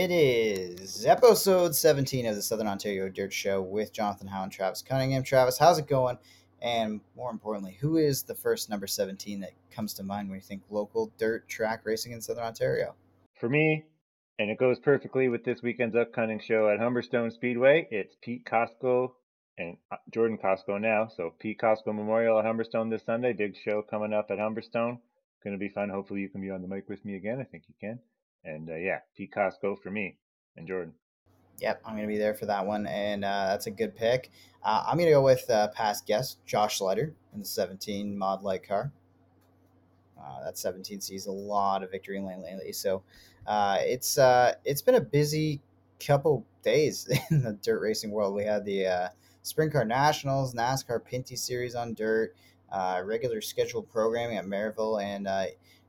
[0.00, 4.80] It is episode 17 of the Southern Ontario Dirt Show with Jonathon Howe and Travis
[4.80, 5.22] Cunningham.
[5.22, 6.16] Travis, how's it going?
[6.62, 10.40] And more importantly, who is the first number 17 that comes to mind when you
[10.40, 12.94] think local dirt track racing in Southern Ontario?
[13.38, 13.84] For me,
[14.38, 19.10] and it goes perfectly with this weekend's upcoming show at Humberstone Speedway, it's Pete Costco
[19.58, 21.08] and uh, Jordan Costco now.
[21.14, 23.34] So Pete Costco Memorial at Humberstone this Sunday.
[23.34, 24.98] Big show coming up at Humberstone.
[25.44, 25.90] Going to be fun.
[25.90, 27.38] Hopefully you can be on the mic with me again.
[27.38, 27.98] I think you can.
[28.44, 30.16] And uh, yeah, Pete Costco for me
[30.56, 30.94] and Jordan.
[31.60, 34.30] Yep, I'm going to be there for that one, and uh, that's a good pick.
[34.64, 38.42] Uh, I'm going to go with uh, past guest Josh Slider in the 17 mod
[38.42, 38.90] light car.
[40.18, 43.02] Uh, that 17 sees a lot of victory lane lately, so
[43.46, 44.18] uh, it's
[44.64, 45.60] it's been a busy
[46.04, 48.34] couple days in the dirt racing world.
[48.34, 49.10] We had the
[49.42, 52.34] Sprint Car Nationals, NASCAR Pinty Series on dirt,
[53.04, 55.26] regular scheduled programming at Merrittville, and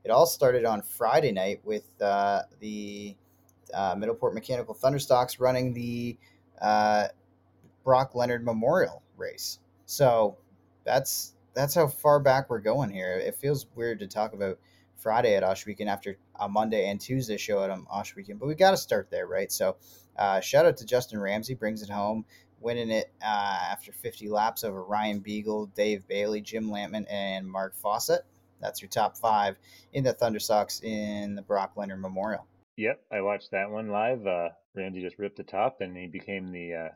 [0.04, 3.16] it all started on Friday night with uh, the
[3.72, 6.16] uh, Middleport Mechanical Thunderstocks running the
[6.60, 7.08] uh,
[7.84, 9.58] Brock Leonard Memorial race.
[9.86, 10.36] So
[10.84, 13.12] that's that's how far back we're going here.
[13.14, 14.58] It feels weird to talk about
[14.96, 18.70] Friday at Ohsweken after a Monday and Tuesday show at um, Ohsweken, but we got
[18.70, 19.50] to start there, right?
[19.50, 19.76] So
[20.16, 22.24] uh, shout out to Justin Ramsey, brings it home,
[22.60, 27.74] winning it uh, after 50 laps over Ryan Beagle, Dave Bailey, Jim Lampman, and Mark
[27.74, 28.22] Fawcett.
[28.62, 29.56] That's your top five
[29.92, 32.46] in the Thunder Stocks in the Brock Leonard Memorial.
[32.76, 34.26] Yep, I watched that one live.
[34.26, 36.88] Uh, Ramsey just ripped the top, and he became the uh,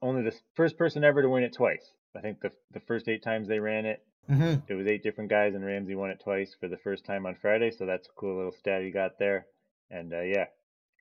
[0.00, 1.92] only the first person ever to win it twice.
[2.16, 4.60] I think the the first eight times they ran it, mm-hmm.
[4.66, 7.36] it was eight different guys, and Ramsey won it twice for the first time on
[7.40, 7.70] Friday.
[7.70, 9.46] So that's a cool little stat he got there.
[9.90, 10.46] And uh, yeah,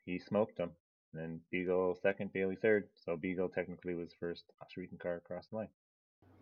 [0.05, 0.71] he smoked them.
[1.13, 2.87] And then Beagle second, Bailey third.
[3.05, 5.69] So Beagle technically was first Australian car across the line.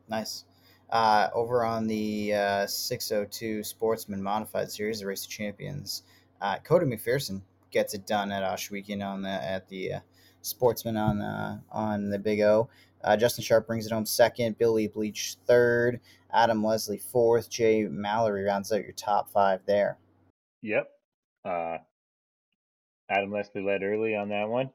[0.10, 0.46] Nice.
[0.92, 6.04] Uh, over on the uh, 602 Sportsman Modified Series, the Race of Champions,
[6.42, 7.42] uh, Cody McPherson
[7.72, 10.00] gets it done at Ohsweken on the at the uh,
[10.42, 12.70] Sportsman on the on the Big O.
[13.04, 14.58] Uh, Justin Sharp brings it home second.
[14.58, 16.00] Billy Bleach third.
[16.34, 17.50] Adam Leslie fourth.
[17.50, 19.98] Jay Mallory rounds out your top five there.
[20.64, 20.90] Yep.
[21.46, 21.78] Uh,
[23.10, 24.72] Adam Leslie led early on that one,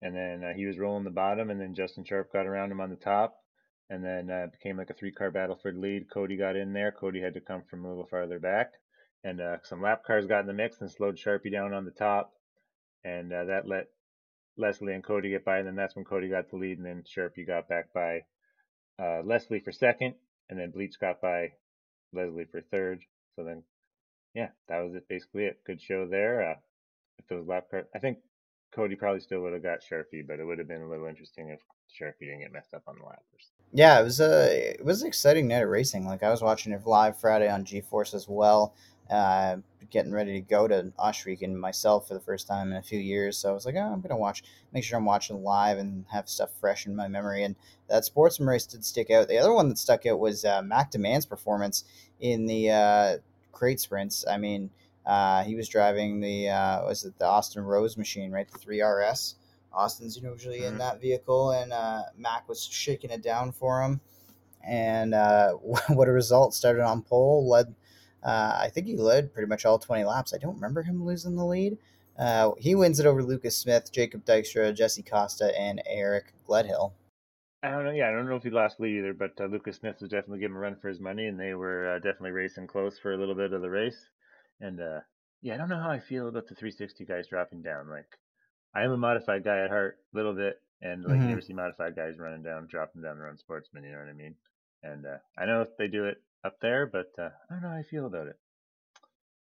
[0.00, 2.80] and then uh, he was rolling the bottom, and then Justin Sharp got around him
[2.80, 3.42] on the top
[3.90, 6.10] and then uh, became like a three car battle for the lead.
[6.10, 6.92] Cody got in there.
[6.92, 8.72] Cody had to come from a little farther back,
[9.24, 11.90] and uh, some lap cars got in the mix and slowed Sharpie down on the
[11.90, 12.32] top,
[13.04, 13.86] and uh, that let
[14.56, 15.58] Leslie and Cody get by.
[15.58, 18.24] And then that's when Cody got the lead, and then Sharpie got back by
[18.98, 20.14] uh, Leslie for second,
[20.50, 21.52] and then Bleach got by
[22.12, 23.00] Leslie for third.
[23.36, 23.62] So then,
[24.34, 25.08] yeah, that was it.
[25.08, 25.60] Basically, it.
[25.64, 26.50] Good show there.
[26.50, 26.54] Uh,
[27.18, 28.18] if those lap cars, I think
[28.72, 31.48] Cody probably still would have got Sharpie, but it would have been a little interesting
[31.48, 33.50] if Sharpie didn't get messed up on the lappers.
[33.72, 36.06] Yeah, it was a it was an exciting night of racing.
[36.06, 38.74] Like I was watching it live Friday on G-Force as well,
[39.10, 39.56] uh,
[39.90, 43.36] getting ready to go to Ohsweken myself for the first time in a few years.
[43.36, 44.42] So I was like, oh, I'm gonna watch,
[44.72, 47.44] make sure I'm watching live and have stuff fresh in my memory.
[47.44, 47.56] And
[47.88, 49.28] that sportsman race did stick out.
[49.28, 51.84] The other one that stuck out was uh, Mac DeMan's performance
[52.20, 53.16] in the uh,
[53.52, 54.24] crate sprints.
[54.28, 54.70] I mean
[55.08, 58.46] uh, he was driving the uh, was it the Austin Rose machine, right?
[58.46, 59.36] The three RS.
[59.72, 60.68] Austin's usually mm-hmm.
[60.68, 64.00] in that vehicle, and uh, Mac was shaking it down for him.
[64.62, 65.52] And uh,
[65.88, 66.52] what a result!
[66.52, 67.74] Started on pole, led.
[68.22, 70.34] Uh, I think he led pretty much all 20 laps.
[70.34, 71.78] I don't remember him losing the lead.
[72.18, 76.92] Uh, he wins it over Lucas Smith, Jacob Dykstra, Jesse Costa, and Eric Gledhill.
[77.62, 77.92] I don't know.
[77.92, 80.40] Yeah, I don't know if he lost lead either, but uh, Lucas Smith was definitely
[80.40, 83.16] giving a run for his money, and they were uh, definitely racing close for a
[83.16, 84.08] little bit of the race.
[84.60, 85.00] And uh,
[85.42, 87.88] yeah, I don't know how I feel about the 360 guys dropping down.
[87.88, 88.18] Like,
[88.74, 91.22] I am a modified guy at heart, a little bit, and like mm-hmm.
[91.22, 93.84] you never see modified guys running down, dropping down their own sportsman.
[93.84, 94.34] You know what I mean?
[94.82, 97.70] And uh, I know if they do it up there, but uh, I don't know
[97.70, 98.38] how I feel about it.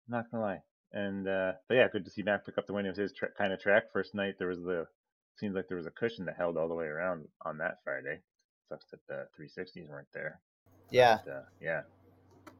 [0.07, 0.61] I'm not gonna lie.
[0.93, 2.85] And uh, but yeah, good to see Mac pick up the win.
[2.85, 3.91] It was his tra- kind of track.
[3.91, 4.87] First night there was the
[5.37, 8.19] seems like there was a cushion that held all the way around on that Friday.
[8.69, 10.39] Sucks that the 360s weren't there.
[10.89, 11.19] Yeah.
[11.25, 11.81] But, uh, yeah.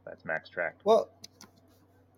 [0.06, 0.76] That's Mac's track.
[0.84, 1.10] Well,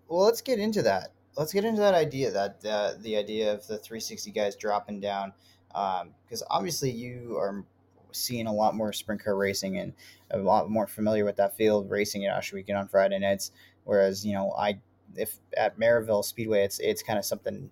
[0.07, 1.11] well, let's get into that.
[1.35, 5.33] Let's get into that idea that uh, the idea of the 360 guys dropping down,
[5.69, 7.63] because um, obviously you are
[8.11, 9.93] seeing a lot more sprint car racing and
[10.31, 13.51] a lot more familiar with that field racing at Ohsweken on Friday nights.
[13.83, 14.79] Whereas you know, I
[15.15, 17.69] if at Merrittville Speedway, it's it's kind of something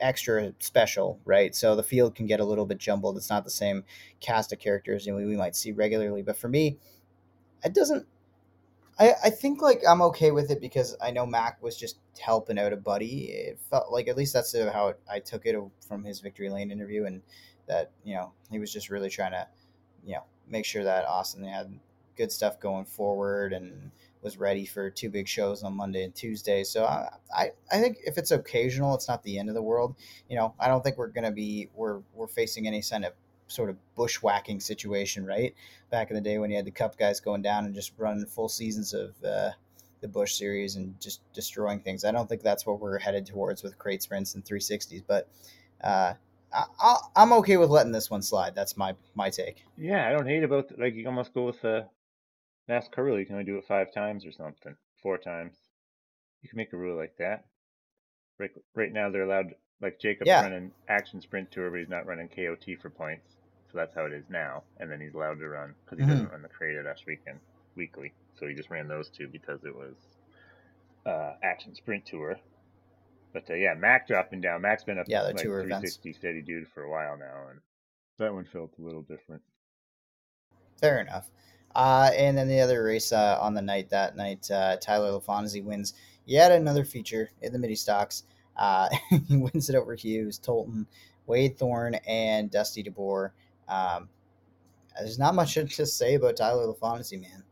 [0.00, 1.54] extra special, right?
[1.54, 3.16] So the field can get a little bit jumbled.
[3.16, 3.84] It's not the same
[4.20, 6.22] cast of characters you know, we might see regularly.
[6.22, 6.78] But for me,
[7.64, 8.06] it doesn't
[9.00, 12.58] I, I think like I'm okay with it because I know Mac was just helping
[12.58, 13.30] out a buddy.
[13.30, 15.56] It felt like at least that's how it, I took it
[15.88, 17.22] from his victory lane interview, and
[17.66, 19.48] that you know he was just really trying to
[20.04, 21.72] you know make sure that Austin had
[22.16, 23.90] good stuff going forward and
[24.22, 26.62] was ready for two big shows on Monday and Tuesday.
[26.62, 29.94] So I, I, I think if it's occasional, it's not the end of the world.
[30.28, 33.14] You know, I don't think we're to be we're we're facing any kind of
[33.50, 35.54] sort of bushwhacking situation, right?
[35.90, 38.24] Back in the day when you had the Cup guys going down and just running
[38.26, 39.50] full seasons of uh,
[40.00, 42.04] the Busch series and just destroying things.
[42.04, 45.28] I don't think that's what we're headed towards with crate sprints and 360s, but.
[45.82, 46.14] Uh,
[46.52, 48.56] I, am okay with letting this one slide.
[48.56, 49.64] That's my my take.
[49.76, 51.86] Yeah, I don't hate about like you almost go with the
[52.68, 53.20] NASCAR rule.
[53.20, 55.54] You can only do it five times or something, four times.
[56.42, 57.44] You can make a rule like that.
[58.38, 60.42] Right, right now they're allowed like Jacob's yeah.
[60.42, 63.36] running action sprint tour, but he's not running KOT for points.
[63.70, 64.64] So that's how it is now.
[64.78, 66.12] And then he's allowed to run because he mm-hmm.
[66.12, 67.38] doesn't run the crate last weekend
[67.76, 68.12] weekly.
[68.38, 69.94] So he just ran those two because it was
[71.06, 72.38] uh, action sprint tour.
[73.32, 74.62] But uh, yeah, Mac dropping down.
[74.62, 76.18] Mac's been up yeah, like 360 events.
[76.18, 77.60] steady dude for a while now, and
[78.18, 79.42] that one felt a little different.
[80.80, 81.30] Fair enough.
[81.74, 85.62] Uh, and then the other race uh, on the night that night, uh, Tyler LaFonzi
[85.62, 85.94] wins
[86.26, 88.24] yet another feature in the mini stocks.
[88.56, 88.88] Uh,
[89.28, 90.86] he wins it over Hughes, Tolton,
[91.26, 93.30] Wade Thorn, and Dusty DeBoer.
[93.70, 94.08] Um,
[94.98, 97.44] there's not much to say about Tyler LaFonzi, man.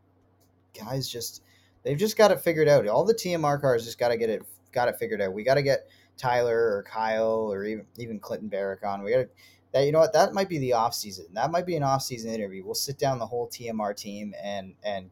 [0.77, 1.43] Guys, just
[1.83, 2.87] they've just got it figured out.
[2.87, 5.33] All the TMR cars just got to get it got it figured out.
[5.33, 9.03] We got to get Tyler or Kyle or even even Clinton Barrick on.
[9.03, 9.29] We got to
[9.71, 11.25] that you know what that might be the off season.
[11.33, 12.63] That might be an off season interview.
[12.65, 15.09] We'll sit down the whole TMR team and and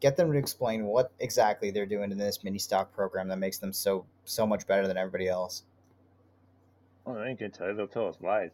[0.00, 3.58] get them to explain what exactly they're doing in this mini stock program that makes
[3.58, 5.64] them so so much better than everybody else.
[7.04, 7.74] Well, they ain't gonna tell.
[7.74, 8.50] They'll tell us lies.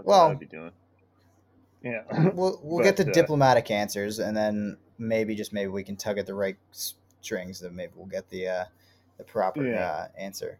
[0.00, 0.72] That's well, what I'd be doing.
[1.82, 2.02] Yeah,
[2.34, 5.96] we'll we'll but, get the uh, diplomatic answers, and then maybe just maybe we can
[5.96, 6.56] tug at the right
[7.20, 7.60] strings.
[7.60, 8.64] That maybe we'll get the uh,
[9.18, 9.86] the proper yeah.
[9.86, 10.58] uh, answer.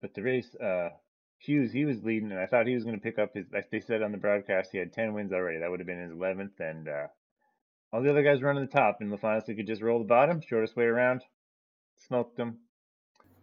[0.00, 0.90] But the race, uh,
[1.38, 3.46] Hughes, he was leading, and I thought he was going to pick up his.
[3.52, 5.58] Like they said on the broadcast, he had ten wins already.
[5.58, 7.06] That would have been his eleventh, and uh,
[7.92, 10.76] all the other guys running the top, and LaFonzi could just roll the bottom, shortest
[10.76, 11.22] way around,
[12.06, 12.58] smoked them.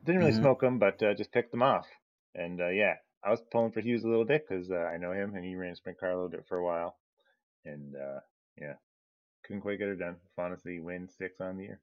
[0.05, 0.41] Didn't really mm-hmm.
[0.41, 1.88] smoke them, but uh, just picked them off.
[2.35, 2.95] And uh, yeah,
[3.25, 5.56] I was pulling for Hughes a little bit because uh, I know him, and he
[5.56, 6.95] ran sprint car a little bit for a while.
[7.66, 8.19] And uh,
[8.62, 8.74] yeah,
[9.44, 10.18] couldn't quite get it done.
[10.38, 11.80] LaFonzi wins six on the year.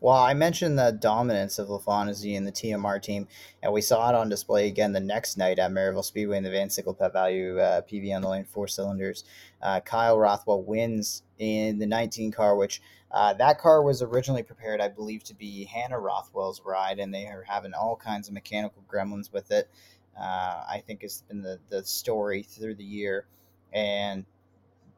[0.00, 3.26] Well, I mentioned the dominance of LaFonzi and the TMR team,
[3.62, 6.50] and we saw it on display again the next night at Merrittville Speedway in the
[6.50, 9.24] Van Sickle Pet Valu uh, PV on the lane four cylinders.
[9.62, 12.82] Uh, Kyle Rothwell wins in the 19 car, which
[13.12, 17.26] uh, that car was originally prepared, I believe, to be Hannah Rothwell's ride, and they
[17.26, 19.70] are having all kinds of mechanical gremlins with it.
[20.18, 23.26] Uh, I think has been the, the story through the year.
[23.72, 24.24] And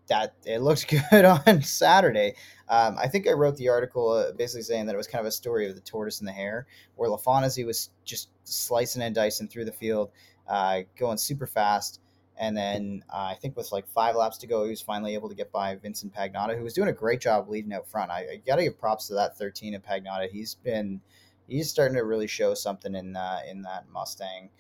[0.08, 2.34] that it looks good on Saturday.
[2.68, 5.26] Um, I think I wrote the article uh, basically saying that it was kind of
[5.26, 6.66] a story of the tortoise and the hare,
[6.96, 10.10] where LaFonzi was just slicing and dicing through the field,
[10.48, 12.00] uh, going super fast.
[12.38, 15.30] And then uh, I think with like five laps to go, he was finally able
[15.30, 18.10] to get by Vincent Pagnotta, who was doing a great job leading out front.
[18.10, 20.28] I, I got to give props to that 13 of Pagnotta.
[20.30, 21.00] He's been
[21.48, 24.50] he's starting to really show something in uh, in that Mustang.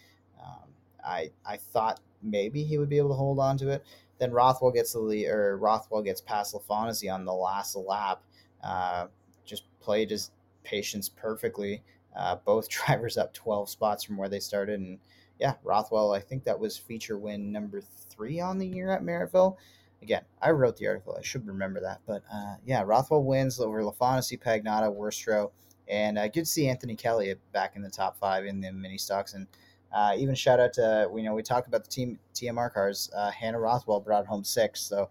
[0.42, 0.68] Um,
[1.04, 3.84] I I thought maybe he would be able to hold on to it.
[4.18, 8.22] Then Rothwell gets the lead, or Rothwell gets past LaFonzi on the last lap.
[8.62, 9.06] Uh,
[9.44, 10.30] just played his
[10.64, 11.82] patience perfectly.
[12.16, 14.80] Uh, both drivers up 12 spots from where they started.
[14.80, 14.98] And
[15.38, 19.56] yeah, Rothwell, I think that was feature win number three on the year at Merrittville.
[20.02, 21.16] Again, I wrote the article.
[21.18, 22.00] I should remember that.
[22.06, 25.50] But uh, yeah, Rothwell wins over LaFonzi, Pagnotta, Worstrow.
[25.88, 28.98] And uh, good to see Anthony Kelly back in the top five in the mini
[28.98, 29.34] stocks.
[29.34, 29.46] And
[29.92, 33.10] uh, even shout out to you know we talked about the team TMR cars.
[33.16, 35.08] Uh, Hannah Rothwell brought home six, so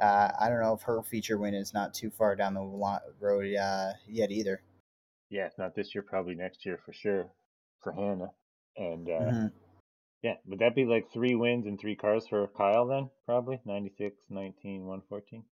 [0.00, 3.54] uh, I don't know if her feature win is not too far down the road
[3.54, 4.62] uh, yet either.
[5.30, 7.28] Yeah, not this year, probably next year for sure
[7.82, 8.30] for Hannah.
[8.76, 9.46] And uh, mm-hmm.
[10.22, 13.10] yeah, would that be like three wins and three cars for Kyle then?
[13.26, 15.44] Probably 96, 19, 114.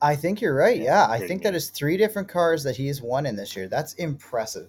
[0.00, 0.78] I think you're right.
[0.78, 3.68] Yeah, yeah I think that is three different cars that he's won in this year.
[3.68, 4.68] That's impressive.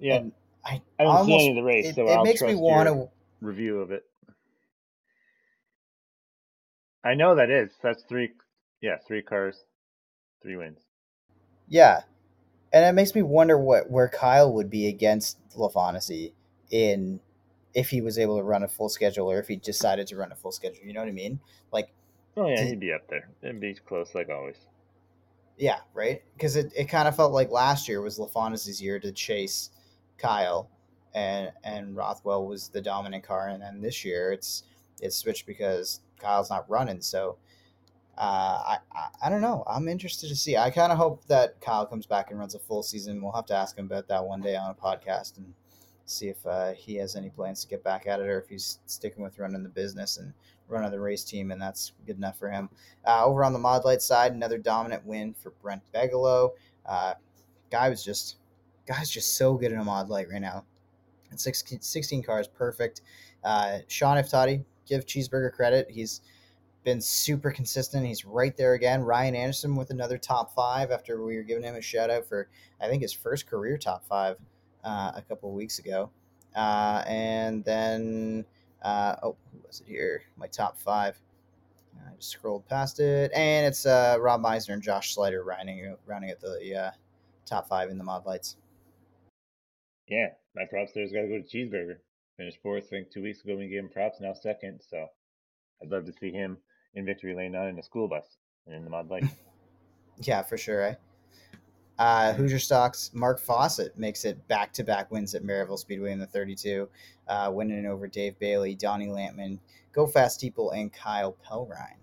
[0.00, 0.16] Yeah.
[0.16, 0.32] And
[0.68, 2.54] I, I don't almost, see any of the race, it, so it I'll makes me
[2.54, 3.08] want to
[3.40, 4.04] review of it.
[7.04, 7.70] I know that is.
[7.82, 8.32] That's three.
[8.82, 9.64] Yeah, three cars,
[10.42, 10.80] three wins.
[11.68, 12.02] Yeah,
[12.72, 16.32] and it makes me wonder what where Kyle would be against LaFonzi
[16.70, 17.20] in
[17.74, 20.32] if he was able to run a full schedule or if he decided to run
[20.32, 20.84] a full schedule.
[20.84, 21.40] You know what I mean?
[21.72, 21.92] Like,
[22.36, 23.30] oh yeah, he'd be up there.
[23.42, 24.56] It'd be close like always.
[25.56, 26.22] Yeah, right.
[26.34, 29.70] Because it, it kind of felt like last year was LaFonzi's year to chase
[30.18, 30.68] Kyle,
[31.14, 34.64] and and Rothwell was the dominant car, and then this year it's
[35.00, 37.00] it's switched because Kyle's not running.
[37.00, 37.36] So
[38.18, 38.20] uh,
[38.66, 39.62] I, I, I don't know.
[39.66, 40.56] I'm interested to see.
[40.56, 43.22] I kind of hope that Kyle comes back and runs a full season.
[43.22, 45.54] We'll have to ask him about that one day on a podcast and
[46.04, 48.80] see if uh, he has any plans to get back at it or if he's
[48.86, 50.32] sticking with running the business and
[50.66, 52.68] running the race team, and that's good enough for him.
[53.06, 56.54] Uh, over on the Mod Light side, another dominant win for Brent Bigelow.
[56.84, 57.14] Uh,
[57.70, 58.36] guy was just,
[58.88, 60.64] guy's just so good in a Mod Light right now.
[61.30, 63.02] And 16, 16 cars, perfect.
[63.44, 65.90] Uh, Sean Iftati, give Cheeseburger credit.
[65.90, 66.22] He's
[66.84, 68.06] been super consistent.
[68.06, 69.02] He's right there again.
[69.02, 72.48] Ryan Anderson with another top five after we were giving him a shout out for,
[72.80, 74.36] I think, his first career top five
[74.84, 76.10] uh, a couple weeks ago.
[76.56, 78.44] Uh, and then,
[78.82, 80.22] uh, oh, who was it here?
[80.36, 81.20] My top five.
[82.06, 86.30] I just scrolled past it, and it's uh, Rob Meisner and Josh Slider rounding rounding
[86.30, 86.90] at the uh,
[87.44, 88.56] top five in the mod lights.
[90.08, 91.96] Yeah, my props there's got to go to Cheeseburger.
[92.36, 94.20] Finished fourth, I think two weeks ago we gave him props.
[94.20, 95.06] Now second, so
[95.82, 96.58] I'd love to see him
[96.94, 98.24] in victory lane, not in a school bus
[98.66, 99.24] and in the mod light.
[100.22, 100.82] yeah, for sure.
[100.82, 100.94] Eh?
[101.98, 106.20] Uh, Hoosier Stocks, Mark Fawcett makes it back to back wins at Merrittville Speedway in
[106.20, 106.88] the 32,
[107.26, 109.58] uh, winning over Dave Bailey, Donnie Lampman,
[109.92, 111.98] Go Fast Steeple, and Kyle Pelrine.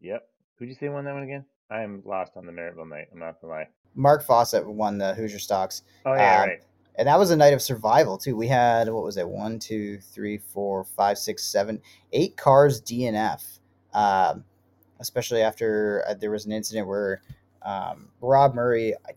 [0.00, 0.28] Yep.
[0.58, 1.46] Who'd you say won that one again?
[1.70, 3.08] I am lost on the Merrittville night.
[3.10, 3.68] I'm not gonna lie.
[3.94, 5.82] Mark Fawcett won the Hoosier Stocks.
[6.04, 6.60] Oh yeah, um, right.
[6.98, 8.36] And that was a night of survival too.
[8.36, 9.28] We had what was it?
[9.28, 11.80] One, two, three, four, five, six, seven,
[12.12, 13.58] eight cars DNF.
[13.92, 14.44] Um,
[15.00, 17.22] especially after uh, there was an incident where
[17.62, 19.12] um, Rob Murray, I,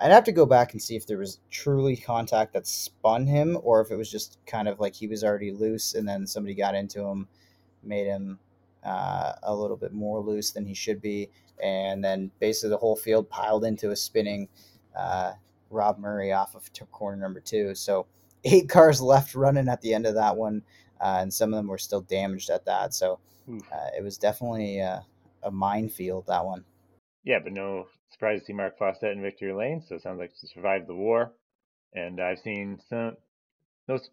[0.00, 3.58] I'd have to go back and see if there was truly contact that spun him
[3.62, 6.54] or if it was just kind of like he was already loose and then somebody
[6.54, 7.28] got into him,
[7.82, 8.38] made him
[8.84, 11.28] uh, a little bit more loose than he should be.
[11.62, 14.48] And then basically the whole field piled into a spinning
[14.96, 15.32] uh,
[15.70, 17.74] Rob Murray off of corner number two.
[17.74, 18.06] So
[18.44, 20.62] eight cars left running at the end of that one.
[21.00, 22.92] Uh, and some of them were still damaged at that.
[22.92, 23.18] So
[23.50, 25.00] uh, it was definitely uh,
[25.42, 26.64] a minefield, that one.
[27.24, 29.82] Yeah, but no surprise to see Mark Fawcett in victory lane.
[29.86, 31.32] So it sounds like he survived the war.
[31.94, 33.16] And I've seen some
[33.86, 34.10] those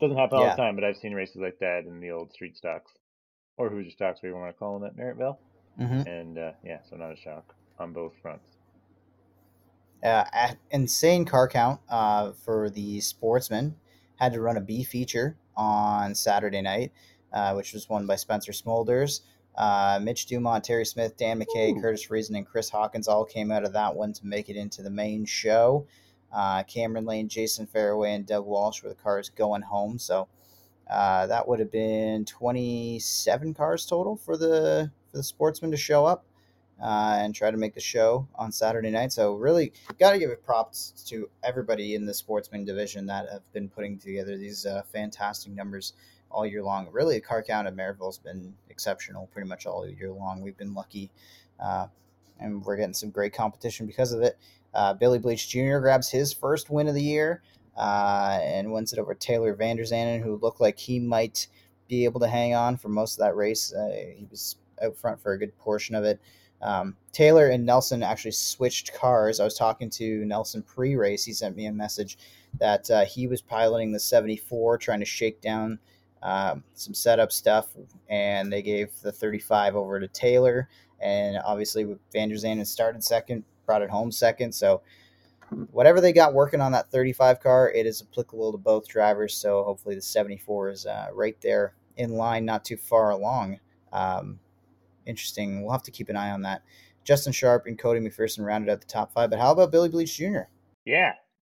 [0.00, 0.54] doesn't happen all yeah.
[0.54, 2.92] the time, but I've seen races like that in the old street stocks
[3.56, 5.36] or Hoosier stocks, whatever you want to call them at Merrittville.
[5.80, 6.08] Mm-hmm.
[6.08, 8.57] And uh, yeah, so not a shock on both fronts.
[10.02, 10.24] Uh,
[10.70, 13.74] insane car count uh, for the sportsman.
[14.16, 16.92] Had to run a B feature on Saturday night,
[17.32, 19.20] uh, which was won by Spencer Smolders.
[19.56, 21.80] Uh, Mitch Dumont, Terry Smith, Dan McKay, Ooh.
[21.80, 24.82] Curtis Reason, and Chris Hawkins all came out of that one to make it into
[24.82, 25.86] the main show.
[26.32, 29.98] Uh, Cameron Lane, Jason Fairway, and Doug Walsh were the cars going home.
[29.98, 30.28] So
[30.88, 36.04] uh, that would have been 27 cars total for the for the sportsman to show
[36.04, 36.24] up
[36.80, 39.12] uh, and try to make the show on Saturday night.
[39.12, 43.52] So really, got to give it props to everybody in the sportsman division that have
[43.52, 45.94] been putting together these uh, fantastic numbers
[46.30, 46.88] all year long.
[46.92, 50.42] Really, the car count at Merrittville's been exceptional pretty much all year long.
[50.42, 51.10] We've been lucky,
[51.58, 51.88] uh,
[52.38, 54.38] and we're getting some great competition because of it.
[54.74, 55.78] Uh, Billy Bleach Jr.
[55.78, 57.42] grabs his first win of the year
[57.76, 61.48] uh, and wins it over Taylor Vanderzanen, who looked like he might
[61.88, 63.72] be able to hang on for most of that race.
[63.72, 66.20] Uh, he was out front for a good portion of it.
[66.60, 69.40] Um, Taylor and Nelson actually switched cars.
[69.40, 71.24] I was talking to Nelson pre race.
[71.24, 72.18] He sent me a message
[72.58, 75.78] that uh, he was piloting the 74, trying to shake down
[76.22, 77.68] um, some setup stuff,
[78.08, 80.68] and they gave the 35 over to Taylor.
[81.00, 84.52] And obviously, Van der Zanden started second, brought it home second.
[84.52, 84.82] So,
[85.70, 89.34] whatever they got working on that 35 car, it is applicable to both drivers.
[89.34, 93.60] So, hopefully, the 74 is uh, right there in line, not too far along.
[93.92, 94.40] Um,
[95.08, 95.62] interesting.
[95.62, 96.62] We'll have to keep an eye on that.
[97.04, 100.16] Justin Sharp and Cody McPherson rounded out the top five, but how about Billy Bleach
[100.16, 100.42] Jr.?
[100.84, 101.14] Yeah,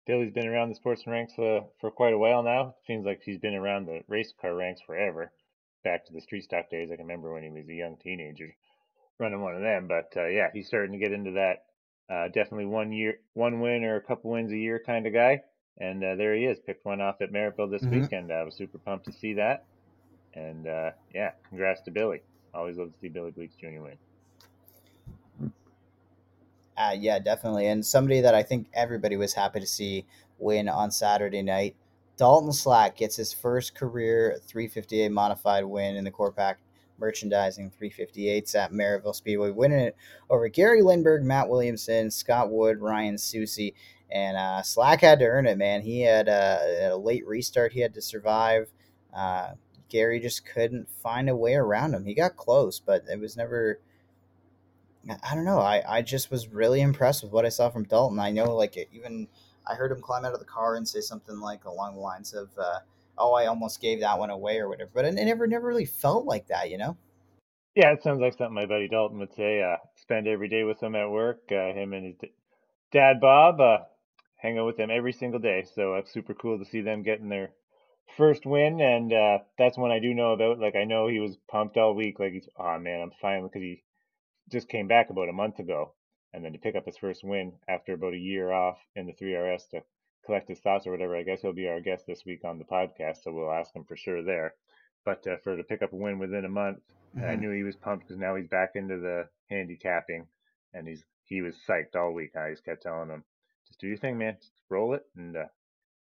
[0.07, 2.75] Billy's been around the sportsman ranks for, for quite a while now.
[2.87, 5.33] Seems like he's been around the race car ranks forever.
[5.85, 8.55] Back to the street stock days, I can remember when he was a young teenager
[9.19, 9.87] running one of them.
[9.88, 11.64] But uh, yeah, he's starting to get into that.
[12.11, 15.43] Uh, definitely one year, one win or a couple wins a year kind of guy.
[15.78, 18.00] And uh, there he is, picked one off at Merrittville this mm-hmm.
[18.00, 18.33] weekend.
[18.33, 19.67] I was super pumped to see that.
[20.35, 22.23] And uh, yeah, congrats to Billy.
[22.55, 23.81] Always love to see Billy Bleach Jr.
[23.81, 25.52] win.
[26.76, 27.67] Uh, yeah, definitely.
[27.67, 30.07] And somebody that I think everybody was happy to see
[30.38, 31.75] win on Saturday night.
[32.17, 36.59] Dalton Slack gets his first career 358 modified win in the Core Pack
[36.99, 39.97] merchandising 358s at Merrittville Speedway, winning it
[40.31, 43.75] over Gary Lindberg, Matt Williamson, Scott Wood, Ryan Susie.
[44.11, 45.83] And uh, Slack had to earn it, man.
[45.83, 48.69] He had a, a late restart he had to survive.
[49.14, 49.52] Uh,
[49.88, 52.04] Gary just couldn't find a way around him.
[52.04, 53.80] He got close, but it was never.
[55.23, 55.61] I don't know.
[55.61, 58.18] I, I just was really impressed with what I saw from Dalton.
[58.18, 59.28] I know, like, even
[59.66, 62.35] I heard him climb out of the car and say something like along the lines
[62.35, 62.80] of, uh,
[63.16, 64.90] "Oh, I almost gave that one away" or whatever.
[64.92, 66.97] But it, never, never really felt like that, you know.
[67.75, 69.62] Yeah, it sounds like something my buddy Dalton would say.
[69.62, 71.42] Uh, spend every day with him at work.
[71.50, 72.33] Uh, him and his d-
[72.90, 73.78] dad Bob uh,
[74.37, 75.64] hang out with them every single day.
[75.75, 77.50] So it's super cool to see them getting their
[78.17, 80.59] first win, and uh, that's one I do know about.
[80.59, 82.19] Like I know he was pumped all week.
[82.19, 83.83] Like he's, oh man, I'm finally because he
[84.50, 85.93] just came back about a month ago,
[86.33, 89.12] and then to pick up his first win after about a year off in the
[89.12, 89.83] 3RS to
[90.25, 91.17] collect his thoughts or whatever.
[91.17, 93.85] I guess he'll be our guest this week on the podcast, so we'll ask him
[93.85, 94.55] for sure there.
[95.05, 96.81] But uh, for to pick up a win within a month,
[97.17, 97.27] mm-hmm.
[97.27, 100.27] I knew he was pumped because now he's back into the handicapping,
[100.75, 102.37] and he's he was psyched all week.
[102.37, 103.25] I just kept telling him,
[103.67, 105.45] just do your thing, man, just roll it, and uh,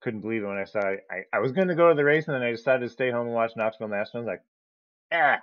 [0.00, 1.06] couldn't believe it when I saw it.
[1.10, 3.10] I, I was going to go to the race and then I decided to stay
[3.10, 4.26] home and watch Knoxville Nationals.
[4.26, 4.42] Like,
[5.12, 5.38] ah,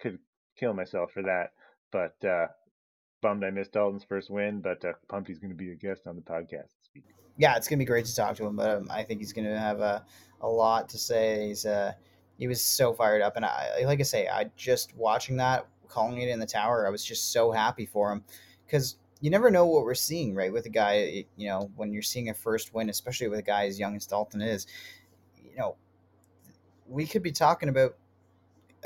[0.00, 0.18] could
[0.58, 1.52] kill myself for that.
[1.90, 2.46] But uh,
[3.20, 6.22] bummed I missed Dalton's first win, but uh, going to be a guest on the
[6.22, 7.04] podcast this week.
[7.36, 9.32] Yeah, it's going to be great to talk to him, but um, I think he's
[9.32, 10.04] going to have a,
[10.40, 11.48] a lot to say.
[11.48, 11.92] He's uh,
[12.38, 16.20] he was so fired up, and I like I say, I just watching that, calling
[16.20, 18.24] it in the tower, I was just so happy for him
[18.66, 20.52] because you never know what we're seeing, right?
[20.52, 23.66] With a guy, you know, when you're seeing a first win, especially with a guy
[23.66, 24.66] as young as Dalton is,
[25.36, 25.76] you know,
[26.86, 27.96] we could be talking about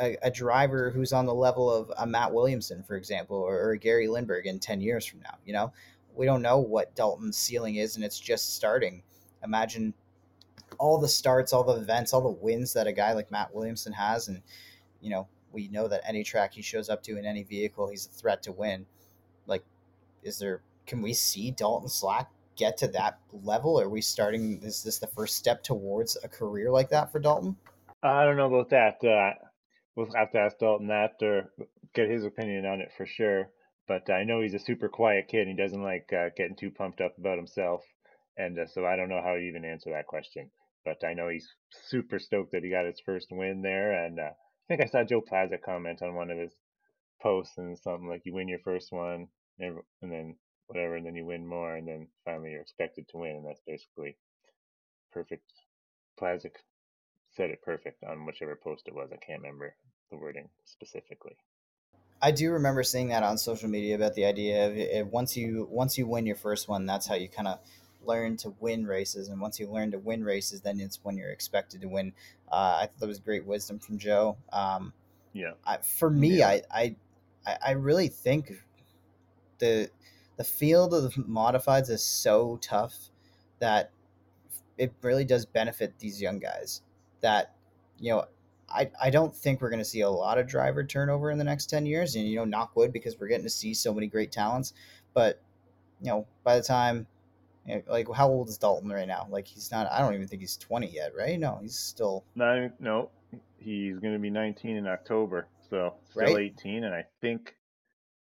[0.00, 3.76] a, a driver who's on the level of a Matt Williamson, for example, or, or
[3.76, 5.36] Gary Lindberg in 10 years from now.
[5.44, 5.72] You know,
[6.14, 9.02] we don't know what Dalton's ceiling is, and it's just starting.
[9.44, 9.94] Imagine
[10.78, 13.92] all the starts, all the events, all the wins that a guy like Matt Williamson
[13.92, 14.28] has.
[14.28, 14.42] And,
[15.00, 18.06] you know, we know that any track he shows up to in any vehicle, he's
[18.06, 18.86] a threat to win.
[20.22, 23.80] Is there can we see Dalton Slack get to that level?
[23.80, 24.60] Are we starting?
[24.62, 27.56] Is this the first step towards a career like that for Dalton?
[28.02, 29.04] I don't know about that.
[29.04, 29.34] Uh,
[29.94, 31.52] we'll have to ask Dalton that or
[31.94, 33.50] get his opinion on it for sure.
[33.88, 35.46] But I know he's a super quiet kid.
[35.46, 37.82] And he doesn't like uh, getting too pumped up about himself,
[38.36, 40.50] and uh, so I don't know how to even answer that question.
[40.84, 44.30] But I know he's super stoked that he got his first win there, and uh,
[44.32, 46.52] I think I saw Joe Plaza comment on one of his
[47.20, 50.36] posts and something like, "You win your first one, and then
[50.66, 53.62] whatever, and then you win more, and then finally you're expected to win, and that's
[53.66, 54.16] basically
[55.12, 55.52] perfect.
[56.20, 56.56] Plazic
[57.30, 59.10] said it perfect on whichever post it was.
[59.12, 59.74] I can't remember
[60.10, 61.36] the wording specifically.
[62.20, 65.66] I do remember seeing that on social media about the idea of it, once you
[65.70, 67.58] once you win your first one, that's how you kind of
[68.04, 71.30] learn to win races, and once you learn to win races, then it's when you're
[71.30, 72.12] expected to win.
[72.50, 74.36] Uh, I thought that was great wisdom from Joe.
[74.52, 74.92] Um,
[75.32, 75.52] yeah.
[75.66, 76.48] I, for me, yeah.
[76.48, 76.96] I,
[77.46, 78.52] I I really think
[79.62, 79.88] the
[80.36, 82.94] the field of the modifieds is so tough
[83.60, 83.90] that
[84.76, 86.82] it really does benefit these young guys.
[87.20, 87.54] That
[87.98, 88.24] you know,
[88.68, 91.44] I I don't think we're going to see a lot of driver turnover in the
[91.44, 94.08] next ten years, and you know, knock wood because we're getting to see so many
[94.08, 94.74] great talents.
[95.14, 95.40] But
[96.00, 97.06] you know, by the time
[97.64, 99.28] you know, like how old is Dalton right now?
[99.30, 99.90] Like he's not.
[99.92, 101.38] I don't even think he's twenty yet, right?
[101.38, 102.24] No, he's still.
[102.34, 103.10] No, no,
[103.58, 106.38] he's going to be nineteen in October, so still right?
[106.38, 107.54] eighteen, and I think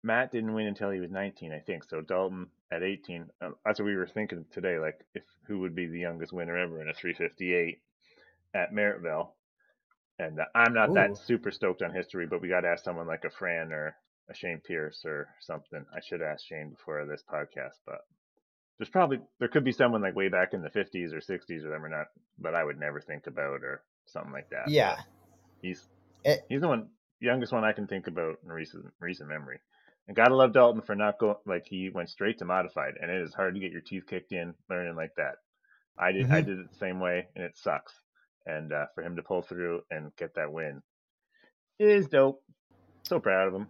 [0.03, 1.83] Matt didn't win until he was 19, I think.
[1.83, 3.25] So Dalton at 18.
[3.41, 4.79] Um, that's what we were thinking today.
[4.79, 7.79] Like, if who would be the youngest winner ever in a 358
[8.53, 9.29] at Merrittville?
[10.19, 10.93] And uh, I'm not Ooh.
[10.93, 13.95] that super stoked on history, but we got to ask someone like a Fran or
[14.29, 15.85] a Shane Pierce or something.
[15.95, 17.99] I should ask Shane before this podcast, but
[18.77, 21.69] there's probably there could be someone like way back in the 50s or 60s or
[21.69, 22.07] them or not,
[22.37, 24.69] but I would never think about or something like that.
[24.69, 25.05] Yeah, but
[25.61, 25.87] he's
[26.23, 29.59] it, he's the one youngest one I can think about in recent recent memory.
[30.07, 33.21] And gotta love Dalton for not going like he went straight to modified, and it
[33.21, 35.35] is hard to get your teeth kicked in learning like that.
[35.99, 36.33] I did mm-hmm.
[36.33, 37.93] I did it the same way, and it sucks.
[38.45, 40.81] And uh, for him to pull through and get that win
[41.79, 42.41] is dope.
[43.03, 43.67] So proud of him.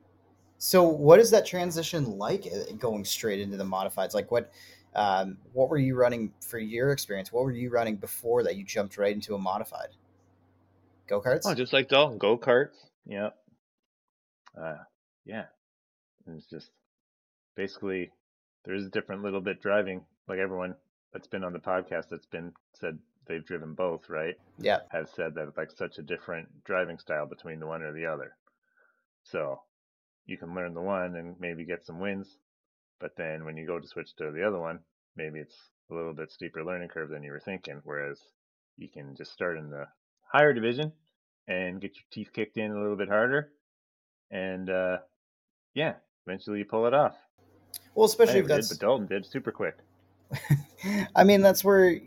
[0.60, 4.13] So, what is that transition like uh, going straight into the modifieds?
[4.13, 4.52] Like, what
[4.95, 7.32] um, what were you running for your experience?
[7.32, 9.89] What were you running before that you jumped right into a modified?
[11.08, 11.41] Go karts?
[11.45, 12.89] Oh, just like Dalton, go karts.
[13.06, 13.36] Yep.
[14.60, 14.78] Uh,
[15.26, 15.45] yeah,
[16.27, 16.71] and it's just
[17.55, 18.11] basically
[18.65, 20.75] there's a different little bit driving, like everyone
[21.13, 24.35] that's been on the podcast that's been said they've driven both, right?
[24.59, 24.79] Yeah.
[24.89, 28.05] Has said that it's like such a different driving style between the one or the
[28.05, 28.35] other.
[29.23, 29.61] So
[30.25, 32.37] you can learn the one and maybe get some wins,
[32.99, 34.79] but then when you go to switch to the other one,
[35.15, 35.55] maybe it's
[35.89, 37.81] a little bit steeper learning curve than you were thinking.
[37.83, 38.19] Whereas
[38.77, 39.87] you can just start in the
[40.31, 40.91] higher division
[41.47, 43.49] and get your teeth kicked in a little bit harder,
[44.29, 44.97] and uh,
[45.73, 45.93] yeah,
[46.27, 47.15] eventually you pull it off.
[47.95, 49.77] Well, especially if that's did, but Dalton did super quick.
[51.15, 51.99] I mean, that's where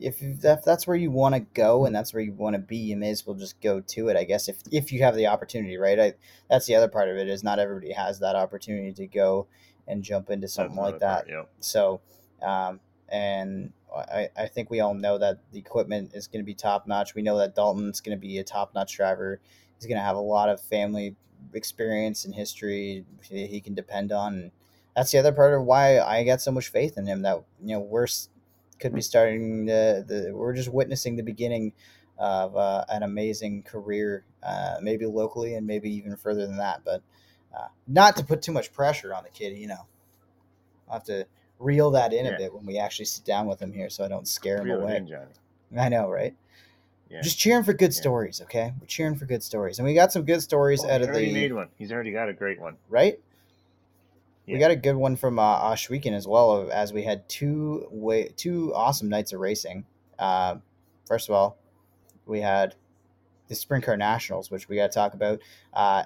[0.00, 2.76] if if that's where you want to go and that's where you want to be,
[2.76, 4.16] you may as well just go to it.
[4.16, 5.98] I guess if if you have the opportunity, right?
[5.98, 6.12] I,
[6.48, 9.46] that's the other part of it is not everybody has that opportunity to go
[9.88, 11.26] and jump into something like that.
[11.26, 11.50] Part, yep.
[11.60, 12.00] So,
[12.42, 16.54] um, and I, I think we all know that the equipment is going to be
[16.54, 17.14] top notch.
[17.14, 19.40] We know that Dalton's going to be a top notch driver.
[19.76, 21.14] He's going to have a lot of family
[21.52, 24.34] experience and history he can depend on.
[24.34, 24.50] And
[24.94, 27.22] that's the other part of why I got so much faith in him.
[27.22, 28.06] That you know we're
[28.78, 31.72] could be starting the, the we're just witnessing the beginning
[32.18, 36.82] of uh, an amazing career, uh, maybe locally and maybe even further than that.
[36.84, 37.02] But
[37.56, 39.86] uh, not to put too much pressure on the kid, you know.
[40.88, 41.26] I'll have to
[41.58, 42.32] reel that in Yeah.
[42.32, 44.64] a bit when we actually sit down with him here, so I don't scare him
[44.64, 44.96] Reel it away.
[45.72, 46.34] in, I know, right?
[47.08, 47.20] Yeah.
[47.22, 48.00] Just cheering for good Yeah.
[48.00, 48.72] stories, okay?
[48.80, 51.32] We're cheering for good stories, and we got some good stories Oh, out of the
[51.32, 51.68] made one.
[51.78, 52.76] He's already got a great one.
[52.88, 53.18] right.
[54.48, 58.28] We got a good one from uh, Ohsweken as well, as we had two way
[58.36, 59.84] two awesome nights of racing.
[60.20, 60.58] Uh,
[61.04, 61.56] first of all,
[62.26, 62.76] we had
[63.48, 65.40] the Sprint Car Nationals, which we got to talk about.
[65.74, 66.04] Uh,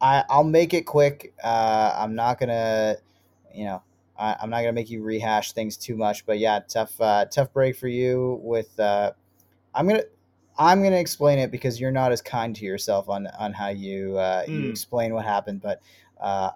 [0.00, 1.32] I I'll make it quick.
[1.42, 2.96] Uh, I'm not gonna,
[3.54, 3.80] you know,
[4.18, 6.26] I, I'm not gonna make you rehash things too much.
[6.26, 8.40] But yeah, tough uh, tough break for you.
[8.42, 9.12] With uh,
[9.72, 10.02] I'm gonna.
[10.58, 14.18] I'm gonna explain it because you're not as kind to yourself on on how you
[14.18, 14.70] uh, you Mm.
[14.70, 15.62] explain what happened.
[15.62, 15.80] But
[16.20, 16.50] uh,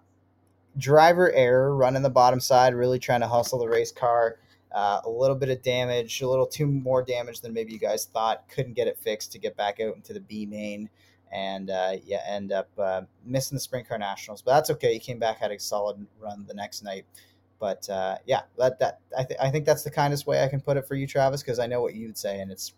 [0.78, 4.38] driver error, running the bottom side, really trying to hustle the race car.
[4.72, 8.06] Uh, a little bit of damage, a little too more damage than maybe you guys
[8.06, 8.48] thought.
[8.48, 10.88] Couldn't get it fixed to get back out into the B main,
[11.30, 14.40] and uh, yeah, end up uh, missing the sprint car nationals.
[14.40, 14.94] But that's okay.
[14.94, 17.04] He came back, had a solid run the next night.
[17.60, 20.60] But uh, yeah, that that I, th- I think that's the kindest way I can
[20.60, 22.72] put it for you, Travis, because I know what you'd say, and it's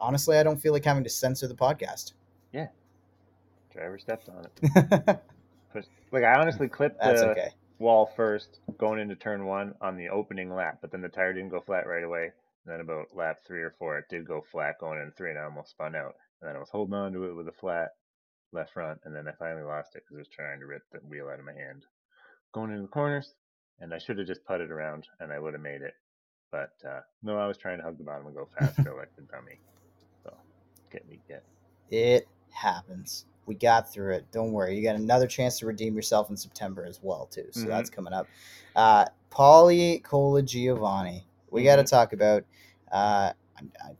[0.00, 2.12] honestly I don't feel like having to censor the podcast.
[2.52, 2.68] Yeah.
[3.72, 5.20] Driver stepped on it.
[6.12, 7.50] Like I honestly clipped That's the okay.
[7.78, 11.50] wall first going into turn one on the opening lap, but then the tire didn't
[11.50, 12.32] go flat right away.
[12.64, 15.38] And then about lap three or four, it did go flat going in three, and
[15.38, 16.14] I almost spun out.
[16.40, 17.90] And then I was holding on to it with a flat
[18.52, 20.98] left front, and then I finally lost it because I was trying to rip the
[20.98, 21.84] wheel out of my hand
[22.52, 23.32] going into the corners.
[23.78, 25.94] And I should have just putted around, and I would have made it.
[26.52, 29.22] But uh, no, I was trying to hug the bottom and go faster like the
[29.22, 29.58] dummy.
[30.90, 31.44] Get me get.
[31.90, 33.26] It happens.
[33.46, 34.26] We got through it.
[34.32, 34.76] Don't worry.
[34.76, 37.46] You got another chance to redeem yourself in September as well, too.
[37.50, 37.68] So Mhm.
[37.68, 38.26] that's coming up.
[38.76, 41.24] Uh, Paulie Colagiovanni.
[41.50, 42.44] We got to talk about.
[42.90, 43.32] Uh,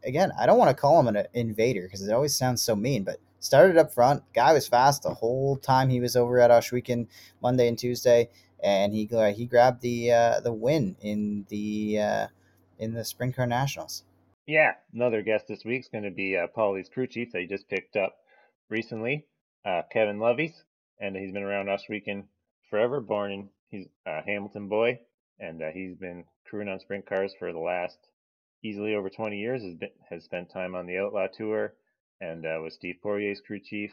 [0.05, 3.05] again, I don't want to call him an invader because it always sounds so mean,
[3.05, 4.23] but started up front.
[4.33, 7.07] Guy was fast the whole time he was over at Ohsweken
[7.43, 8.31] Monday and Tuesday,
[8.63, 12.27] and he he grabbed the uh, the win in the uh,
[12.79, 14.05] in the Sprint Car Nationals.
[14.51, 17.47] Yeah, another guest this week is going to be uh, Paulie's crew chief that he
[17.47, 18.17] just picked up
[18.69, 19.29] recently,
[19.65, 20.65] uh, Kevin Loveys,
[20.99, 22.25] and he's been around Ohsweken
[22.69, 23.01] forever.
[23.01, 24.99] Born in he's a Hamilton boy,
[25.39, 27.97] and uh, he's been crewing on sprint cars for the last
[28.65, 29.63] easily over 20 years.
[29.63, 31.75] Has been has spent time on the Outlaw Tour,
[32.21, 33.93] and uh, was Steve Poirier's crew chief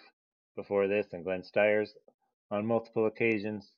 [0.55, 1.89] before this, and Glenn Styres'
[2.49, 3.73] on multiple occasions.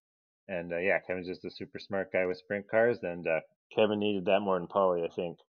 [0.47, 3.41] And uh, yeah, Kevin's just a super smart guy with sprint cars, and uh,
[3.75, 5.39] Kevin needed that more than Paulie, I think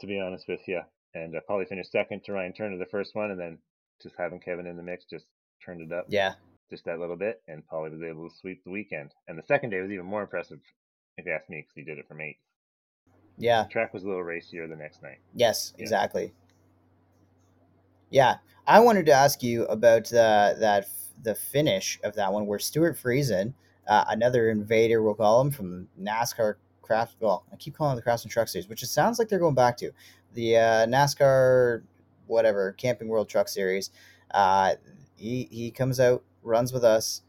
[0.00, 0.80] to be honest with you.
[1.14, 3.58] And uh, probably finished second to Ryan Turner the first one, and then
[4.02, 5.26] just having Kevin in the mix just
[5.64, 6.34] turned it up Yeah,
[6.70, 9.12] just that little bit, and Paulie was able to sweep the weekend.
[9.26, 10.60] And the second day was even more impressive,
[11.16, 12.38] if you ask me, because he did it from eight.
[13.38, 13.64] yeah.
[13.64, 15.18] The track was a little racier the next night.
[15.34, 15.84] Yes, Yeah.
[15.84, 16.32] exactly.
[18.10, 20.88] Yeah, I wanted to ask you about uh, that
[21.22, 23.52] the finish of that one where Stewart Friesen,
[23.86, 26.56] uh, another invader, we'll call him from NASCAR
[26.88, 27.16] craft.
[27.20, 29.54] Well, I keep calling it the Craftsman Truck Series, which it sounds like they're going
[29.54, 29.92] back to
[30.34, 31.82] the uh, NASCAR,
[32.26, 33.90] whatever Camping World Truck Series.
[34.32, 34.74] Uh,
[35.16, 37.22] he he comes out, runs with us,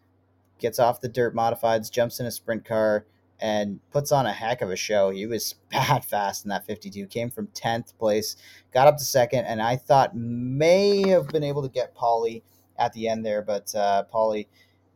[0.59, 3.05] gets off the dirt modifieds, jumps in a sprint car,
[3.39, 5.09] and puts on a heck of a show.
[5.11, 7.05] He was bad fast in that 52.
[7.07, 8.37] Came from 10th place,
[8.73, 12.41] got up to second, and I thought may have been able to get Paulie
[12.77, 14.47] at the end there, but uh, Paulie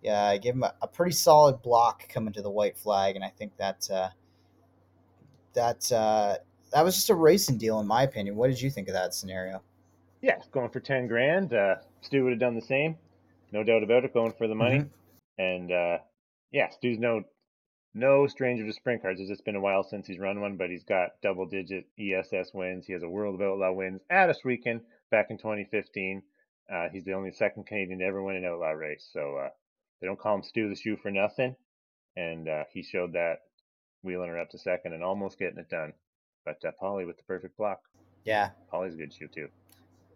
[0.10, 3.30] uh, gave him a, a pretty solid block coming to the white flag, and I
[3.30, 4.10] think that uh,
[5.54, 6.38] that uh,
[6.72, 8.36] that was just a racing deal in my opinion.
[8.36, 9.62] What did you think of that scenario?
[10.22, 11.54] Yeah, going for 10 grand.
[11.54, 12.98] Uh, Stu would have done the same.
[13.52, 14.80] No doubt about it, going for the money.
[14.80, 14.90] Mhm.
[15.38, 15.98] And uh,
[16.52, 17.24] yeah, Stu's no
[17.94, 19.20] no stranger to sprint cars.
[19.20, 22.52] It's just been a while since he's run one, but he's got double digit ESS
[22.54, 22.88] wins.
[22.88, 26.24] He has a World of Outlaw wins at Ohsweken back in 2015.
[26.72, 29.08] Uh, he's the only second Canadian to ever win an outlaw race.
[29.14, 29.50] So uh,
[30.02, 31.56] they don't call him Stu the Shoe for nothing.
[32.16, 33.42] And uh, he showed that
[34.04, 35.94] wheeling her up to second and almost getting it done.
[36.46, 37.80] But uh, Paulie with the perfect block.
[38.26, 39.48] Yeah, Paulie's a good shoe too.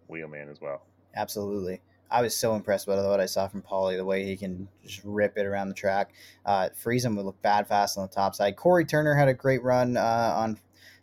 [0.10, 0.84] Wheelman as well.
[1.16, 1.82] absolutely.
[2.10, 5.02] I was so impressed with what I saw from Paulie, the way he can just
[5.04, 6.14] rip it around the track.
[6.46, 8.56] Uh, Friesen would look bad fast on the top side.
[8.56, 10.58] Corey Turner had a great run uh, on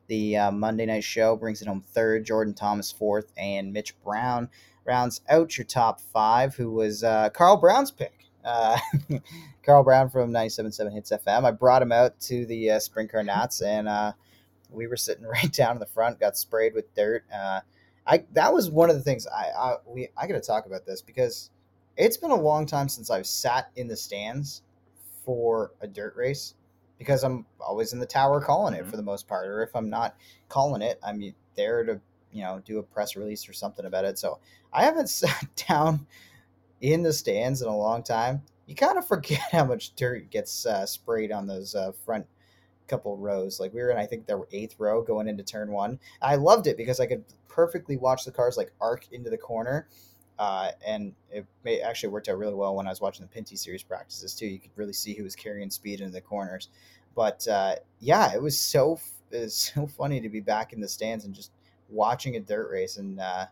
[0.07, 2.25] the uh, Monday night show, brings it home third.
[2.25, 4.49] Jordan Thomas fourth, and Mitch Brown
[4.87, 8.24] rounds out your top five, who was uh, Carl Brown's pick.
[8.44, 8.78] Uh,
[9.62, 11.44] Carl Brown from 97.7 Hits FM.
[11.44, 14.12] I brought him out to the uh, Sprint Car Nats, and uh,
[14.70, 17.24] we were sitting right down in the front, got sprayed with dirt.
[17.33, 17.61] Uh,
[18.07, 20.85] I that was one of the things I I we I got to talk about
[20.85, 21.50] this because
[21.96, 24.62] it's been a long time since I've sat in the stands
[25.24, 26.54] for a dirt race
[26.98, 28.90] because I'm always in the tower calling it Mhm.
[28.90, 29.46] for the most part.
[29.48, 30.16] Or if I'm not
[30.50, 31.98] calling it, I'm there to
[32.30, 34.18] you know do a press release or something about it.
[34.18, 34.38] So
[34.72, 36.07] I haven't sat down
[36.85, 38.42] in the stands in a long time.
[38.66, 42.27] You kind of forget how much dirt gets uh, sprayed on those uh, front
[42.87, 43.59] couple rows.
[43.59, 45.99] Like we were in, I think the eighth row going into turn one.
[46.20, 49.88] I loved it because I could perfectly watch the cars like arc into the corner.
[50.38, 53.57] Uh, and it may, actually worked out really well when I was watching the Pinty
[53.57, 54.47] series practices too.
[54.47, 56.68] You could really see who was carrying speed into the corners.
[57.14, 60.88] But uh, yeah, it was so it was so funny to be back in the
[60.88, 61.51] stands and just
[61.88, 62.99] watching a dirt race.
[62.99, 63.47] And uh,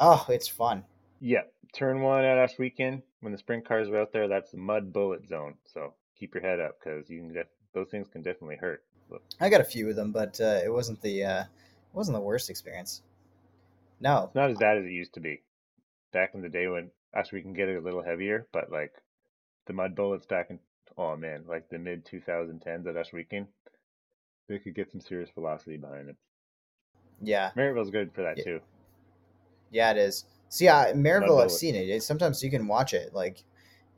[0.00, 0.82] oh, it's fun.
[1.20, 1.42] Yeah,
[1.76, 4.28] turn one at Ohsweken when the sprint cars were out there.
[4.28, 5.54] That's the mud bullet zone.
[5.64, 8.82] So keep your head up because you can def- those things can definitely hurt.
[9.10, 12.16] But I got a few of them, but uh, it wasn't the uh, it wasn't
[12.16, 13.02] the worst experience.
[14.00, 15.42] No, it's not as bad as it used to be
[16.12, 18.46] back in the day when Ohsweken get it a little heavier.
[18.52, 18.92] But like
[19.66, 20.58] the mud bullets back in
[20.98, 23.46] oh man, like the mid 2010s at Ohsweken,
[24.48, 26.16] they could get some serious velocity behind them.
[27.22, 28.44] yeah, Merrittville's good for that Yeah.
[28.44, 28.60] too.
[29.70, 30.24] Yeah, it is.
[30.48, 31.88] So yeah, Merrittville, I've seen it.
[31.88, 32.02] it.
[32.02, 33.44] Sometimes you can watch it, like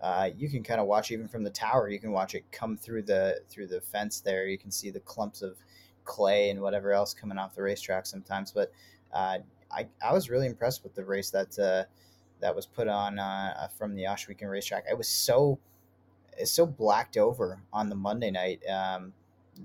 [0.00, 1.88] uh, you can kind of watch even from the tower.
[1.88, 4.46] You can watch it come through the through the fence there.
[4.46, 5.56] You can see the clumps of
[6.04, 8.52] clay and whatever else coming off the racetrack sometimes.
[8.52, 8.72] But
[9.12, 9.38] uh,
[9.70, 11.84] I I was really impressed with the race that uh,
[12.40, 14.84] that was put on uh, from the Ohsweken racetrack.
[14.90, 15.58] It was so
[16.36, 18.60] it's so blacked over on the Monday night.
[18.68, 19.12] Um,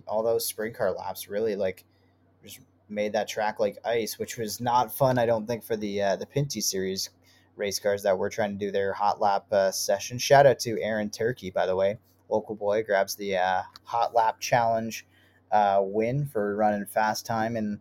[0.07, 1.85] all those sprint car laps really like
[2.43, 2.59] just
[2.93, 5.17] made that track like ice, which was not fun.
[5.17, 7.09] I don't think for the uh, the Pinty series
[7.55, 10.17] race cars that were trying to do their hot lap uh, session.
[10.17, 11.97] Shout out to Aaron Turkey, by the way,
[12.29, 15.05] local boy grabs the uh, hot lap challenge
[15.51, 17.79] uh, win for running fast time and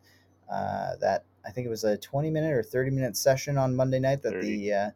[0.53, 3.99] uh, that I think it was a 20 minute or 30 minute session on Monday
[3.99, 4.47] night that 30.
[4.47, 4.91] the uh,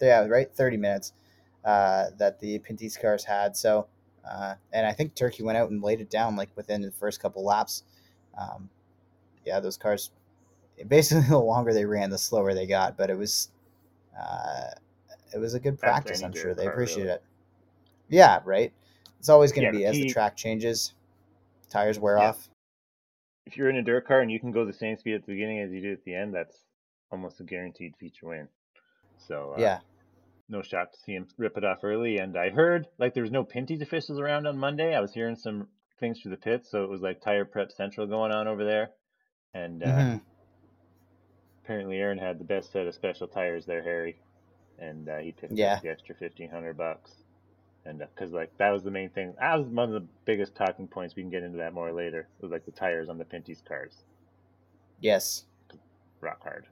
[0.00, 1.14] yeah right 30 minutes
[1.64, 3.56] uh, that the Pinty's cars had.
[3.56, 3.86] So
[4.30, 7.20] uh, and I think Turkey went out and laid it down like within the first
[7.20, 7.82] couple laps.
[8.38, 8.68] Um,
[9.44, 10.10] yeah, those cars.
[10.88, 12.96] Basically, the longer they ran, the slower they got.
[12.96, 13.50] But it was,
[14.18, 14.70] uh,
[15.34, 16.22] it was a good practice.
[16.22, 17.14] I'm sure they appreciate really.
[17.14, 17.22] it.
[18.08, 18.72] Yeah, right.
[19.18, 20.94] It's always going to the be as the track changes,
[21.70, 22.28] tires wear Yeah.
[22.28, 22.48] off.
[23.46, 25.32] If you're in a dirt car and you can go the same speed at the
[25.32, 26.56] beginning as you do at the end, that's
[27.10, 28.48] almost a guaranteed feature win.
[29.18, 29.80] So uh, Yeah,
[30.48, 32.18] no shock to see him rip it off early.
[32.18, 34.94] And I heard like there was no Pinty's officials around on Monday.
[34.94, 38.06] I was hearing some things through the pits, so it was like tire prep central
[38.06, 38.90] going on over there.
[39.54, 40.20] And uh, Mhm.
[41.62, 44.18] apparently Aaron had the best set of special tires there, Harry,
[44.78, 45.74] and uh, he picked Yeah.
[45.74, 47.16] up the extra fifteen hundred bucks.
[47.84, 50.86] And because like that was the main thing, that was one of the biggest talking
[50.86, 51.16] points.
[51.16, 52.20] We can get into that more later.
[52.20, 54.04] It Was like the tires on the Pinty's cars,
[55.00, 55.44] yes,
[56.20, 56.66] rock hard.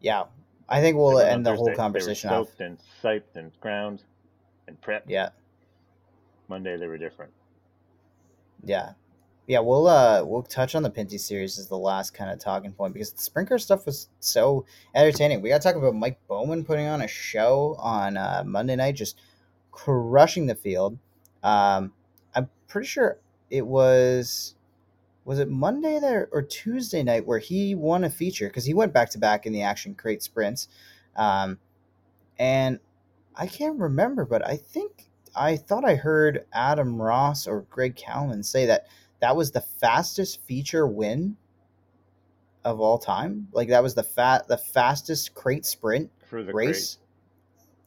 [0.00, 0.24] yeah.
[0.68, 2.58] I think we'll Like, end the whole Thursday, they were conversation off.
[2.58, 4.02] and siped and ground
[4.66, 5.04] and prepped.
[5.06, 5.28] Yeah,
[6.48, 7.32] Monday they were different.
[8.64, 8.94] yeah,
[9.46, 9.60] yeah.
[9.60, 12.94] We'll uh we'll touch on the Pinty series as the last kind of talking point
[12.94, 15.42] because the Sprinker stuff was so entertaining.
[15.42, 18.96] We got to talk about Mike Bowman putting on a show on uh, Monday night,
[18.96, 19.18] just
[19.70, 20.98] crushing the field.
[21.42, 21.92] Um,
[22.34, 23.18] I'm pretty sure
[23.50, 24.54] it was
[25.24, 28.92] was it Monday there or Tuesday night where he won a feature because he went
[28.92, 30.68] back to back in the action crate sprints,
[31.16, 31.58] um,
[32.38, 32.78] and
[33.34, 38.42] I can't remember, but I think I thought I heard Adam Ross or Greg Calman
[38.42, 38.86] say that
[39.20, 41.36] that was the fastest feature win
[42.64, 43.48] of all time.
[43.52, 46.98] Like that was the fat the fastest crate sprint For the race.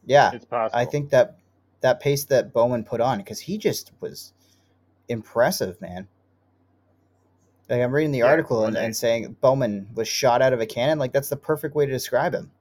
[0.06, 0.32] Yeah.
[0.34, 0.80] It's possible.
[0.80, 1.38] I think that
[1.82, 4.34] that pace that Bowman put on because he just was
[5.08, 6.08] impressive, man.
[7.70, 10.66] Like I'm reading the Yeah, article and, and saying Bowman was shot out of a
[10.66, 10.98] cannon.
[10.98, 12.52] Like that's the perfect way to describe him.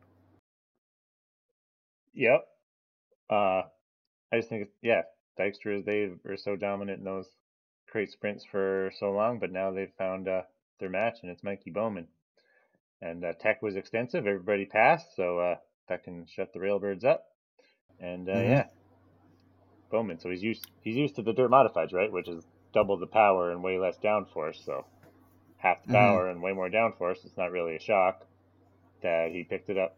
[2.14, 2.44] Yep.
[3.30, 3.62] Uh,
[4.32, 5.02] I just think, yeah,
[5.38, 7.28] Dykstras, they are so dominant in those
[7.90, 10.42] crate sprints for so long, but now they've found uh,
[10.80, 12.08] their match, and it's Mikey Bowman.
[13.00, 14.26] And uh, tech was extensive.
[14.26, 15.56] Everybody passed, so uh,
[15.88, 17.24] that can shut the railbirds up.
[18.00, 18.44] And uh, Mhm.
[18.44, 18.64] yeah,
[19.90, 20.18] Bowman.
[20.20, 22.12] So he's used he's used to the dirt modifieds, right?
[22.12, 24.64] Which is double the power and way less downforce.
[24.64, 24.86] So
[25.58, 25.94] half the Mhm.
[25.98, 27.24] power and way more downforce.
[27.24, 28.26] It's not really a shock
[29.02, 29.96] that he picked it up,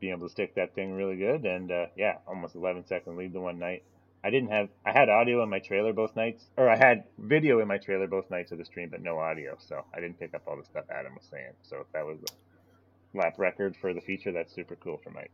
[0.00, 1.44] being able to stick that thing really good.
[1.46, 3.84] And uh, yeah, almost 11 second lead the one night.
[4.24, 7.60] I didn't have I had audio in my trailer both nights, or I had video
[7.60, 9.56] in my trailer both nights of the stream, but no audio.
[9.58, 11.52] So I didn't pick up all the stuff Adam was saying.
[11.62, 15.32] So if that was a lap record for the feature, that's super cool for Mike.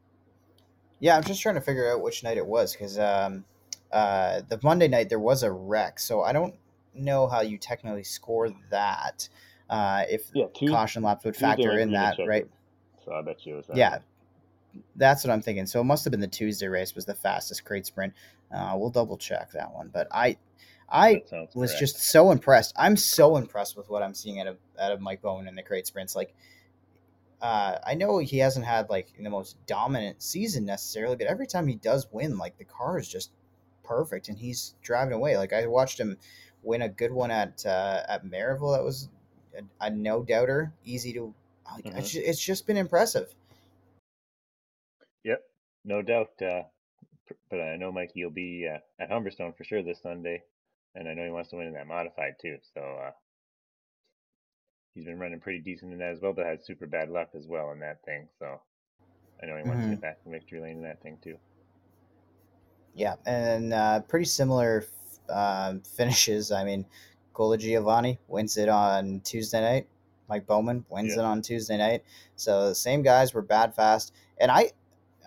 [1.00, 3.44] Yeah, I'm just trying to figure out which night it was because um,
[3.92, 6.54] uh, the Monday night there was a wreck, so I don't
[6.94, 9.28] know how you technically score that.
[9.68, 12.48] Uh, if Yeah, Tuesday, caution laps would factor in that, right?
[13.04, 13.76] So I bet you it was that.
[13.76, 13.98] Yeah,
[14.96, 15.66] that's what I'm thinking.
[15.66, 18.14] So it must have been the Tuesday race was the fastest crate sprint.
[18.52, 20.38] Uh, we'll double check that one, but I,
[20.88, 21.22] I
[21.54, 21.78] was correct.
[21.78, 22.74] just so impressed.
[22.76, 25.62] I'm so impressed with what I'm seeing out of out of Mike Bowen in the
[25.62, 26.16] crate sprints.
[26.16, 26.34] Like,
[27.42, 31.66] uh, I know he hasn't had like the most dominant season necessarily, but every time
[31.66, 33.32] he does win, like the car is just
[33.84, 35.36] perfect, and he's driving away.
[35.36, 36.16] Like I watched him
[36.62, 38.76] win a good one at uh, at Merrittville.
[38.76, 39.10] That was
[39.56, 41.34] a, a no doubter, easy to.
[41.68, 41.98] Mm-hmm.
[41.98, 43.34] It's, just, it's just been impressive.
[45.24, 45.42] Yep,
[45.84, 46.30] no doubt.
[46.40, 46.62] Uh,
[47.50, 50.42] but I know Mikey will be uh, at Humberstone for sure this Sunday
[50.94, 52.56] and I know he wants to win in that modified too.
[52.74, 53.10] So uh,
[54.94, 57.46] he's been running pretty decent in that as well, but had super bad luck as
[57.46, 58.28] well in that thing.
[58.38, 58.60] So
[59.42, 59.82] I know he wants mm-hmm.
[59.82, 61.36] to get back to victory lane in that thing too.
[62.94, 64.86] Yeah, and uh, pretty similar
[65.28, 66.50] uh, finishes.
[66.50, 66.84] I mean,
[67.34, 69.86] Colagiovanni wins it on Tuesday night.
[70.28, 71.22] Mike Bowman wins yeah.
[71.22, 72.02] it on Tuesday night.
[72.36, 74.72] So the same guys were bad fast, and I,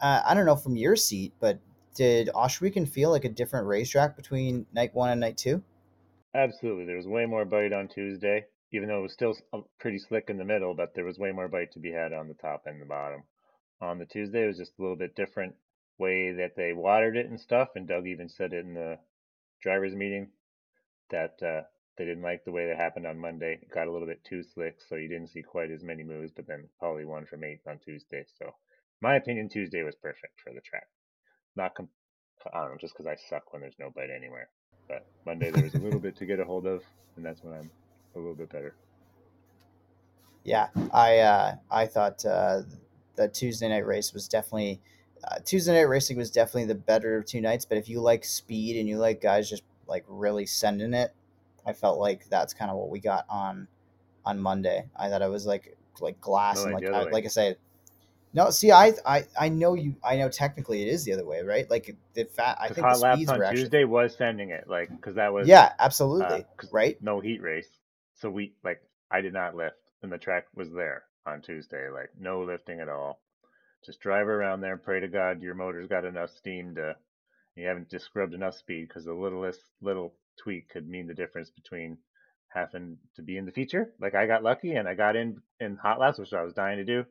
[0.02, 1.60] uh, I don't know from your seat, but
[1.94, 5.64] did Ohsweken feel like a different racetrack between night one and night two?
[6.34, 6.86] Absolutely.
[6.86, 9.36] There was way more bite on Tuesday, even though it was still
[9.80, 12.28] pretty slick in the middle, but there was way more bite to be had on
[12.28, 13.24] the top and the bottom.
[13.82, 15.56] On the Tuesday, it was just a little bit different
[15.98, 17.70] way that they watered it and stuff.
[17.76, 18.98] And Doug even said it in the
[19.62, 20.32] drivers' meeting
[21.10, 21.64] that uh,
[21.98, 23.60] they didn't like the way that happened on Monday.
[23.62, 26.32] It got a little bit too slick, so you didn't see quite as many moves,
[26.32, 28.26] but then probably one from eighth on Tuesday.
[28.38, 28.56] So,
[29.02, 30.88] my opinion, Tuesday was perfect for the track
[31.56, 31.90] not com-
[32.54, 34.50] I don't know, just because I suck when there's no bite anywhere.
[34.88, 36.84] But Monday there was a little bit to get a hold of,
[37.16, 37.70] and that's when I'm
[38.16, 38.76] a little bit better.
[40.44, 42.62] Yeah, I uh, I thought uh,
[43.16, 44.82] the Tuesday night race was definitely
[45.24, 47.66] uh, Tuesday night racing was definitely the better of two nights.
[47.66, 51.14] But if you like speed and you like guys just like really sending it,
[51.66, 53.68] I felt like that's kind of what we got on
[54.26, 54.88] on Monday.
[54.96, 57.58] I thought it was like like glass no, and like I, like I said,
[58.34, 59.96] no, see, I, I, I know you.
[60.04, 61.70] I know technically it is the other way, right?
[61.70, 62.58] Like the fat.
[62.62, 65.48] I think hot the laps on actually, Tuesday was sending it, like because that was
[65.48, 67.02] yeah, absolutely, uh, right.
[67.02, 67.68] No heat race,
[68.16, 72.10] so we like I did not lift, and the track was there on Tuesday, like
[72.18, 73.20] no lifting at all.
[73.86, 76.96] Just drive around there and pray to God your motor's got enough steam to.
[77.56, 81.50] You haven't just scrubbed enough speed because the littlest little tweak could mean the difference
[81.50, 81.98] between
[82.48, 83.92] having to be in the feature.
[84.00, 86.78] Like I got lucky and I got in in hot laps, which I was dying
[86.78, 87.04] to do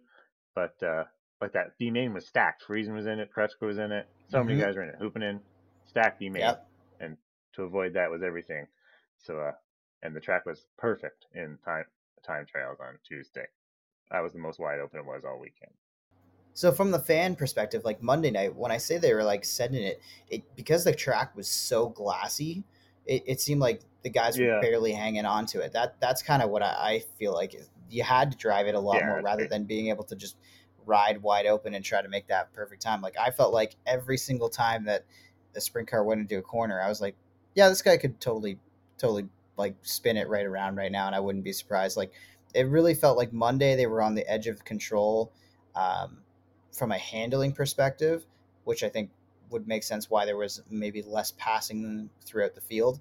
[0.55, 1.05] but uh,
[1.41, 2.63] like that B main was stacked.
[2.67, 4.09] Friesen was in it, Krečko was in it.
[4.29, 4.49] So mm-hmm.
[4.49, 5.01] many guys were in it.
[5.01, 5.41] Hoopinen,
[5.87, 6.69] stacked B main, yep.
[7.01, 7.17] and
[7.55, 8.67] to avoid that was everything.
[9.19, 9.53] So uh,
[10.03, 11.85] and the track was perfect in time
[12.25, 13.47] time trials on Tuesday.
[14.11, 15.73] That was the most wide open it was all weekend.
[16.53, 19.85] So from the fan perspective, like Monday night, when I say they were like sending
[19.85, 22.65] it, it because the track was so glassy,
[23.07, 25.73] it, it seemed like the guys were barely hanging on to it.
[25.73, 27.55] That that's kind of what I, I feel like
[27.91, 30.37] you had to drive it a lot yeah, more rather than being able to just
[30.87, 33.01] ride wide open and try to make that perfect time.
[33.01, 35.05] Like I felt like every single time that
[35.53, 37.17] the sprint car went into a corner, I was like,
[37.55, 38.59] yeah, this guy could totally,
[38.99, 39.27] totally
[39.57, 41.97] like spin it right around right now, and I wouldn't be surprised.
[41.97, 42.13] Like
[42.55, 45.33] it really felt like Monday they were on the edge of control
[45.75, 46.19] um,
[46.73, 48.25] from a handling perspective,
[48.65, 49.11] which I think
[49.51, 53.01] would make sense why there was maybe less passing throughout the field.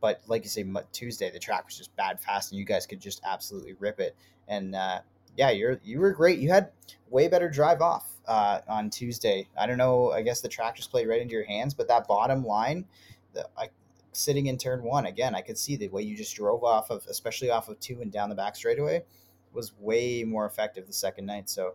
[0.00, 3.00] But like you say, Tuesday the track was just bad fast, and you guys could
[3.00, 4.16] just absolutely rip it.
[4.48, 5.00] And uh,
[5.36, 6.38] yeah, you're you were great.
[6.38, 6.70] You had
[7.08, 9.48] way better drive off uh, on Tuesday.
[9.58, 10.10] I don't know.
[10.12, 12.86] I guess the track just played right into your hands, but that bottom line,
[13.34, 13.68] the, I,
[14.12, 17.04] sitting in turn one again, I could see the way you just drove off of,
[17.08, 19.04] especially off of two and down the back straightaway,
[19.52, 21.50] was way more effective the second night.
[21.50, 21.74] So,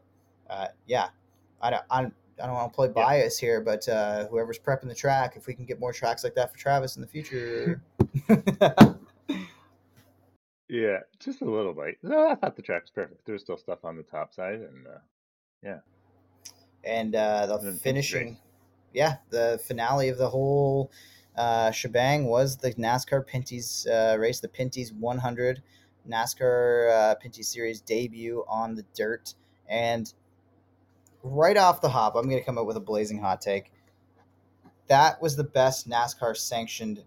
[0.50, 1.10] uh, yeah,
[1.62, 3.48] I don't, I don't, I don't want to play bias yeah.
[3.48, 6.52] here, but uh, whoever's prepping the track, if we can get more tracks like that
[6.52, 7.82] for Travis in the future.
[10.70, 11.98] yeah, just a little bit.
[12.04, 13.26] No, I thought the track was perfect.
[13.26, 15.00] There's still stuff on the top side, and uh,
[15.64, 15.80] yeah.
[16.84, 18.38] And uh, the and finishing,
[18.94, 20.92] yeah, the finale of the whole
[21.36, 25.62] uh, shebang was the NASCAR Pinty's uh, race, the Pinty's 100
[26.10, 29.34] NASCAR uh, Pinty Series debut on the dirt.
[29.68, 30.12] And
[31.24, 33.72] right off the hop, I'm going to come up with a blazing hot take.
[34.88, 37.04] That was the best NASCAR sanctioned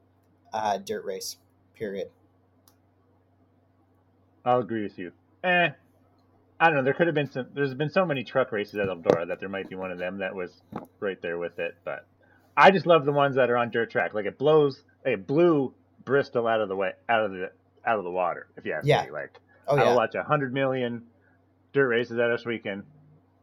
[0.59, 1.36] uh, dirt race.
[1.74, 2.09] Period.
[4.44, 5.12] I'll agree with you.
[5.44, 5.70] Eh,
[6.61, 6.82] I don't know.
[6.82, 7.46] There could have been some.
[7.54, 10.18] There's been so many truck races at Eldora that there might be one of them
[10.18, 10.62] that was
[11.00, 11.76] right there with it.
[11.84, 12.06] But
[12.56, 14.14] I just love the ones that are on dirt track.
[14.14, 14.82] Like it blows.
[15.04, 15.72] It blew
[16.04, 17.52] Bristol out of the way, out of the
[17.86, 18.48] out of the water.
[18.56, 19.04] If you ask yeah.
[19.04, 19.38] me, like
[19.68, 19.94] oh, I'll yeah.
[19.94, 21.04] watch a hundred million
[21.72, 22.82] dirt races at Ohsweken.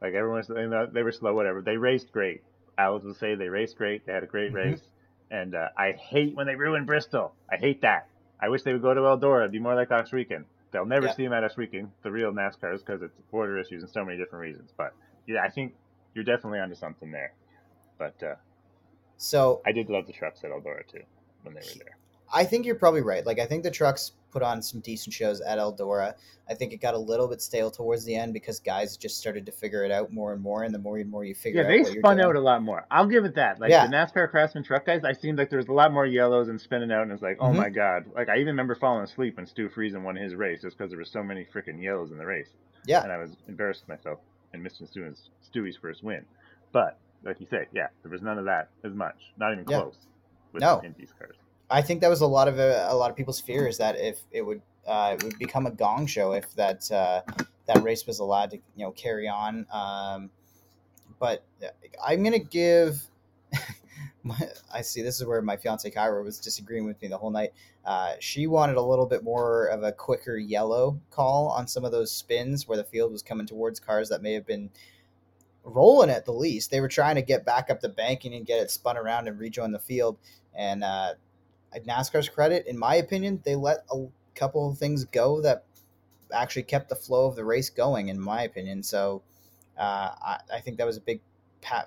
[0.01, 1.61] Like everyone's, they were slow, whatever.
[1.61, 2.43] They raced great.
[2.77, 4.05] I would say they raced great.
[4.05, 4.71] They had a great mm-hmm.
[4.71, 4.81] race.
[5.31, 7.33] And uh, I hate when they ruin Bristol.
[7.51, 8.07] I hate that.
[8.39, 9.41] I wish they would go to Eldora.
[9.41, 10.45] It'd be more like Ohsweken.
[10.71, 14.03] They'll never see them at Ohsweken, the real NASCARs, because it's border issues and so
[14.03, 14.71] many different reasons.
[14.75, 14.93] But
[15.25, 15.73] yeah, I think
[16.13, 17.33] you're definitely onto something there.
[17.97, 18.35] But uh,
[19.17, 21.03] so I did love the trucks at Eldora too
[21.43, 21.97] when they were there.
[22.33, 23.25] I think you're probably right.
[23.25, 26.13] Like I think the trucks put on some decent shows at Eldora.
[26.49, 29.45] I think it got a little bit stale towards the end because guys just started
[29.47, 31.67] to figure it out more and more, and the more and more you figure yeah,
[31.67, 32.85] out, they what you're spun out a lot more.
[32.91, 33.59] I'll give it that.
[33.59, 33.87] Like Yeah.
[33.87, 36.59] the NASCAR Craftsman truck guys, I seemed like there was a lot more yellows and
[36.59, 37.55] spinning out, and it's like, oh Mhm.
[37.55, 38.05] my god.
[38.13, 40.99] Like I even remember falling asleep when Stu Friesen won his race just because there
[40.99, 42.49] were so many freaking yellows in the race,
[42.85, 44.19] Yeah, and I was embarrassed with myself
[44.53, 46.25] and missing Stewie's, Stewie's first win.
[46.71, 49.79] But like you say, yeah, there was none of that as much, not even Yeah.
[49.81, 49.97] close.
[50.51, 50.79] With No.
[50.79, 51.35] the Indy's cars.
[51.69, 53.95] I think that was a lot of uh, a lot of people's fear is that
[53.97, 57.21] if it would uh, it would become a gong show if that uh,
[57.65, 59.65] that race was allowed to you know carry on.
[59.71, 60.29] Um,
[61.19, 61.67] but uh,
[62.05, 63.01] I'm gonna give.
[64.23, 64.37] my,
[64.73, 65.01] I see.
[65.01, 67.51] This is where my fiance Kyra was disagreeing with me the whole night.
[67.83, 71.91] Uh, she wanted a little bit more of a quicker yellow call on some of
[71.91, 74.69] those spins where the field was coming towards cars that may have been
[75.63, 76.69] rolling at the least.
[76.71, 79.39] They were trying to get back up the banking and get it spun around and
[79.39, 80.17] rejoin the field.
[80.53, 81.13] And uh,
[81.75, 85.65] at NASCAR's credit, in my opinion, they let a couple of things go that
[86.33, 88.07] actually kept the flow of the race going.
[88.09, 89.21] In my opinion, so
[89.77, 91.21] uh, I, I think that was a big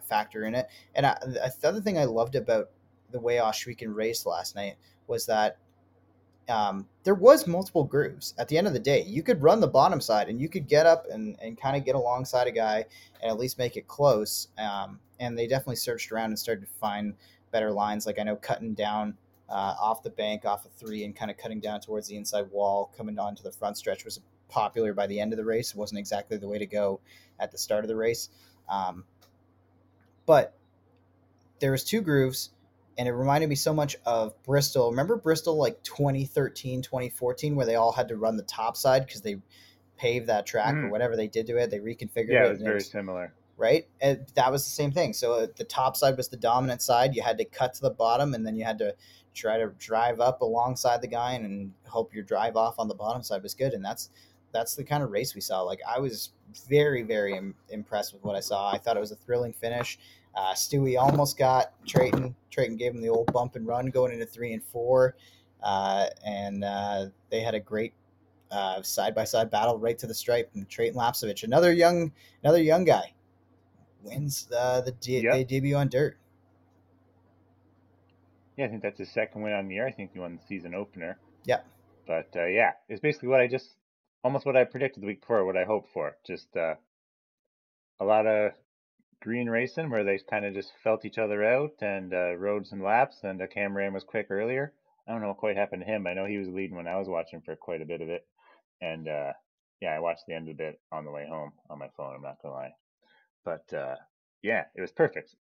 [0.04, 0.68] factor in it.
[0.94, 2.70] And I, the other thing I loved about
[3.10, 4.76] the way Ohsweken raced last night
[5.06, 5.58] was that
[6.48, 8.34] um, there was multiple grooves.
[8.38, 10.66] At the end of the day, you could run the bottom side and you could
[10.66, 12.84] get up and, and kind of get alongside a guy
[13.22, 14.48] and at least make it close.
[14.58, 17.14] Um, and they definitely searched around and started to find
[17.50, 18.06] better lines.
[18.06, 19.16] Like I know cutting down
[19.48, 22.50] uh, off the bank, off of three, and kind of cutting down towards the inside
[22.50, 25.70] wall, coming onto the front stretch was popular by the end of the race.
[25.70, 27.00] It wasn't exactly the way to go
[27.38, 28.28] at the start of the race.
[28.68, 29.04] Um,
[30.26, 30.54] but
[31.60, 32.50] there was two grooves
[32.96, 34.90] and it reminded me so much of Bristol.
[34.90, 39.20] Remember Bristol like 2013, 2014 where they all had to run the top side because
[39.22, 39.40] they
[39.96, 40.90] paved that track or Mhm.
[40.90, 41.70] whatever they did to it.
[41.70, 42.46] They reconfigured Yeah, it.
[42.46, 43.32] it was very similar.
[43.56, 43.88] right?
[44.00, 45.12] And that was the same thing.
[45.12, 47.16] So uh, the top side was the dominant side.
[47.16, 48.94] You had to cut to the bottom, and then you had to
[49.34, 52.94] try to drive up alongside the guy and, and hope your drive off on the
[52.94, 53.72] bottom side was good.
[53.72, 54.10] And that's
[54.52, 55.62] that's the kind of race we saw.
[55.62, 56.30] Like I was
[56.68, 58.70] very very Im- impressed with what I saw.
[58.70, 59.98] I thought it was a thrilling finish.
[60.34, 62.34] Uh, Stewie almost got Treyten.
[62.50, 65.16] Treyten gave him the old bump and run going into three and four,
[65.62, 67.92] uh, and uh, they had a great
[68.82, 70.50] side by side battle right to the stripe.
[70.54, 72.12] And Treyten Lapcevich, another young
[72.42, 73.14] another young guy,
[74.02, 75.48] wins the, the de- Yep.
[75.48, 76.16] debut on dirt.
[78.58, 79.86] Yeah, I think that's his second win on the year.
[79.86, 81.16] I think he won the season opener.
[81.44, 81.60] Yeah.
[82.08, 83.76] But uh, yeah, it's basically what I just
[84.24, 86.16] almost what I predicted the week before, what I hoped for.
[86.26, 86.74] Just uh,
[88.00, 88.52] a lot of
[89.22, 92.82] green racing where they kind of just felt each other out and uh, rode some
[92.82, 93.18] laps.
[93.22, 94.72] And uh, Cameron was quick earlier.
[95.06, 96.08] I don't know what quite happened to him.
[96.08, 98.26] I know he was leading when I was watching for quite a bit of it.
[98.80, 99.32] And uh,
[99.80, 102.16] yeah, I watched the end of it on the way home on my phone.
[102.16, 102.72] I'm not gonna lie,
[103.44, 103.94] but uh,
[104.42, 105.36] yeah, it was perfect.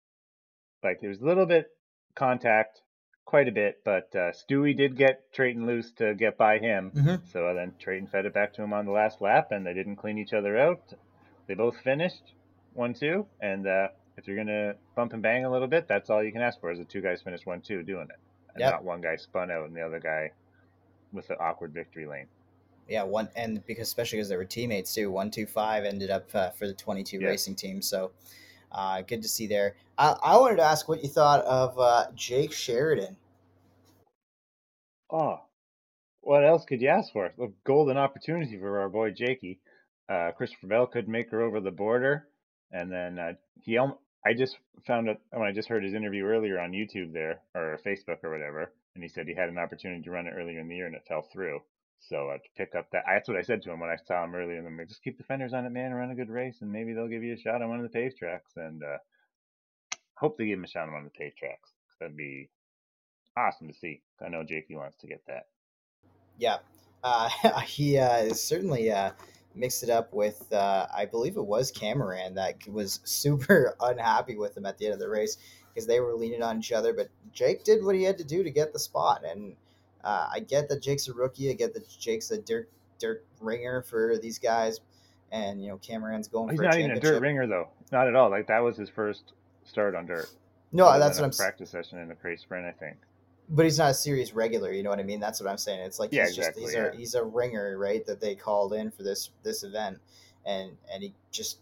[0.83, 1.67] Like there was a little bit
[2.15, 2.81] contact,
[3.25, 6.93] quite a bit, but uh, Stewie did get Treyten loose to get by him.
[6.95, 7.27] Mhm.
[7.33, 9.97] So then Treyten fed it back to him on the last lap, and they didn't
[9.97, 10.93] clean each other out.
[11.47, 12.35] They both finished
[12.75, 16.23] one two, and uh, if you're gonna bump and bang a little bit, that's all
[16.23, 18.19] you can ask for is the two guys finish one two doing it,
[18.55, 18.71] and Yep.
[18.73, 20.31] not one guy spun out and the other guy
[21.13, 22.27] with the awkward victory lane.
[22.89, 25.11] Yeah, one and because especially because they were teammates too.
[25.11, 27.29] One two five ended up uh, for the twenty two Yeah.
[27.29, 27.81] racing team.
[27.81, 28.11] So
[28.73, 29.77] uh, good to see there.
[29.99, 33.17] I, I wanted to ask what you thought of uh, Jake Sheridan.
[35.11, 35.41] Oh,
[36.23, 37.27] what else could you ask for?
[37.27, 39.61] A golden opportunity for our boy Jakey.
[40.09, 42.27] Uh, Christopher Bell could make her over the border,
[42.71, 43.79] and then uh, he.
[43.79, 44.57] I just
[44.87, 48.31] found out when I just heard his interview earlier on YouTube there or Facebook or
[48.31, 50.87] whatever, and he said he had an opportunity to run it earlier in the year
[50.87, 51.61] and it fell through.
[52.09, 54.35] So uh, pick up that, that's what I said to him when I saw him
[54.35, 54.59] earlier.
[54.59, 56.93] And just keep the fenders on it, man, and run a good race, and maybe
[56.93, 58.53] they'll give you a shot on one of the paved tracks.
[58.57, 58.99] And uh,
[60.17, 61.71] hope they give him a shot on one of the paved tracks.
[62.01, 62.51] that'd be
[63.37, 64.03] awesome to see.
[64.25, 65.47] I know Jakey wants to get that.
[66.39, 66.59] Yeah,
[67.05, 67.29] uh,
[67.67, 69.13] he uh, certainly uh,
[69.55, 74.57] mixed it up with, uh, I believe it was Cameron that was super unhappy with
[74.57, 75.37] him at the end of the race
[75.73, 76.93] because they were leaning on each other.
[76.93, 79.55] But Jake did what he had to do to get the spot, and
[80.05, 81.51] uh, I get that Jake's a rookie.
[81.51, 84.81] I get that Jake's a dirt dirt ringer for these guys,
[85.31, 87.69] and you know Cameron's going He's for not a even a dirt ringer though.
[87.91, 88.31] Not at all.
[88.31, 89.33] Like that was his first
[89.65, 90.29] start on dirt.
[90.73, 91.33] No, Other that's what a I'm.
[91.33, 92.97] practice session in a crate sprint, I think.
[93.49, 94.73] but he's not a serious regular.
[94.73, 95.21] You know what I mean?
[95.21, 95.81] That's what I'm saying.
[95.81, 98.05] It's like Yeah, he's just he's exactly, a he's a ringer, right?
[98.07, 99.99] That they called in for this this event,
[100.47, 101.59] and and he just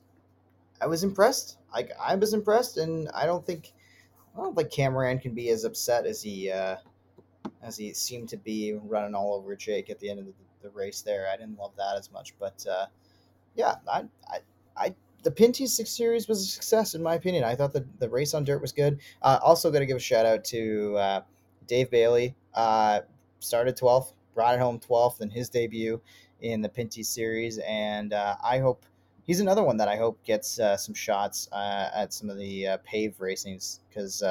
[0.81, 1.59] I was impressed.
[1.75, 3.73] Like I was impressed, and I don't think
[4.37, 6.77] I don't think Cameron can be as upset as he uh,
[7.63, 10.33] as he seemed to be running all over Jake at the end of the,
[10.63, 11.03] the race.
[11.03, 12.87] There, I didn't love that as much, but uh,
[13.55, 14.39] yeah, I I.
[14.77, 17.45] I the Pinty Six Series was a success in my opinion.
[17.45, 19.01] I thought the, the race on dirt was good.
[19.21, 21.21] Uh, also, got to give a shout out to uh,
[21.67, 22.35] Dave Bailey.
[22.55, 23.01] Uh,
[23.39, 26.01] started 12th, brought it home 12th in his debut
[26.41, 28.85] in the Pinty Series, and uh, I hope
[29.25, 32.77] he's another one that I hope gets uh, some shots at some of the uh,
[32.83, 34.23] pave racings because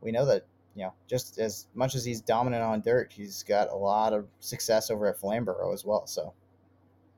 [0.00, 3.70] we know that you know just as much as he's dominant on dirt, he's got
[3.70, 6.06] a lot of success over at Flamborough as well.
[6.06, 6.32] So,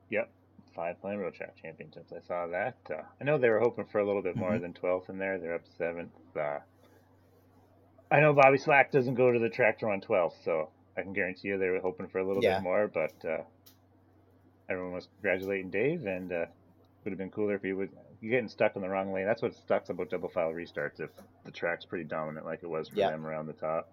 [0.09, 0.29] yep,
[0.75, 2.13] five Flamborough track championships.
[2.13, 2.77] I saw that.
[2.89, 4.61] Uh, I know they were hoping for a little bit more mm-hmm.
[4.61, 5.39] than 12th in there.
[5.39, 6.11] They're up seventh.
[6.35, 6.59] Uh,
[8.09, 11.49] I know Bobby Slack doesn't go to the tractor on 12th, so I can guarantee
[11.49, 12.59] you they were hoping for a little yeah.
[12.59, 12.87] bit more.
[12.87, 13.43] But uh,
[14.69, 16.45] everyone was congratulating Dave, and uh,
[17.03, 17.73] would have been cooler if he
[18.21, 19.25] was getting stuck in the wrong lane.
[19.25, 21.09] That's what sucks about double file restarts if
[21.45, 23.11] the track's pretty dominant like it was for yeah.
[23.11, 23.89] them around the top.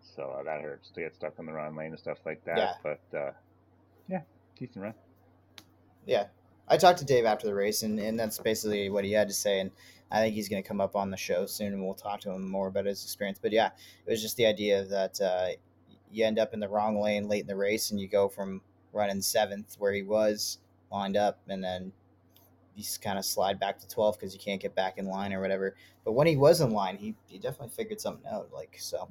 [0.00, 2.58] So uh, that hurts to get stuck in the wrong lane and stuff like that.
[2.58, 2.72] Yeah.
[2.82, 3.32] But uh,
[4.08, 4.22] yeah,
[4.58, 4.94] decent run.
[6.06, 6.26] Yeah,
[6.68, 9.34] I talked to Dave after the race, and, and that's basically what he had to
[9.34, 9.60] say.
[9.60, 9.70] And
[10.10, 12.30] I think he's going to come up on the show soon, and we'll talk to
[12.30, 13.38] him more about his experience.
[13.40, 13.70] But yeah,
[14.06, 15.48] it was just the idea that uh,
[16.10, 18.62] you end up in the wrong lane late in the race, and you go from
[18.92, 20.58] running seventh where he was
[20.90, 21.92] lined up, and then
[22.74, 25.40] you kind of slide back to 12 because you can't get back in line or
[25.40, 25.74] whatever.
[26.04, 28.48] But when he was in line, he, he definitely figured something out.
[28.52, 29.08] Like so,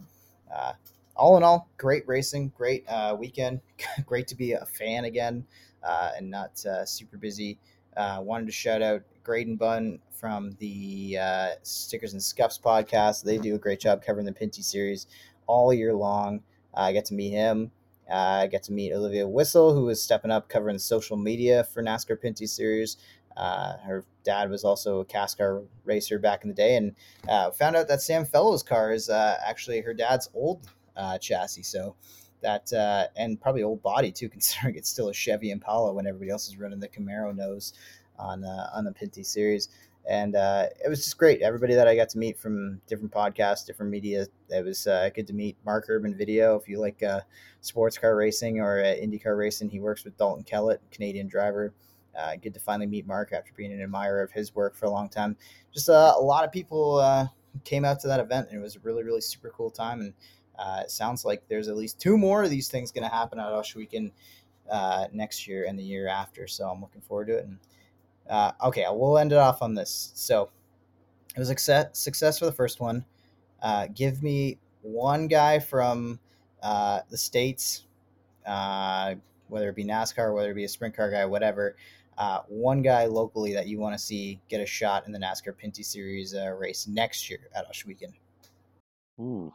[0.53, 0.74] uh,
[1.16, 3.62] all in all, great racing, great uh, weekend,
[4.05, 5.45] great to be a fan again
[5.84, 7.57] uh, and not uh, super busy.
[7.97, 13.24] Uh, wanted to shout out Graydon Bunn from the uh, Stickers and Scuffs podcast.
[13.24, 15.07] They do a great job covering the Pinty series
[15.47, 16.41] all year long.
[16.74, 17.72] I get to meet him.
[18.12, 22.18] I get to meet Olivia Whistle, who is stepping up covering social media for NASCAR
[22.18, 22.97] Pinty series.
[23.40, 26.94] Uh, her dad was also a CASCAR racer back in the day, and
[27.28, 30.68] uh, found out that Sam Fellows' car is uh, actually her dad's old
[31.22, 31.64] chassis.
[31.64, 31.96] So
[32.42, 36.32] that uh, and probably old body too, considering it's still a Chevy Impala when everybody
[36.32, 37.74] else is running the Camaro nose
[38.18, 39.70] on uh, on the Pinty series.
[40.10, 41.42] And uh, it was just great.
[41.42, 45.28] Everybody that I got to meet from different podcasts, different media, it was uh, good
[45.28, 46.56] to meet Mark Urban Video.
[46.56, 47.20] If you like uh,
[47.62, 51.74] sports car racing or uh, IndyCar racing, he works with Dalton Kellett, Canadian driver.
[52.42, 55.10] Good to finally meet Mark after being an admirer of his work for a long
[55.10, 55.36] time.
[55.74, 57.30] Just a lot of people
[57.64, 60.02] came out to that event, and it was a really, really super cool time.
[60.02, 60.14] And
[60.58, 63.40] uh, it sounds like there's at least two more of these things going to happen
[63.40, 64.12] at Ohsweken
[64.70, 66.48] uh, next year and the year after.
[66.48, 67.46] So I'm looking forward to it.
[67.46, 67.58] And
[68.30, 70.12] uh, okay, we'll end it off on this.
[70.16, 70.50] So
[71.36, 73.06] it was success, success for the first one.
[73.62, 76.20] Uh, give me one guy from
[76.62, 77.86] uh, the states,
[78.46, 79.16] uh,
[79.48, 81.76] whether it be NASCAR, whether it be a sprint car guy, whatever.
[82.48, 85.86] One guy locally that you want to see get a shot in the NASCAR Pinty
[85.86, 88.14] Series race next year at Ohsweken.
[89.20, 89.54] Ooh,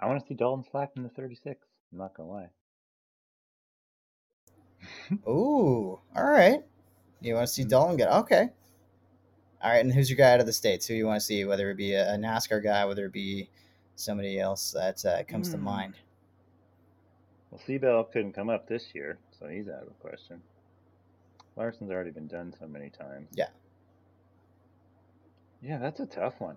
[0.00, 1.66] I want to see Dalton Slack in the 36.
[1.92, 2.50] I'm not gonna lie.
[5.28, 6.60] Ooh, all right.
[7.20, 7.64] You want to see.
[7.64, 8.50] Dalton get okay?
[9.62, 10.86] All right, and who's your guy out of the states?
[10.86, 11.44] Who you want to see?
[11.44, 13.48] Whether it be a, NASCAR guy, whether it be
[13.94, 15.52] somebody else that uh, comes mm.
[15.52, 15.64] to hmm.
[15.64, 15.94] mind.
[17.56, 17.78] Well, C.
[17.78, 20.42] Bell couldn't come up this year, so he's out of the question.
[21.56, 23.28] Larson's already been done so many times.
[23.32, 23.48] Yeah.
[25.62, 26.56] Yeah, that's a tough one.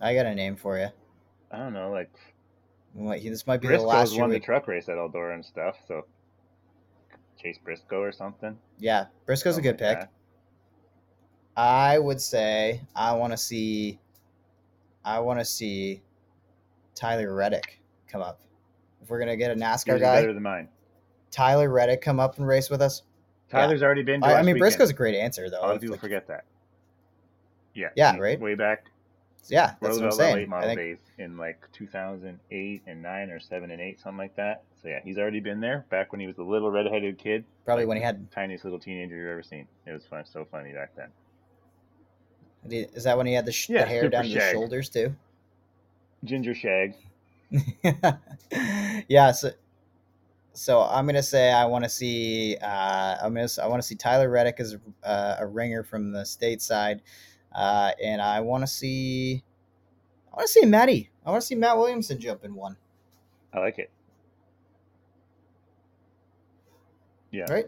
[0.00, 0.88] I got a name for you.
[1.52, 2.10] I don't know, like.
[2.94, 5.76] What, this might be Briscoe's the last won the truck race at Eldora and stuff,
[5.86, 6.06] so
[7.38, 8.56] Chase Briscoe or something.
[8.78, 10.00] Yeah, Briscoe's something a good like pick.
[10.00, 10.12] That.
[11.60, 14.00] I would say I want to see.
[15.04, 16.00] I want to see
[16.94, 17.78] Tyler Reddick
[18.08, 18.40] come up.
[19.02, 20.68] If we're gonna get a NASCAR Yours guy, better than mine.
[21.30, 23.02] Tyler Reddick come up and race with us.
[23.50, 23.86] Tyler's yeah.
[23.86, 24.22] already been.
[24.22, 25.60] I, I, mean, Briscoe's a great answer though.
[25.60, 26.44] A lot of people like, forget that.
[27.74, 27.88] Yeah.
[27.96, 28.16] Yeah.
[28.18, 28.40] Right.
[28.40, 28.90] Way back
[29.48, 30.36] yeah, that's what I'm saying.
[30.36, 30.78] Late model think...
[30.78, 34.62] days in like 2008 and nine or seven and eight, something like that.
[34.80, 37.44] So yeah, he's already been there back when he was a little redheaded kid.
[37.64, 39.66] Probably when he had tiniest little teenager you've ever seen.
[39.86, 41.08] It was fun, so funny back then.
[42.70, 44.42] Is that when he had the, sh- yeah, the hair down shag.
[44.42, 45.14] his shoulders too?
[46.24, 46.94] Ginger shag.
[49.08, 49.32] yeah.
[49.32, 49.50] So,
[50.52, 52.56] so I'm gonna say I want to see.
[52.60, 53.48] Uh, I'm gonna.
[53.62, 57.00] I want to see Tyler Reddick as uh, a ringer from the stateside.
[57.54, 59.42] Uh, and I want to see,
[60.32, 61.10] I want to see Matty.
[61.24, 62.76] I want to see Matt Williamson jump in one.
[63.52, 63.90] I like it.
[67.30, 67.50] Yeah.
[67.50, 67.66] Right.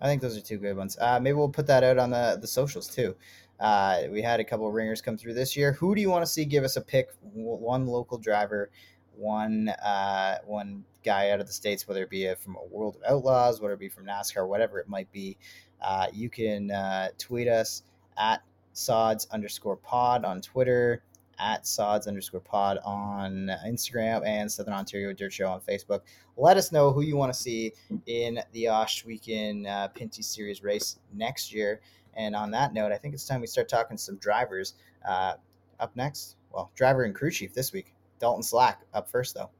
[0.00, 0.96] I think those are two good ones.
[1.00, 3.14] Uh, maybe we'll put that out on the the socials too.
[3.60, 5.72] Uh, we had a couple of ringers come through this year.
[5.74, 7.10] Who do you want to see give us a pick?
[7.32, 8.70] One local driver,
[9.16, 12.96] one uh, one guy out of the states, whether it be a, from a World
[12.96, 15.36] of Outlaws, whether it be from NASCAR, whatever it might be.
[15.80, 17.82] Uh, you can uh, tweet us
[18.16, 18.42] at
[18.72, 21.02] sods underscore pod on Twitter,
[21.38, 26.02] at sods underscore pod on Instagram, and Southern Ontario Dirt Show on Facebook.
[26.36, 27.72] Let us know who you want to see
[28.06, 31.80] in the Ohsweken uh, Pinty Series race next year.
[32.14, 34.74] And on that note, I think it's time we start talking some drivers.
[35.06, 35.34] Uh,
[35.80, 37.92] up next, well, driver and crew chief this week,
[38.22, 38.80] Dalton Slack.
[38.94, 39.50] Up first, though.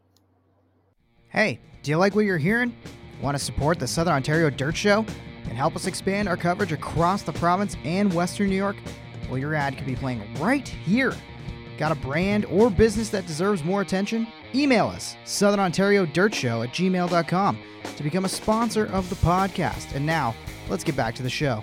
[1.29, 2.75] Hey, do you like what you're hearing?
[3.21, 5.05] Want to support the Southern Ontario Dirt Show
[5.49, 8.77] and help us expand our coverage across the province and Western New York?
[9.29, 11.13] Well, your ad could be playing right here.
[11.77, 14.29] Got a brand or business that deserves more attention?
[14.55, 17.59] Email us, Southern Ontario Dirt Show at gmail.com
[17.97, 19.95] to become a sponsor of the podcast.
[19.95, 20.35] And now,
[20.69, 21.63] let's get back to the show.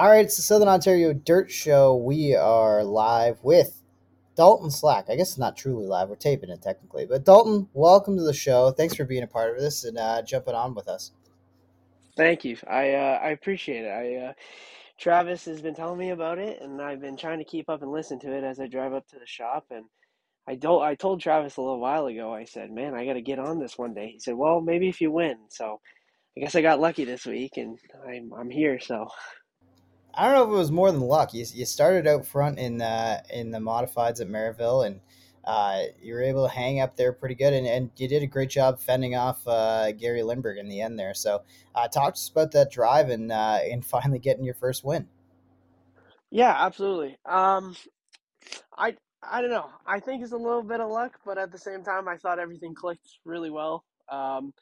[0.00, 1.94] All right, it's the Southern Ontario Dirt Show.
[1.94, 3.82] We are live with
[4.34, 5.10] Dalton Slack.
[5.10, 6.08] I guess it's not truly live.
[6.08, 7.04] We're taping it technically.
[7.04, 8.70] But Dalton, welcome to the show.
[8.70, 11.12] Thanks for being a part of this and uh, jumping on with us.
[12.16, 12.56] Thank you.
[12.66, 13.90] I uh, I appreciate it.
[13.90, 14.32] I uh,
[14.98, 17.92] Travis has been telling me about it, and I've been trying to keep up and
[17.92, 19.66] listen to it as I drive up to the shop.
[19.70, 19.84] And
[20.48, 20.82] I don't.
[20.82, 22.32] I told Travis a little while ago.
[22.32, 24.88] I said, "Man, I got to get on this one day." He said, "Well, maybe
[24.88, 25.78] if you win." So
[26.38, 27.78] I guess I got lucky this week, and
[28.08, 28.80] I'm I'm here.
[28.80, 29.06] So
[30.14, 31.34] I don't know if it was more than luck.
[31.34, 35.00] You, you started out front in uh, in the modifieds at Merrittville, and
[35.44, 38.26] uh, you were able to hang up there pretty good, and, and you did a
[38.26, 41.14] great job fending off uh, Gary Lindberg in the end there.
[41.14, 41.42] So,
[41.74, 45.08] uh, talk to us about that drive and uh, and finally getting your first win.
[46.30, 47.18] yeah, absolutely.
[47.24, 47.76] Um,
[48.76, 49.70] I I don't know.
[49.86, 52.38] I think it's a little bit of luck, but at the same time, I thought
[52.38, 53.84] everything clicked really well.
[54.08, 54.52] Um,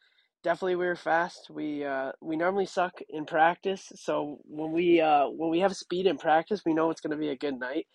[0.43, 1.49] definitely we were fast.
[1.51, 6.07] We uh, we normally suck in practice, so when we uh, when we have speed
[6.07, 7.87] in practice, we know it's going to be a good night.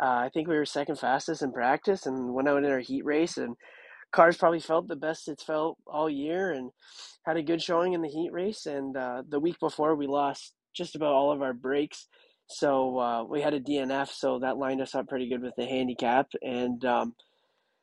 [0.00, 3.04] Uh, I think we were second fastest in practice, and went out in our heat
[3.04, 3.56] race, and
[4.12, 6.70] cars probably felt the best it's felt all year, and
[7.26, 8.66] had a good showing in the heat race.
[8.66, 12.06] And uh, the week before, we lost just about all of our brakes,
[12.48, 15.66] so uh, we had a DNF, so that lined us up pretty good with the
[15.66, 17.14] handicap, and um,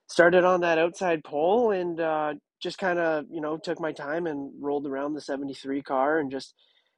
[0.08, 4.28] started on that outside pole, and uh, just kind of you know took my time
[4.28, 6.54] and rolled around the 73 car and just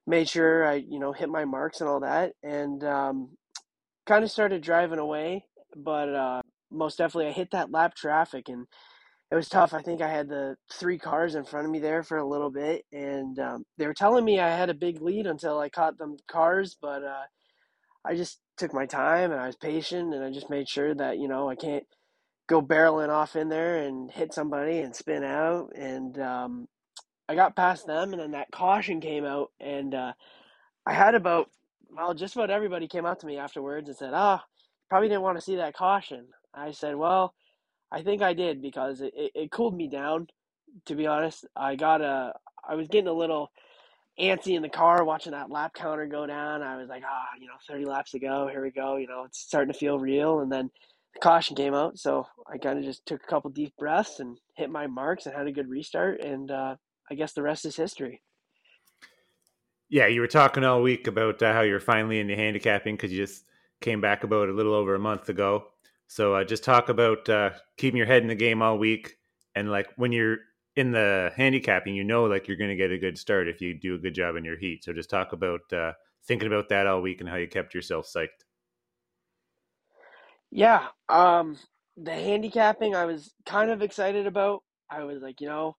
[0.05, 2.33] made sure I you know hit my marks and all that.
[2.43, 3.29] And um,
[4.05, 5.43] kind of started driving away
[5.75, 6.41] but uh,
[6.71, 8.65] most definitely I hit that lap traffic and
[9.29, 9.73] it was tough.
[9.73, 12.49] I think I had the three cars in front of me there for a little
[12.49, 15.97] bit and um, they were telling me I had a big lead until I caught
[15.97, 17.25] them cars but uh,
[18.05, 21.19] I just took my time and I was patient and I just made sure that
[21.19, 21.83] you know I can't
[22.47, 25.71] go barreling off in there and hit somebody and spin out.
[25.75, 26.67] And um,
[27.29, 30.13] I got past them, and then that caution came out, and uh,
[30.85, 31.49] I had about
[31.89, 34.47] well, just about everybody came up to me afterwards and said, "Ah, oh,
[34.89, 37.33] probably didn't want to see that caution." I said, "Well,
[37.91, 40.27] I think I did because it, it, it cooled me down.
[40.85, 42.33] To be honest, I got a,
[42.67, 43.51] I was getting a little."
[44.19, 46.63] antsy in the car watching that lap counter go down.
[46.63, 48.47] I was like, ah, you know, 30 laps to go.
[48.47, 48.95] Here we go.
[48.95, 50.39] You know, it's starting to feel real.
[50.39, 50.71] And then
[51.19, 54.69] caution came out, so I kind of just took a couple deep breaths and hit
[54.69, 56.21] my marks and had a good restart.
[56.21, 56.75] And uh,
[57.09, 58.21] I guess the rest is history.
[59.89, 63.25] Yeah, you were talking all week about uh, how you're finally into handicapping because you
[63.25, 63.45] just
[63.79, 65.67] came back about a little over a month ago.
[66.07, 69.17] So uh, just talk about uh, keeping your head in the game all week,
[69.55, 70.37] and like when you're
[70.75, 73.73] in the handicapping, you know, like you're going to get a good start if you
[73.73, 74.83] do a good job in your heat.
[74.83, 75.93] So just talk about uh,
[76.25, 78.45] thinking about that all week and how you kept yourself psyched.
[80.51, 81.57] Yeah, um,
[81.97, 84.63] the handicapping I was kind of excited about.
[84.89, 85.75] I was like, you know,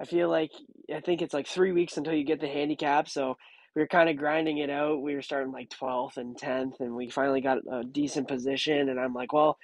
[0.00, 0.50] I feel like
[0.94, 3.36] I think it's like three weeks until you get the handicap, so
[3.74, 5.00] we were kind of grinding it out.
[5.02, 8.88] We were starting like 12th and 10th, and we finally got a decent position.
[8.88, 9.56] And I'm like, well,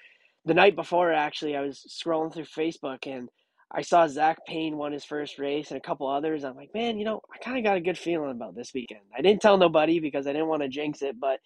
[0.45, 3.29] the night before, actually, I was scrolling through Facebook and
[3.73, 6.45] I saw Zach Payne won his first race and a couple others.
[6.45, 9.01] I'm like, man, you know, I kind of got a good feeling about this weekend.
[9.17, 11.41] I didn't tell nobody because I didn't want to jinx it, but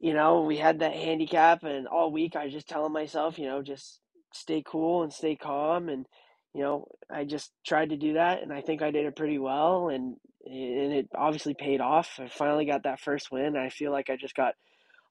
[0.00, 3.46] you know, we had that handicap, and all week I was just telling myself, you
[3.46, 4.00] know, just
[4.32, 6.06] stay cool and stay calm, and
[6.54, 9.38] you know, I just tried to do that, and I think I did it pretty
[9.38, 12.20] well, and and it obviously paid off.
[12.20, 13.56] I finally got that first win.
[13.56, 14.54] I feel like I just got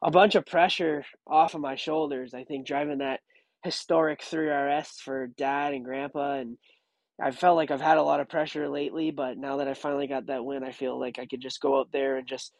[0.01, 2.33] a bunch of pressure off of my shoulders.
[2.33, 3.19] I think driving that
[3.63, 6.57] historic 3RS for dad and grandpa and
[7.21, 10.07] I felt like I've had a lot of pressure lately, but now that I finally
[10.07, 12.53] got that win, I feel like I could just go out there and just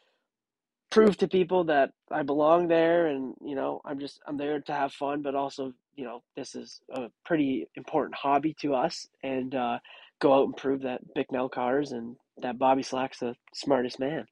[0.90, 4.72] prove to people that I belong there and you know I'm just I'm there to
[4.72, 9.54] have fun but also you know this is a pretty important hobby to us and
[9.54, 9.78] uh,
[10.20, 14.26] go out and prove that Bicknell cars and that Bobby Slack's the smartest man.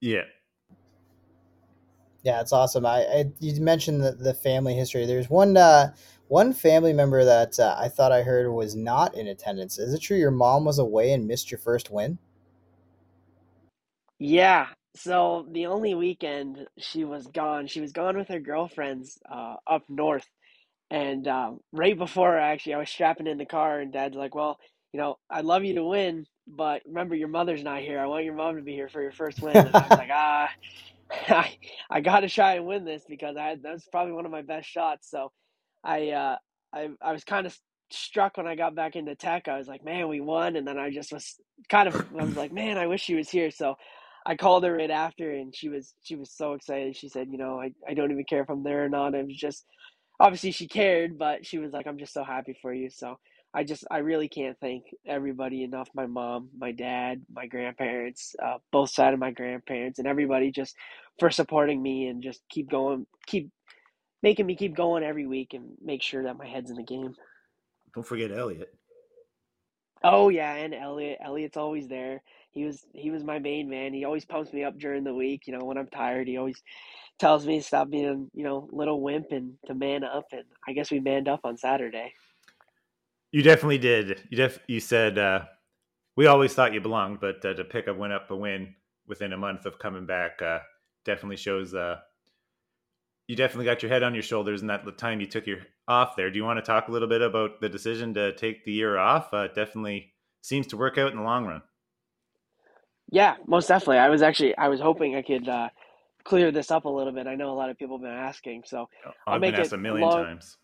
[0.00, 0.22] Yeah.
[2.22, 2.84] Yeah, it's awesome.
[2.84, 5.06] I, I you mentioned the, the family history.
[5.06, 5.94] There's one uh,
[6.28, 9.78] one family member that uh, I thought I heard was not in attendance.
[9.78, 12.18] Is it true your mom was away and missed your first win?
[14.20, 14.68] Yeah.
[14.96, 19.84] So the only weekend she was gone, she was gone with her girlfriends uh, up
[19.90, 20.26] north.
[20.90, 24.58] And um, right before, actually, I was strapping in the car, and Dad's like, "Well,
[24.92, 28.00] you know, I'd love you to win, but remember your mother's not here.
[28.00, 29.56] I want your mom to be here for your first win.
[29.56, 30.50] And I was like, ah,
[31.28, 31.58] I,
[31.90, 34.32] I got to try and win this because I had, that was probably one of
[34.32, 35.10] my best shots.
[35.10, 35.32] So
[35.84, 36.36] I, uh,
[36.74, 37.58] I, I was kind of
[37.90, 39.48] struck when I got back into tech.
[39.48, 40.56] I was like, man, we won.
[40.56, 41.36] And then I just was
[41.70, 43.50] kind of, I was like, man, I wish she was here.
[43.50, 43.76] So
[44.28, 46.96] I called her right after and she was, she was so excited.
[46.96, 49.14] She said, you know, I, I don't even care if I'm there or not.
[49.14, 49.66] It was just,
[50.20, 52.90] obviously she cared, but she was like, I'm just so happy for you.
[52.90, 53.18] So
[53.54, 55.88] I just, I really can't thank everybody enough.
[55.94, 60.76] My mom, my dad, my grandparents, uh, both side of my grandparents and everybody just
[61.18, 63.50] for supporting me and just keep going, keep
[64.22, 67.14] making me keep going every week and make sure that my head's in the game.
[67.94, 68.74] Don't forget Elliot.
[70.04, 71.18] Oh yeah, and Elliot.
[71.24, 72.22] Elliot's always there.
[72.58, 73.94] He was he was my main man.
[73.94, 75.46] He always pumps me up during the week.
[75.46, 76.60] You know, when I'm tired, he always
[77.20, 80.26] tells me to stop being you know little wimp and to man up.
[80.32, 82.12] And I guess we manned up on Saturday.
[83.30, 84.22] You definitely did.
[84.28, 85.44] You def you said uh,
[86.16, 88.74] we always thought you belonged, but uh, to pick a win up a win
[89.06, 90.58] within a month of coming back uh,
[91.04, 91.98] definitely shows uh,
[93.28, 96.16] you definitely got your head on your shoulders and that time you took your off
[96.16, 96.28] there.
[96.28, 98.98] Do you want to talk a little bit about the decision to take the year
[98.98, 99.32] off?
[99.32, 101.62] Uh, definitely seems to work out in the long run.
[103.10, 103.98] Yeah, most definitely.
[103.98, 105.68] I was actually I was hoping I could uh,
[106.24, 107.26] clear this up a little bit.
[107.26, 109.60] I know a lot of people have been asking, so oh, I'll I've make been
[109.62, 110.24] asked it a million long.
[110.24, 110.56] times.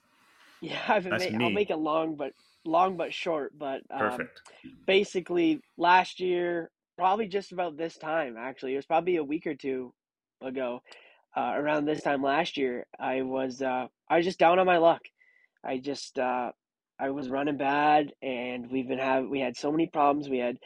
[0.60, 2.32] Yeah, I've been ma- I'll make it long, but
[2.64, 3.58] long but short.
[3.58, 4.42] But um, perfect.
[4.86, 8.36] Basically, last year, probably just about this time.
[8.38, 9.92] Actually, it was probably a week or two
[10.42, 10.82] ago
[11.36, 14.78] uh, around this time last year, I was uh, I was just down on my
[14.78, 15.02] luck.
[15.64, 16.52] I just uh,
[16.98, 20.28] I was running bad, and we've been have we had so many problems.
[20.28, 20.58] We had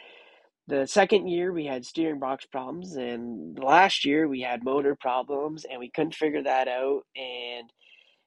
[0.68, 5.66] the second year we had steering box problems, and last year we had motor problems,
[5.68, 7.70] and we couldn't figure that out, and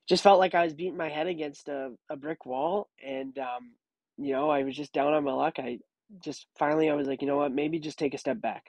[0.10, 3.72] just felt like I was beating my head against a, a brick wall, and um,
[4.18, 5.60] you know I was just down on my luck.
[5.60, 5.80] I
[6.24, 8.66] just finally I was like, you know what, maybe just take a step back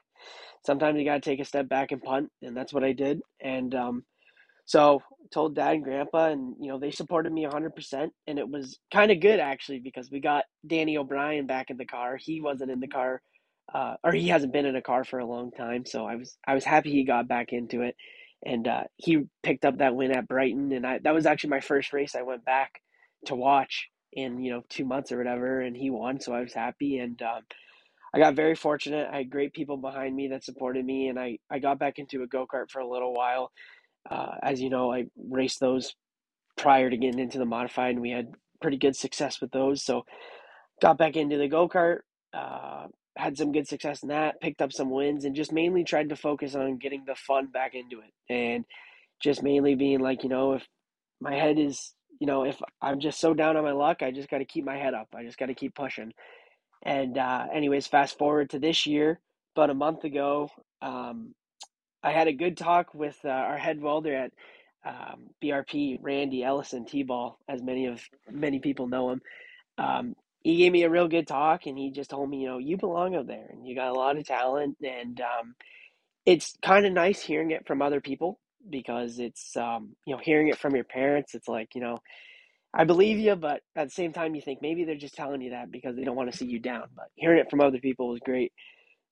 [0.64, 3.20] sometimes you got to take a step back and punt, and that's what I did.
[3.40, 4.04] And um,
[4.64, 5.02] so
[5.32, 9.10] told dad and grandpa, and you know they supported me 100%, and it was kind
[9.10, 12.16] of good actually because we got Danny O'Brien back in the car.
[12.16, 13.20] He wasn't in the car,
[13.74, 15.86] uh, or he hasn't been in a car for a long time.
[15.86, 17.96] So I was I was happy he got back into it,
[18.44, 21.60] and uh, he picked up that win at Brighton, and I that was actually my
[21.60, 22.80] first race I went back
[23.26, 26.54] to watch in you know two months or whatever, and he won, so I was
[26.54, 27.20] happy and.
[27.22, 27.42] Um,
[28.14, 29.08] I got very fortunate.
[29.12, 32.22] I had great people behind me that supported me, and I, I got back into
[32.22, 33.50] a go kart for a little while.
[34.10, 35.94] Uh, as you know, I raced those
[36.56, 39.82] prior to getting into the modified, and we had pretty good success with those.
[39.84, 40.04] So,
[40.82, 42.00] got back into the go kart,
[42.34, 46.08] uh, had some good success in that, picked up some wins, and just mainly tried
[46.10, 48.12] to focus on getting the fun back into it.
[48.32, 48.64] And
[49.20, 50.66] just mainly being like, you know, if
[51.20, 54.28] my head is, you know, if I'm just so down on my luck, I just
[54.28, 55.08] got to keep my head up.
[55.14, 56.12] I just got to keep pushing.
[56.82, 59.20] And uh, anyways, fast forward to this year,
[59.54, 60.50] about a month ago,
[60.80, 61.34] um,
[62.02, 64.32] I had a good talk with uh, our head welder at
[64.84, 69.22] um, BRP, Randy Ellison T-ball, as many of many people know him.
[69.78, 70.14] Um,
[70.44, 72.76] he gave me a real good talk, and he just told me, you know, you
[72.76, 75.54] belong up there, and you got a lot of talent, and um,
[76.26, 78.40] it's kind of nice hearing it from other people
[78.70, 81.34] because it's um, you know hearing it from your parents.
[81.34, 81.98] It's like you know
[82.72, 85.50] I believe you, but at the same time, you think maybe they're just telling you
[85.50, 86.84] that because they don't want to see you down.
[86.94, 88.52] But hearing it from other people was great.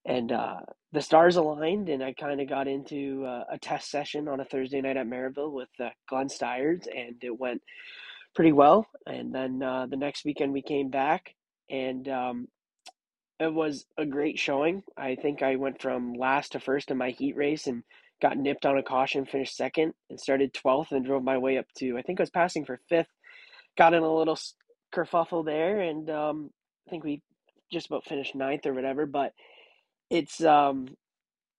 [0.06, 0.60] And uh,
[0.92, 4.46] the stars aligned, and I kind of got into uh, a test session on a
[4.46, 7.62] Thursday night at Merrittville with uh, Glenn Styres, and it went
[8.34, 8.86] pretty well.
[9.06, 11.34] And then uh, the next weekend, we came back,
[11.70, 12.48] and um,
[13.38, 14.82] it was a great showing.
[14.96, 17.82] I think I went from last to first in my heat race and
[18.22, 21.66] got nipped on a caution, finished second, and started 12th and drove my way up
[21.78, 23.08] to, I think I was passing for fifth
[23.76, 24.38] got in a little
[24.94, 26.50] kerfuffle there, and um,
[26.86, 27.22] I think we
[27.72, 29.06] just about finished ninth or whatever.
[29.06, 29.32] But
[30.10, 30.88] it's um,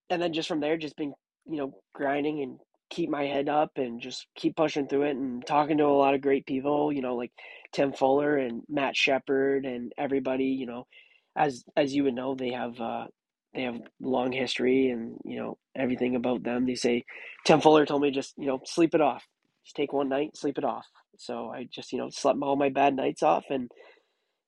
[0.10, 1.14] and then just from there, just been
[1.48, 2.60] you know grinding and
[2.92, 6.16] keep my head up and just keep pushing through it and talking to a lot
[6.16, 6.94] of great people.
[6.94, 7.34] You know, like
[7.74, 10.46] Tim Fuller and Matt Shepard and everybody.
[10.46, 10.88] You know,
[11.36, 13.08] as as you would know, they have uh,
[13.56, 16.68] they have long history and you know everything about them.
[16.68, 17.06] They say
[17.48, 19.26] Tim Fuller told me just you know sleep it off,
[19.66, 20.86] just take one night, sleep it off.
[21.18, 23.46] So I just, you know, slept all my bad nights off.
[23.50, 23.70] And,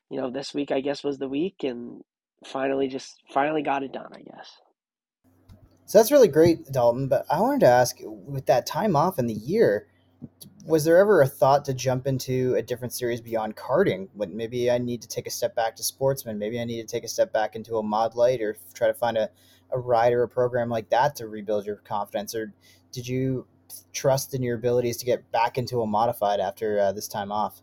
[0.09, 1.57] you know, this week, I guess, was the week.
[1.63, 2.01] And
[2.45, 4.51] finally, just finally got it done, I guess.
[5.85, 7.07] So that's really great, Dalton.
[7.07, 9.87] But I wanted to ask with that time off in the year,
[10.65, 14.07] was there ever a thought to jump into a different series beyond karting?
[14.13, 16.87] When maybe I need to take a step back to sportsman, maybe I need to
[16.87, 19.29] take a step back into a mod light or try to find a,
[19.71, 22.33] a ride or a program like that to rebuild your confidence?
[22.33, 22.53] Or
[22.91, 23.45] did you
[23.91, 27.61] trust in your abilities to get back into a modified after uh, this time off?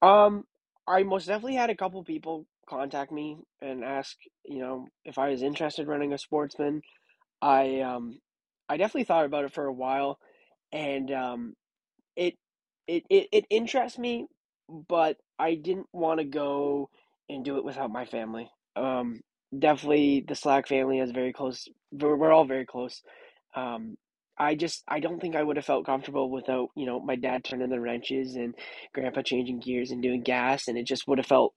[0.00, 0.44] Um,
[0.86, 5.30] I most definitely had a couple people contact me and ask, you know, if I
[5.30, 6.82] was interested running a sportsman.
[7.42, 8.18] I um
[8.68, 10.18] I definitely thought about it for a while
[10.72, 11.54] and um
[12.16, 12.34] it
[12.86, 14.26] it it, it interests me,
[14.88, 16.90] but I didn't want to go
[17.28, 18.50] and do it without my family.
[18.76, 19.20] Um
[19.56, 21.66] definitely the Slack family is very close.
[21.92, 23.02] We're, we're all very close.
[23.54, 23.96] Um
[24.36, 27.44] I just I don't think I would have felt comfortable without, you know, my dad
[27.44, 28.54] turning the wrenches and
[28.92, 31.54] grandpa changing gears and doing gas and it just would have felt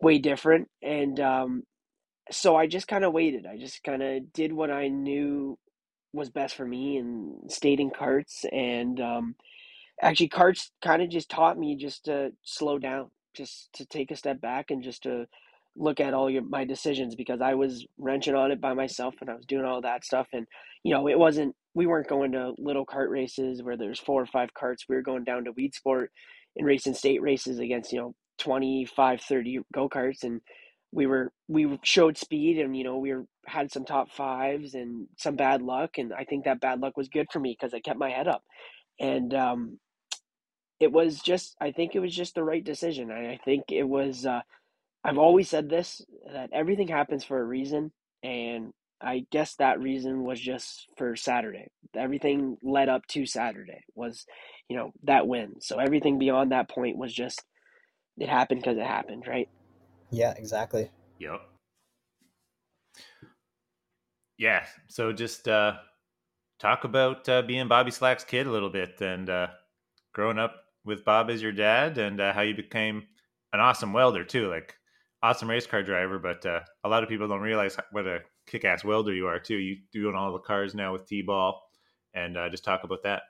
[0.00, 1.62] way different and um
[2.30, 3.46] so I just kind of waited.
[3.46, 5.58] I just kind of did what I knew
[6.12, 9.34] was best for me and stayed in carts and um
[10.00, 14.16] actually carts kind of just taught me just to slow down just to take a
[14.16, 15.26] step back and just to
[15.76, 19.28] look at all your my decisions because i was wrenching on it by myself and
[19.28, 20.46] i was doing all that stuff and
[20.82, 24.26] you know it wasn't we weren't going to little cart races where there's four or
[24.26, 26.06] five carts we were going down to Weedsport
[26.56, 30.40] and racing state races against you know 25 30 go-karts and
[30.92, 35.06] we were we showed speed and you know we were had some top fives and
[35.18, 37.80] some bad luck and i think that bad luck was good for me because i
[37.80, 38.42] kept my head up
[39.00, 39.72] and um
[40.80, 43.10] it was just I think it was just the right decision.
[43.10, 44.40] I, I think it was uh,
[45.04, 50.24] I've always said this that everything happens for a reason and I guess that reason
[50.24, 51.68] was just for Saturday.
[51.96, 54.26] Everything led up to Saturday was,
[54.68, 55.56] you know, that win.
[55.60, 57.42] So everything beyond that point was just
[58.18, 59.48] it happened because it happened, right?
[60.10, 60.90] Yeah, exactly.
[61.18, 61.40] Yep.
[64.38, 64.64] Yeah.
[64.88, 65.74] So just uh,
[66.58, 69.48] talk about uh, being Bobby Slack's kid a little bit and uh,
[70.12, 73.04] growing up with Bob as your dad and uh, how you became
[73.52, 74.48] an awesome welder too.
[74.48, 74.74] Like
[75.22, 78.84] awesome race car driver, but uh, a lot of people don't realize what a kick-ass
[78.84, 79.56] welder you are too.
[79.56, 81.60] You doing all the cars now with T-ball,
[82.14, 83.22] and uh, just talk about that.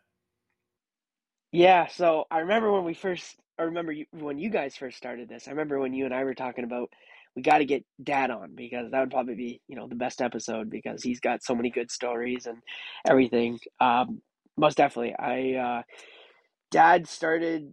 [1.52, 5.28] Yeah, so I remember when we first, I remember you, when you guys first started
[5.28, 5.46] this.
[5.46, 6.90] I remember when you and I were talking about
[7.34, 10.22] we got to get Dad on because that would probably be you know the best
[10.22, 12.58] episode because he's got so many good stories and
[13.06, 13.58] everything.
[13.80, 14.22] Um,
[14.56, 15.82] most definitely, I uh,
[16.70, 17.72] Dad started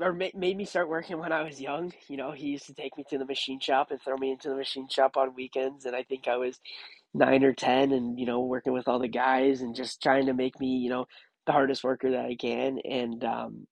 [0.00, 1.92] or made me start working when I was young.
[2.08, 4.48] You know, he used to take me to the machine shop and throw me into
[4.48, 6.60] the machine shop on weekends, and I think I was
[7.14, 10.34] nine or ten, and you know, working with all the guys and just trying to
[10.34, 11.06] make me you know
[11.50, 12.78] the hardest worker that I can.
[12.84, 13.66] And um,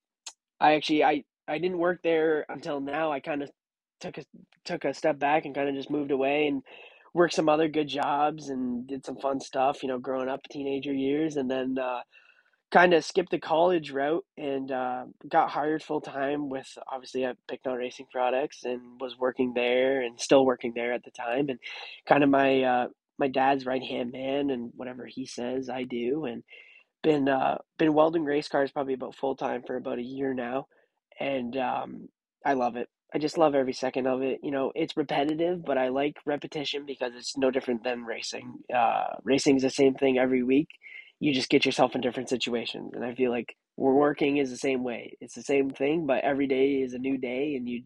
[0.60, 3.12] I actually I I didn't work there until now.
[3.12, 3.50] I kind of
[4.00, 4.24] took a
[4.64, 6.62] took a step back and kind of just moved away and
[7.14, 9.82] worked some other good jobs and did some fun stuff.
[9.82, 11.76] You know, growing up teenager years, and then.
[11.78, 12.00] Uh,
[12.70, 17.38] kind of skipped the college route and uh, got hired full time with obviously at
[17.48, 21.58] Bicknell Racing Products and was working there and still working there at the time and
[22.06, 26.26] kind of my uh, my dad's right hand man and whatever he says I do
[26.26, 26.42] and
[27.02, 30.66] been uh, been welding race cars probably about full time for about a year now
[31.20, 32.08] and um,
[32.44, 32.88] I love it.
[33.12, 34.40] I just love every second of it.
[34.42, 38.58] You know, it's repetitive, but I like repetition because it's no different than racing.
[38.74, 40.68] Uh, racing is the same thing every week
[41.20, 42.92] you just get yourself in different situations.
[42.94, 45.16] And I feel like we're working is the same way.
[45.20, 47.82] It's the same thing, but every day is a new day and you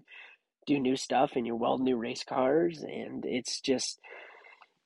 [0.66, 3.98] do new stuff and you weld new race cars and it's just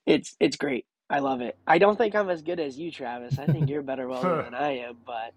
[0.07, 0.87] it's it's great.
[1.09, 1.57] I love it.
[1.67, 3.39] I don't think I'm as good as you, Travis.
[3.39, 5.33] I think you're better welder than I am, but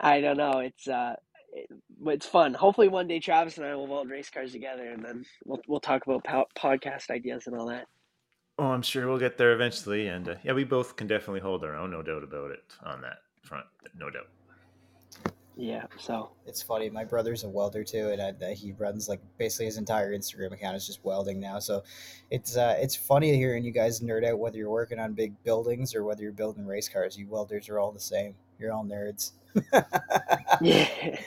[0.00, 0.60] I don't know.
[0.60, 1.16] It's uh
[1.52, 1.68] it,
[2.06, 2.54] it's fun.
[2.54, 5.80] Hopefully one day Travis and I will weld race cars together and then we'll we'll
[5.80, 7.86] talk about po- podcast ideas and all that.
[8.58, 11.64] Oh, I'm sure we'll get there eventually, and uh, yeah, we both can definitely hold
[11.64, 13.66] our own, no doubt about it on that front,
[13.98, 14.28] no doubt.
[15.56, 16.90] Yeah, so it's funny.
[16.90, 20.76] My brother's a welder too, and uh, he runs like basically his entire Instagram account
[20.76, 21.60] is just welding now.
[21.60, 21.84] So
[22.30, 25.94] it's uh, it's funny hearing you guys nerd out whether you're working on big buildings
[25.94, 27.16] or whether you're building race cars.
[27.16, 28.34] You welders are all the same.
[28.58, 29.32] You're all nerds.
[30.60, 30.88] yeah.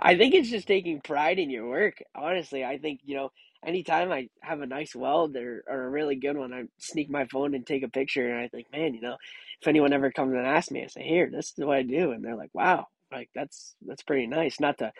[0.00, 2.02] I think it's just taking pride in your work.
[2.16, 3.30] Honestly, I think you know
[3.64, 7.26] anytime I have a nice weld or, or a really good one, I sneak my
[7.26, 8.28] phone and take a picture.
[8.28, 9.16] And I think, man, you know,
[9.62, 12.10] if anyone ever comes and asks me, I say, here, this is what I do.
[12.10, 14.58] And they're like, wow, like that's, that's pretty nice.
[14.58, 14.92] Not to,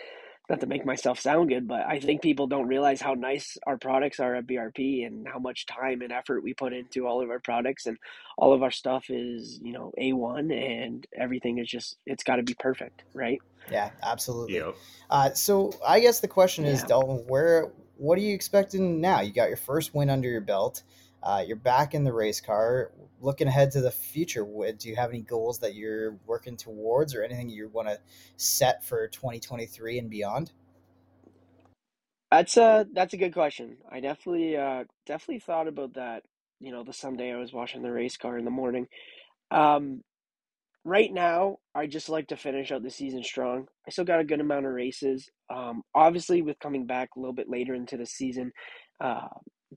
[0.48, 3.76] not to make myself sound good, but I think people don't realize how nice our
[3.76, 7.30] products are at BRP and how much time and effort we put into all of
[7.30, 7.98] our products and
[8.38, 12.44] all of our stuff is, you know, A1 and everything is just, it's got to
[12.44, 13.40] be perfect, right?
[13.68, 14.54] Yeah, absolutely.
[14.54, 14.76] Yep.
[15.10, 19.20] Uh, so I guess the question is, Dalton, where what are you expecting now?
[19.22, 20.82] You got your first win under your belt.
[21.22, 22.92] Uh, you're back in the race car.
[23.20, 27.22] Looking ahead to the future, do you have any goals that you're working towards, or
[27.22, 28.00] anything you want to
[28.36, 30.52] set for 2023 and beyond?
[32.32, 33.76] That's a that's a good question.
[33.90, 36.24] I definitely uh, definitely thought about that.
[36.60, 38.88] You know, the Sunday I was watching the race car in the morning.
[39.50, 40.02] Um,
[40.84, 43.66] right now, I just like to finish out the season strong.
[43.86, 45.28] I still got a good amount of races.
[45.54, 48.52] Um, obviously, with coming back a little bit later into the season,
[49.00, 49.28] uh,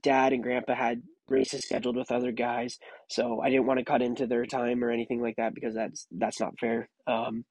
[0.02, 4.02] Dad and Grandpa had races scheduled with other guys, so I didn't want to cut
[4.02, 6.88] into their time or anything like that because that's that's not fair.
[7.06, 7.44] Um,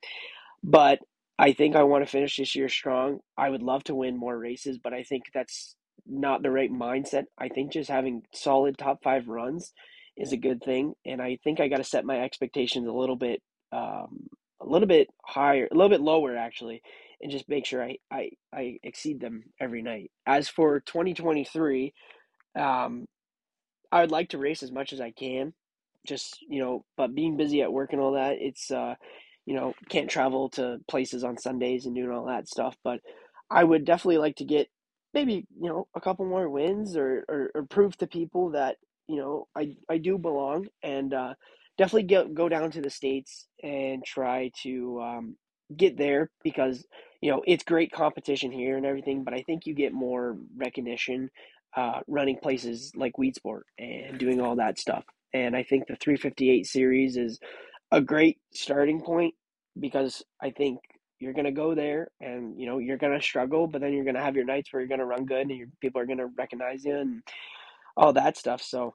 [0.63, 0.99] but
[1.37, 3.19] I think I want to finish this year strong.
[3.37, 7.25] I would love to win more races, but I think that's not the right mindset.
[7.37, 9.73] I think just having solid top five runs
[10.17, 13.17] is a good thing, and I think I got to set my expectations a little
[13.17, 14.27] bit, um,
[14.61, 16.81] a little bit higher, a little bit lower actually,
[17.21, 20.11] and just make sure I I, I exceed them every night.
[20.25, 21.93] As for twenty twenty three,
[22.57, 23.05] um,
[23.91, 25.53] I would like to race as much as I can,
[26.05, 28.95] just you know, but being busy at work and all that, it's uh,
[29.45, 32.75] you know, can't travel to places on Sundays and doing all that stuff.
[32.83, 32.99] But
[33.49, 34.67] I would definitely like to get
[35.13, 38.77] maybe you know a couple more wins or, or, or prove to people that
[39.07, 41.33] you know I I do belong and uh,
[41.77, 45.35] definitely get, go down to the states and try to um,
[45.75, 46.85] get there because
[47.21, 51.29] you know it's great competition here and everything, but I think you get more recognition
[51.75, 55.03] uh, running places like Weedsport and doing all that stuff.
[55.33, 57.39] And I think the 358 series is
[57.91, 59.33] a great starting point
[59.79, 60.79] because I think
[61.19, 64.03] you're going to go there and you know you're going to struggle but then you're
[64.03, 66.05] going to have your nights where you're going to run good and your, people are
[66.05, 67.23] going to recognize you and
[67.95, 68.93] all that stuff so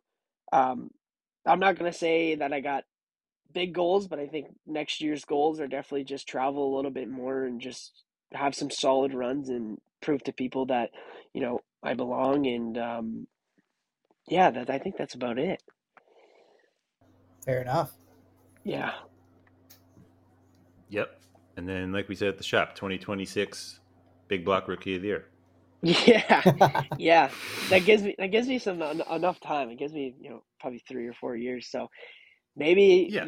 [0.52, 0.90] um,
[1.46, 2.84] i'm not going to say that i got
[3.52, 7.08] big goals but i think next year's goals are definitely just travel a little bit
[7.08, 10.90] more and just have some solid runs and prove to people that
[11.34, 13.26] you know i belong and um,
[14.28, 15.62] yeah that i think that's about it
[17.44, 17.92] Fair enough.
[18.64, 18.92] yeah
[20.90, 21.20] Yep.
[21.56, 23.80] And then, like we said at the shop, 2026
[24.28, 25.26] Big Block Rookie of the Year.
[25.82, 26.44] Yeah,
[26.98, 27.30] yeah.
[27.68, 29.70] That gives me that gives me some en- enough time.
[29.70, 31.68] It gives me you know probably three or four years.
[31.70, 31.88] So
[32.56, 33.26] maybe Yeah.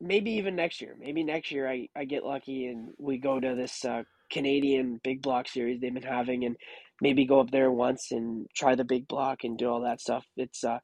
[0.00, 0.96] maybe even next year.
[0.98, 5.22] Maybe next year I I get lucky and we go to this uh, Canadian big
[5.22, 6.56] block series they've been having and
[7.00, 10.24] maybe go up there once and try the big block and do all that stuff.
[10.36, 10.78] It's uh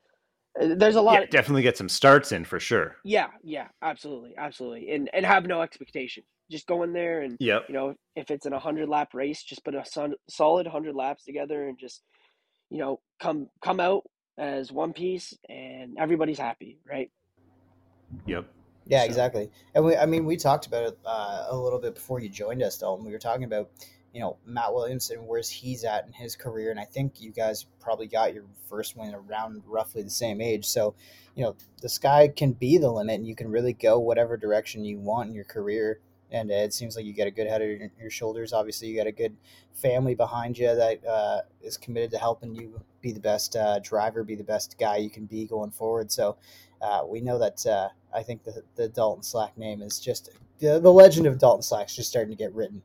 [0.59, 1.19] there's a lot.
[1.19, 2.97] Yeah, of, definitely get some starts in for sure.
[3.05, 6.25] yeah, yeah, absolutely, absolutely, and and have no expectation.
[6.51, 7.65] Just go in there and Yep.
[7.69, 11.25] you know if it's an 100 lap race just put a son, solid 100 laps
[11.25, 12.03] together and just
[12.71, 14.05] you know come come out
[14.39, 17.11] as one piece and everybody's happy right
[18.27, 18.47] Yep.
[18.87, 19.51] Yeah, So- exactly.
[19.75, 22.63] And we, I mean, we talked about it uh, a little bit before you joined
[22.63, 23.05] us, Dalton.
[23.05, 23.71] We were talking about,
[24.13, 27.67] you know, Matt Williamson, where's he's at in his career, and I think you guys
[27.81, 30.65] probably got your first win around roughly the same age.
[30.65, 30.95] So,
[31.35, 34.85] you know, the sky can be the limit, and you can really go whatever direction
[34.85, 36.01] you want in your career.
[36.33, 38.53] And it seems like you got a good head on your, your shoulders.
[38.53, 39.37] Obviously, you got a good
[39.75, 44.25] family behind you that uh, is committed to helping you be the best uh, driver,
[44.25, 46.11] be the best guy you can be going forward.
[46.11, 46.37] So,
[46.83, 50.81] uh, we know that uh, I think the, the Dalton Slack name is just the,
[50.81, 52.83] the legend of Dalton Slack is just starting to get written.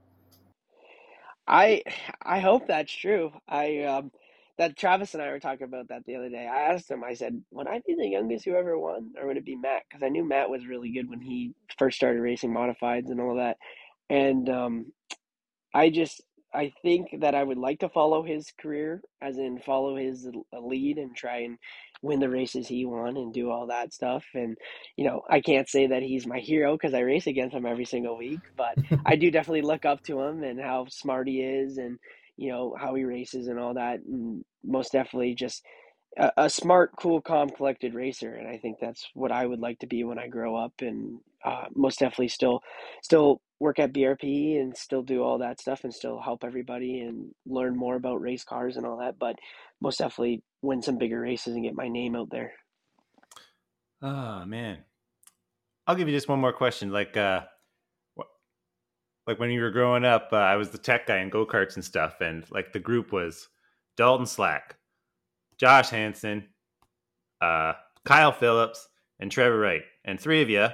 [1.48, 1.82] i
[2.24, 3.32] i hope that's true.
[3.48, 4.12] I um
[4.58, 6.48] that travis and i were talking about that the other day.
[6.48, 9.38] I asked him i said would i be the youngest who ever won or would
[9.38, 9.84] it be matt?
[9.90, 13.36] Because i knew matt was really good when he first started racing modifieds and all
[13.36, 13.58] that.
[14.10, 14.86] And um
[15.74, 16.22] I just
[16.54, 20.98] I think that I would like to follow his career, as in follow his lead
[20.98, 21.58] and try and
[22.02, 24.26] win the races he won and do all that stuff.
[24.34, 24.58] And
[24.98, 27.86] you know, I can't say that he's my hero because I race against him every
[27.86, 28.76] single week, but
[29.06, 32.00] I do definitely look up to him and how smart he is, and
[32.38, 34.00] you know how he races and all that.
[34.02, 35.64] And most definitely just
[36.18, 38.34] a, a smart, cool, calm, collected racer.
[38.34, 40.74] And I think that's what I would like to be when I grow up.
[40.82, 42.62] And uh, most definitely still
[43.02, 47.32] still work at BRP and still do all that stuff and still help everybody and
[47.46, 49.20] learn more about race cars and all that.
[49.20, 49.36] But
[49.82, 52.54] most definitely win some bigger races and get my name out there.
[54.02, 54.80] Oh man,
[55.86, 56.92] I'll give you just one more question.
[56.92, 57.42] Like, uh,
[59.28, 61.76] like when you were growing up, uh, I was the tech guy in go karts
[61.76, 63.48] and stuff, and like the group was
[63.98, 64.78] Dalton Slack,
[65.60, 66.48] Josh Hansen,
[67.42, 67.74] uh,
[68.06, 68.88] Kyle Phillips,
[69.20, 70.70] and Trevor Wright, and three of you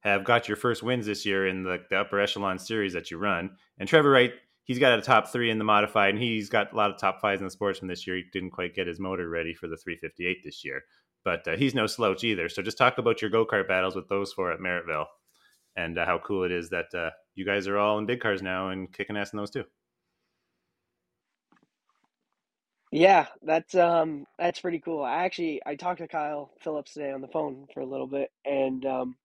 [0.00, 3.18] have got your first wins this year in the, the upper echelon series that you
[3.18, 3.50] run.
[3.78, 4.32] And Trevor Wright,
[4.64, 7.20] he's got a top three in the modified, and he's got a lot of top
[7.20, 8.16] fives in the sportsman this year.
[8.16, 10.82] He didn't quite get his motor ready for the 358 this year
[11.24, 12.48] but uh, he's no slouch either.
[12.48, 15.06] So just talk about your go kart battles with those four at Merrittville,
[15.76, 18.42] and uh, how cool it is that uh, you guys are all in big cars
[18.42, 19.64] now and kicking ass in those too.
[22.92, 25.04] Yeah, that's um that's pretty cool.
[25.04, 28.30] I actually I talked to Kyle Phillips today on the phone for a little bit,
[28.44, 29.16] and um,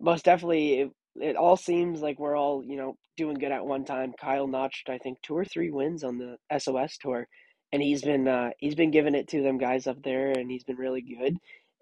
[0.00, 3.84] most definitely it, it all seems like we're all you know doing good at one
[3.84, 4.12] time.
[4.18, 7.26] Kyle notched I think two or three wins on the SOS tour,
[7.72, 10.64] and he's been uh, he's been giving it to them guys up there, and he's
[10.64, 11.36] been really good.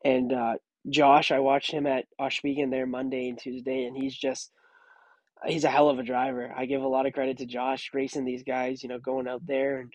[0.05, 0.55] And uh,
[0.89, 4.51] Josh, I watched him at Ohsweken there Monday and Tuesday, and he's just
[5.47, 6.53] he's a hell of a driver.
[6.57, 8.83] I give a lot of credit to Josh racing these guys.
[8.83, 9.93] You know, going out there and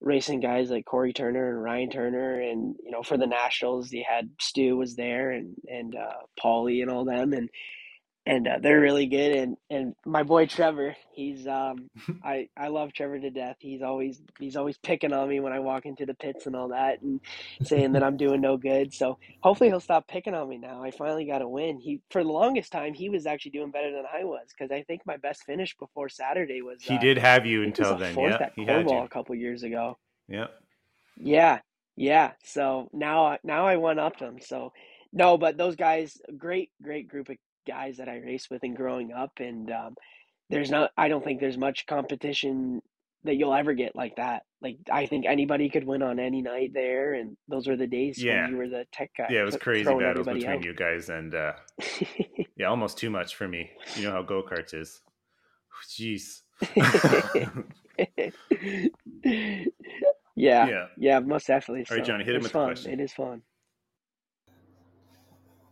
[0.00, 4.04] racing guys like Corey Turner and Ryan Turner, and you know, for the nationals, he
[4.08, 7.48] had Stu was there and and uh, Paulie and all them, and
[8.26, 9.32] and uh, they're really good.
[9.36, 11.90] And and my boy Trevor, he's um,
[12.24, 13.56] I I love Trevor to death.
[13.60, 16.68] He's always he's always picking on me when I walk into the pits and all
[16.70, 17.20] that, and
[17.62, 18.94] saying that I'm doing no good.
[18.94, 20.84] So hopefully he'll stop picking on me now.
[20.84, 21.80] I finally got a win.
[21.80, 24.82] He for the longest time he was actually doing better than I was because I
[24.84, 27.80] think my best finish before Saturday was He uh, did have you I think it
[27.80, 28.16] was until then.
[28.16, 29.06] fourth Yeah, at he had Cornwall you.
[29.06, 29.98] a couple years ago.
[30.28, 30.48] Yeah.
[31.16, 31.60] Yeah,
[31.96, 32.32] yeah.
[32.44, 34.38] So now, now I went up to them.
[34.40, 34.72] So
[35.12, 37.36] no, but those guys, great, great group of
[37.66, 39.94] guys that I raced with and growing up, and um,
[40.50, 40.90] there's not.
[40.96, 42.80] I don't think there's much competition
[43.24, 44.42] that you'll ever get like that.
[44.62, 48.22] Like I think anybody could win on any night there, and those were the days
[48.22, 48.42] Yeah.
[48.42, 49.26] when you were the tech guy.
[49.30, 50.64] Yeah, it was crazy battles between out.
[50.64, 51.52] you guys, and uh,
[52.56, 53.70] yeah, almost too much for me.
[53.96, 55.00] You know how go karts is.
[55.90, 56.40] Jeez.
[59.24, 59.24] yeah,
[60.68, 60.86] yeah.
[60.96, 61.86] yeah, most definitely.
[61.90, 62.92] All right, So Johnny, hit him with the question.
[62.92, 63.42] It is fun.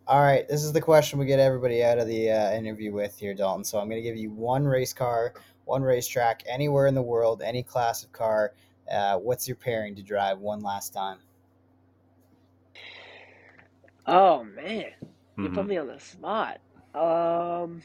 [0.07, 3.19] All right, this is the question we get everybody out of the uh, interview with
[3.19, 3.65] here, Dalton.
[3.65, 5.33] So I'm going to give you one race car,
[5.65, 8.53] one racetrack, anywhere in the world, any class of car.
[8.91, 11.19] Uh, what's your pairing to drive one last time?
[14.07, 14.85] Oh man,
[15.39, 15.69] you put Mhm.
[15.69, 16.61] me on the spot.
[16.95, 17.83] Um.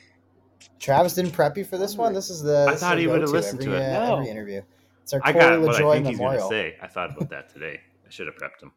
[0.77, 2.11] Travis didn't prep you for this one.
[2.13, 2.65] This is the.
[2.67, 3.95] I this thought is he would've go-to listened every, to it.
[3.95, 4.13] Uh, No.
[4.17, 4.61] every interview.
[5.03, 6.49] It's our I Corey got what I LaJoy think he's going to Memorial.
[6.49, 6.77] say.
[6.81, 7.79] I thought about that today.
[8.05, 8.73] I should have prepped him.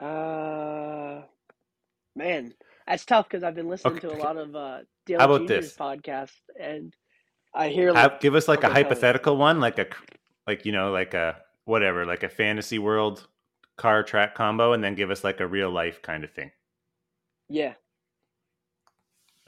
[0.00, 0.04] Uh,
[2.18, 2.54] man,
[2.86, 5.46] that's tough because I've been listening Okay, to a lot of uh, Dale How about
[5.46, 5.78] Jr.'s this?
[5.78, 6.94] podcast, and
[7.54, 9.86] I hear like, Have, give us like a Okay, hypothetical one, like a,
[10.46, 13.26] like you know, like a whatever, like a fantasy world
[13.76, 16.50] car track combo, and then give us like a real life kind of thing.
[17.48, 17.74] yeah,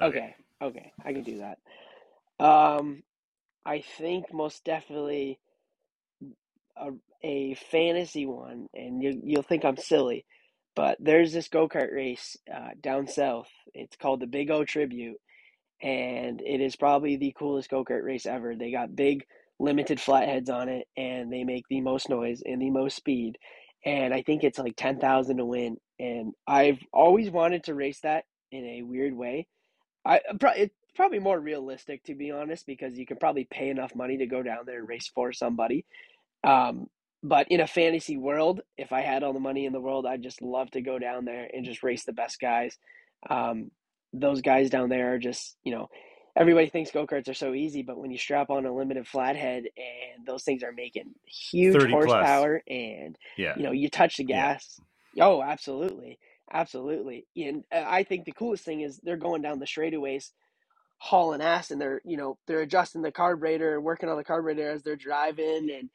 [0.02, 1.58] okay, okay, I can do that.
[2.44, 3.02] Um,
[3.66, 5.40] I think most definitely
[6.76, 6.90] a,
[7.22, 10.24] a fantasy one, and you, you'll think I'm silly,
[10.74, 13.48] but there's this go kart race uh, down south.
[13.74, 15.20] It's called the Big O Tribute,
[15.82, 18.54] and it is probably the coolest go kart race ever.
[18.56, 19.24] They got big
[19.58, 23.36] limited flatheads on it, and they make the most noise and the most speed.
[23.84, 25.76] And I think it's like ten thousand to win.
[25.98, 29.46] And I've always wanted to race that in a weird way.
[30.04, 33.94] I pro- it's probably more realistic to be honest, because you can probably pay enough
[33.94, 35.84] money to go down there and race for somebody.
[36.42, 36.88] Um,
[37.22, 40.22] but in a fantasy world, if I had all the money in the world, I'd
[40.24, 42.78] just love to go down there and just race the best guys.
[43.30, 43.72] Um,
[44.14, 45.88] those guys down there are just, you know,
[46.36, 49.64] everybody thinks go karts are so easy, but when you strap on a limited flathead
[49.76, 52.46] and those things are making huge 30 plus.
[52.46, 53.56] horsepower and Yeah.
[53.56, 54.48] you know, you touch the Yeah.
[54.48, 54.80] gas.
[55.20, 56.18] Oh, absolutely.
[56.52, 57.26] Absolutely.
[57.36, 60.30] And uh, I think the coolest thing is they're going down the straightaways
[60.98, 64.82] hauling ass and they're, you know, they're adjusting the carburetor, working on the carburetor as
[64.82, 65.90] they're driving and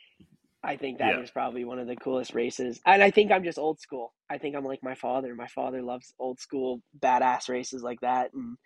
[0.66, 1.32] I think that is Yeah.
[1.32, 2.82] probably one of the coolest races.
[2.86, 4.14] And I think I'm just old school.
[4.30, 5.36] I think I'm like my father.
[5.36, 8.58] My father loves old school badass races like that and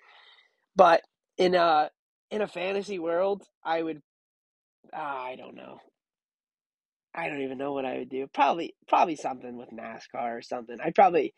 [0.75, 1.01] but
[1.37, 1.91] in a
[2.31, 4.01] in a fantasy world, I would
[4.93, 5.79] ah, I don't know.
[7.15, 8.27] I don't even know what I would do.
[8.33, 10.77] Probably probably something with NASCAR or something.
[10.83, 11.33] I'd probably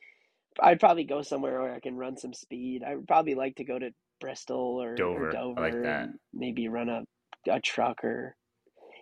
[0.62, 2.84] I'd probably go somewhere where I can run some speed.
[2.88, 5.32] I would probably like to go to Bristol or Dover.
[5.58, 6.10] or I Dover like that.
[6.34, 7.04] maybe run a
[7.50, 8.36] a truck or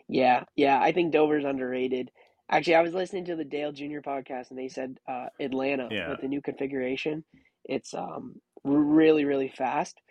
[0.09, 2.11] yeah, yeah, I think Dover's underrated.
[2.51, 3.99] Actually, I was listening to the Dale Jr.
[3.99, 6.09] podcast and they said uh, Atlanta Yeah.
[6.09, 7.23] with the new configuration,
[7.63, 10.01] it's um really really fast.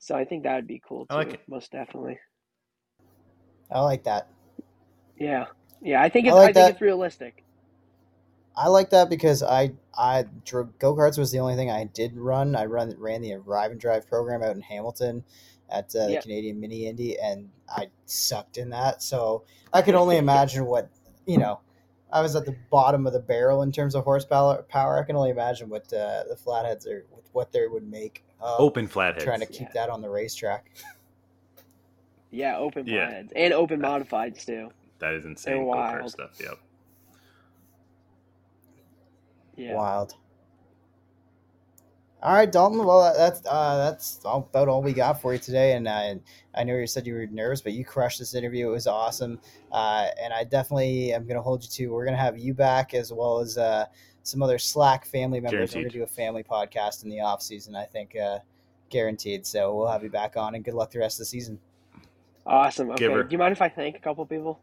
[0.00, 1.40] So I think that would be cool too, I like it.
[1.48, 2.18] most definitely.
[3.70, 4.28] I like that.
[5.18, 5.46] Yeah.
[5.82, 7.44] Yeah, I think I it's like I, think it's realistic.
[8.56, 10.24] I like that because I I
[10.78, 12.56] go karts was the only thing I did run.
[12.56, 15.24] I run ran the Arrive and Drive program out in Hamilton
[15.70, 16.20] at uh, the Yeah.
[16.20, 19.02] Canadian Mini Indy, and I sucked in that.
[19.02, 20.88] So I could only imagine what
[21.26, 21.60] you know.
[22.10, 24.62] I was at the bottom of the barrel in terms of horsepower.
[24.62, 24.98] Power.
[24.98, 28.24] I can only imagine what uh, the flatheads are, what they would make.
[28.40, 29.24] Uh, Open flatheads.
[29.24, 29.72] trying to keep Yeah.
[29.74, 30.70] that on the racetrack.
[32.30, 33.08] Yeah, open Yeah.
[33.08, 34.70] flatheads and open modifieds too.
[35.00, 35.56] That is insane.
[35.58, 36.02] Go wild.
[36.04, 36.30] kart stuff.
[36.40, 36.58] Yep.
[39.56, 39.74] Yeah.
[39.74, 40.14] Wild.
[42.20, 42.84] All right, Dalton.
[42.84, 45.74] Well, that's uh, that's about all we got for you today.
[45.74, 46.14] And uh,
[46.54, 48.68] I know you said you were nervous, but you crushed this interview.
[48.68, 49.38] It was awesome.
[49.70, 51.92] Uh, and I definitely am going to hold you to.
[51.92, 53.86] We're going to have you back as well as uh,
[54.24, 55.74] some other Slack family members.
[55.74, 57.76] We're going to do a family podcast in the off season.
[57.76, 58.40] I think uh,
[58.90, 59.46] guaranteed.
[59.46, 61.60] So we'll have you back on, and good luck the rest of the season.
[62.46, 62.90] Awesome.
[62.90, 63.06] Okay.
[63.06, 63.22] Giver.
[63.22, 64.58] Do you mind if I thank a couple people?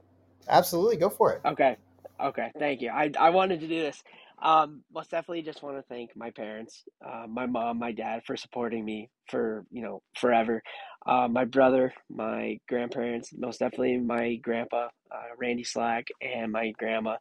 [0.50, 1.42] Absolutely, go for it.
[1.46, 1.78] Okay.
[2.20, 2.52] Okay.
[2.60, 2.90] Thank you.
[2.90, 4.04] I I wanted to do this.
[4.42, 8.36] Um, most definitely just want to thank my parents, uh, my mom, my dad for
[8.36, 10.62] supporting me for, you know, forever.
[11.06, 17.16] Uh, my brother, my grandparents, most definitely my grandpa, uh, Randy Slack, and my grandma.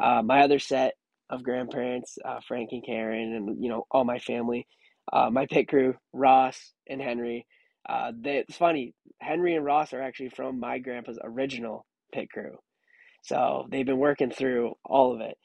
[0.00, 0.94] Uh, my other set
[1.30, 4.66] of grandparents, uh, Frank and Karen, and, you know, all my family.
[5.12, 7.46] Uh, my pit crew, Ross and Henry.
[7.88, 12.56] Uh, they, it's funny, Henry and Ross are actually from my grandpa's original pit crew.
[13.22, 15.38] So they've been working through all of it.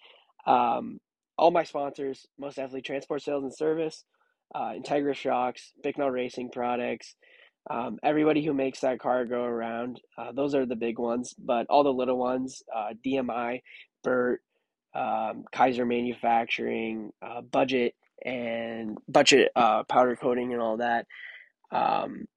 [0.48, 0.99] Um,
[1.42, 4.04] all my sponsors, most definitely Transport Sales and Service,
[4.54, 7.16] uh, Integra Shocks, Bicknell Racing Products,
[7.68, 10.00] um, everybody who makes that car go around.
[10.16, 13.64] Uh, those are the big ones, but all the little ones, uh, DMI,
[14.04, 14.42] Burt,
[14.94, 21.08] um, Kaiser Manufacturing, uh, Budget, and Budget uh, powder coating and all that.
[21.72, 22.28] Um,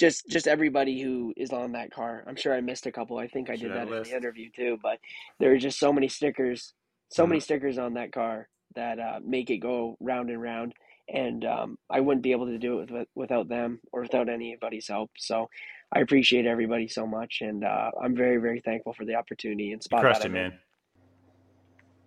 [0.00, 2.24] just just everybody who is on that car.
[2.26, 3.18] I'm sure I missed a couple.
[3.18, 4.78] I think I did that, that in the interview too.
[4.82, 4.98] But
[5.38, 6.72] there are just so many stickers,
[7.10, 7.30] so mm-hmm.
[7.30, 10.74] many stickers on that car that uh, make it go round and round.
[11.12, 14.88] And um, I wouldn't be able to do it with, without them or without anybody's
[14.88, 15.10] help.
[15.18, 15.50] So
[15.92, 19.82] I appreciate everybody so much, and uh, I'm very very thankful for the opportunity and
[19.82, 20.00] spot.
[20.00, 20.58] crushed it, man.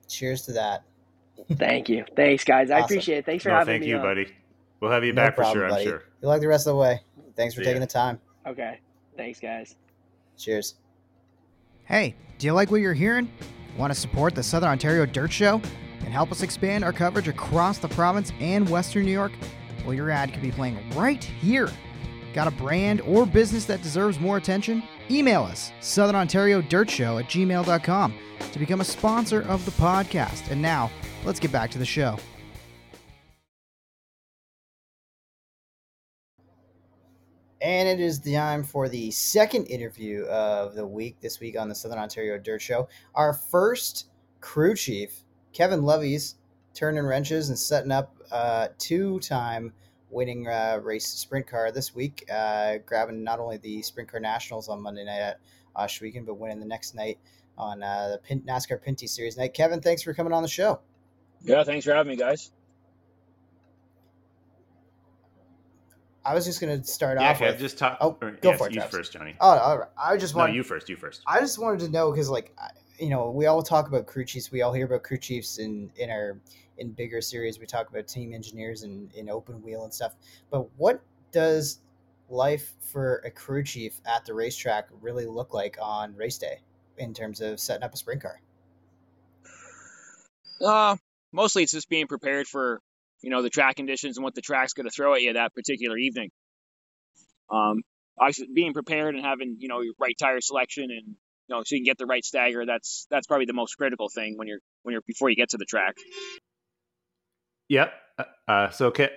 [0.09, 0.83] Cheers to that.
[1.57, 2.03] thank you.
[2.15, 2.71] Thanks, guys.
[2.71, 2.81] Awesome.
[2.81, 3.25] I appreciate it.
[3.25, 3.91] Thanks for no, having thank me.
[3.91, 4.15] Thank you, on.
[4.15, 4.33] buddy.
[4.79, 5.69] We'll have you no back problem, for sure.
[5.69, 5.83] Buddy.
[5.83, 6.03] I'm sure.
[6.21, 6.99] Good luck the rest of the way.
[7.35, 8.19] Thanks for taking the time.
[8.45, 8.79] Okay.
[9.15, 9.75] Thanks, guys.
[10.37, 10.75] Cheers.
[11.85, 13.31] Hey, do you like what you're hearing?
[13.77, 15.61] Want to support the Southern Ontario Dirt Show
[16.07, 19.33] and help us expand our coverage across the province and Western New York?
[19.83, 21.69] Well, your ad could be playing right here.
[22.33, 24.81] Got a brand or business that deserves more attention?
[25.11, 28.13] Email us, Southern Ontario Dirt Show at gmail.com
[28.53, 30.49] to become a sponsor of the podcast.
[30.49, 30.89] And now,
[31.25, 32.17] let's get back to the show.
[37.59, 41.75] And it is time for the second interview of the week this week on the
[41.75, 42.87] Southern Ontario Dirt Show.
[43.13, 44.07] Our first
[44.39, 45.25] crew chief,
[45.57, 46.35] Kevin Loveys
[46.75, 49.73] turning wrenches and setting up a two time
[50.11, 54.69] winning uh, race sprint car this week, uh, grabbing not only the Sprint Car Nationals
[54.69, 55.39] on Monday night at
[55.75, 57.17] Ohsweken, but winning the next night
[57.57, 59.55] on uh, the Pin- NASCAR Pinty's Series night.
[59.55, 60.79] Kevin, thanks for coming on the show.
[61.41, 62.51] Yeah, thanks for having me, guys.
[66.23, 67.97] I was just going to start yeah, off okay, with just talk.
[67.99, 68.95] Oh, go yes, for it, you Travis.
[68.95, 69.35] first, Johnny.
[69.41, 69.89] Oh, all right.
[69.97, 70.87] I just want no, you first.
[70.87, 71.23] You first.
[71.25, 72.55] I just wanted to know because, like,
[72.99, 74.51] you know, we all talk about crew chiefs.
[74.51, 76.39] We all hear about crew chiefs in in our
[76.77, 77.59] in bigger series.
[77.59, 80.15] We talk about team engineers and in open wheel and stuff.
[80.49, 81.01] But what
[81.31, 81.79] does
[82.29, 86.59] life for a crew chief at the racetrack really look like on race day
[86.97, 88.41] in terms of setting up a sprint car?
[90.59, 90.97] Uh,
[91.31, 92.81] mostly it's just being prepared for
[93.21, 95.53] you know the track conditions and what the track's going to throw at you that
[95.53, 96.29] particular evening.
[97.49, 97.83] Um,
[98.53, 101.15] being prepared and having you know your right tire selection and
[101.47, 102.65] you know so you can get the right stagger.
[102.65, 105.57] That's that's probably the most critical thing when you're when you're before you get to
[105.57, 105.95] the track.
[107.69, 107.91] Yep.
[108.17, 109.09] Uh, uh, so Kev,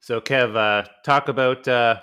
[0.00, 1.96] so Kev, uh, talk about uh,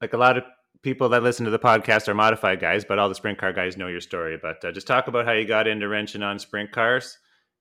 [0.00, 0.44] like a lot of
[0.82, 3.76] people that listen to the podcast are modified guys, but all the sprint car guys
[3.76, 4.38] know your story.
[4.40, 7.18] But uh, just talk about how you got into wrenching on sprint cars,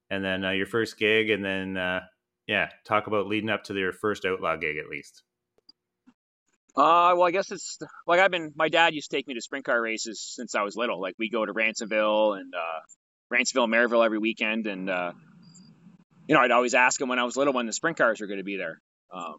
[0.10, 2.02] and then uh, your first gig, and then uh,
[2.48, 5.24] yeah, talk about leading up to your first outlaw gig at least.
[6.78, 8.54] Uh, well, I guess it's like I've been.
[8.56, 11.02] My dad used to take me to sprint car races since I was little.
[11.02, 15.14] Like we go to Ransomville and uh, Ransomville, Merrittville every weekend, and uh,
[16.28, 18.28] you know, I'd always ask him when I was little when the sprint cars were
[18.28, 18.80] going to be there.
[19.12, 19.38] Um,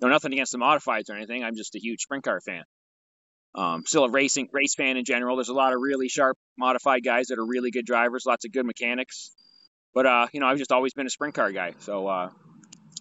[0.00, 1.44] no, nothing against the modifieds or anything.
[1.44, 2.64] I'm just a huge sprint car fan.
[3.54, 5.36] Um, still a racing race fan in general.
[5.36, 8.50] There's a lot of really sharp modified guys that are really good drivers, lots of
[8.52, 9.30] good mechanics.
[9.94, 11.74] But uh, you know, I've just always been a sprint car guy.
[11.78, 12.30] So uh,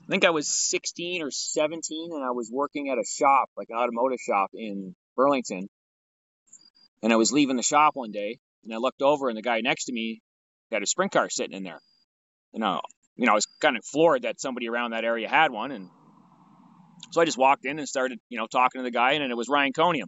[0.09, 3.67] I think I was 16 or 17, and I was working at a shop, like
[3.69, 5.69] an automotive shop in Burlington.
[7.03, 9.61] And I was leaving the shop one day, and I looked over, and the guy
[9.61, 10.23] next to me
[10.71, 11.79] had a sprint car sitting in there.
[12.55, 12.81] And uh,
[13.17, 15.91] you know, I was kind of floored that somebody around that area had one, and
[17.11, 19.37] so I just walked in and started, you know, talking to the guy, and it
[19.37, 20.07] was Ryan Coniam.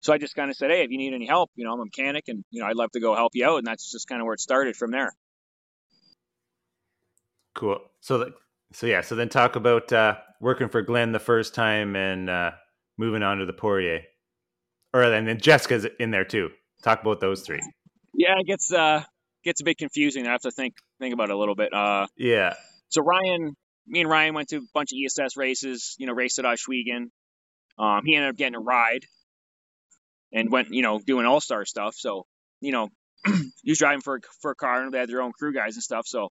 [0.00, 1.78] So I just kind of said, "Hey, if you need any help, you know, I'm
[1.78, 4.08] a mechanic, and you know, I'd love to go help you out." And that's just
[4.08, 5.12] kind of where it started from there.
[7.54, 7.80] Cool.
[8.00, 8.34] So, the,
[8.72, 9.00] so yeah.
[9.00, 12.52] So then talk about uh, working for Glenn the first time and uh,
[12.98, 14.02] moving on to the Poirier,
[14.92, 16.50] or and then Jessica's in there too.
[16.82, 17.60] Talk about those three.
[18.14, 19.02] Yeah, it gets uh
[19.44, 20.26] gets a bit confusing.
[20.26, 21.72] I have to think think about it a little bit.
[21.72, 22.54] Uh, yeah.
[22.88, 23.54] So Ryan,
[23.86, 25.96] me and Ryan went to a bunch of ESS races.
[25.98, 27.06] You know, raced at Ohsweken.
[27.78, 29.04] Um, he ended up getting a ride
[30.32, 31.94] and went, you know, doing all star stuff.
[31.96, 32.26] So,
[32.60, 32.88] you know,
[33.26, 35.82] he was driving for for a car and they had their own crew guys and
[35.82, 36.06] stuff.
[36.06, 36.28] So,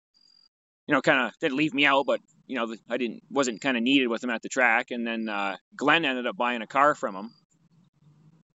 [0.91, 3.77] you know, kind of didn't leave me out, but you know, I didn't wasn't kind
[3.77, 4.91] of needed with him at the track.
[4.91, 7.31] And then uh, Glenn ended up buying a car from him.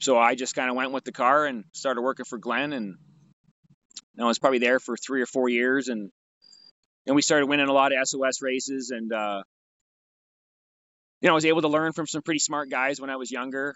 [0.01, 2.87] So I just kind of went with the car and started working for Glenn and
[2.87, 2.95] you
[4.17, 6.11] know, I was probably there for three or four years, and
[7.07, 9.43] and we started winning a lot of SOS races, and uh,
[11.21, 13.31] you know I was able to learn from some pretty smart guys when I was
[13.31, 13.75] younger,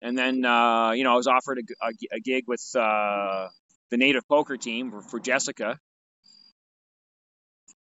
[0.00, 3.48] and then uh, you know I was offered a, a, a gig with uh,
[3.90, 5.78] the native poker team for, for Jessica.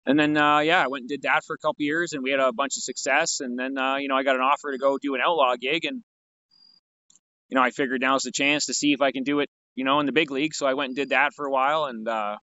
[0.08, 2.30] And then, uh, yeah, I went and did that for a couple years, and we
[2.30, 3.40] had a bunch of success.
[3.40, 5.84] And then, uh, you know, I got an offer to go do an outlaw gig,
[5.84, 6.02] and
[7.50, 9.84] you know, I figured now's the chance to see if I can do it, you
[9.84, 10.54] know, in the big league.
[10.54, 12.38] So I went and did that for a while, and uh,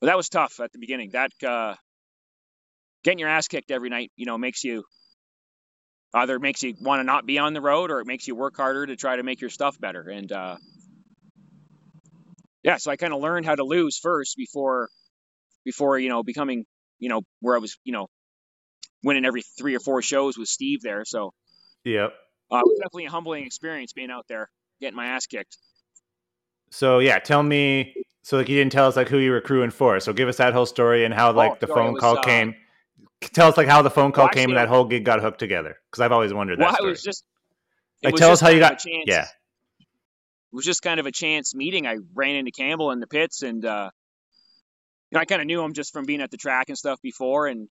[0.00, 1.10] but that was tough at the beginning.
[1.12, 1.74] That uh,
[3.04, 4.84] getting your ass kicked every night, you know, makes you
[6.14, 8.56] either makes you want to not be on the road, or it makes you work
[8.56, 10.08] harder to try to make your stuff better.
[10.08, 10.56] And uh,
[12.62, 14.88] yeah, so I kind of learned how to lose first before
[15.64, 16.64] before you know becoming
[16.98, 18.08] you know where I was you know
[19.02, 21.04] winning every three or four shows with Steve there.
[21.04, 21.32] So
[21.84, 22.14] Yep.
[22.50, 24.48] uh, it was definitely a humbling experience being out there
[24.80, 25.58] getting my ass kicked.
[26.70, 27.94] So yeah, tell me.
[28.22, 30.00] So like you didn't tell us like who you were crewing for.
[30.00, 32.22] So give us that whole story and how like the sorry, phone was, call uh,
[32.22, 32.54] came.
[33.20, 35.38] Tell us like how the phone call Well, came and that whole gig got hooked
[35.38, 35.76] together.
[35.90, 36.90] Because I've always wondered that Well, story.
[36.90, 37.24] was just
[38.02, 38.78] like was tell us how you got.
[38.78, 39.04] chance.
[39.06, 39.26] Yeah.
[39.80, 41.86] It was just kind of a chance meeting.
[41.86, 43.90] I ran into Campbell in the pits, and uh,
[45.14, 47.00] you know, I kind of knew him just from being at the track and stuff
[47.00, 47.68] before, and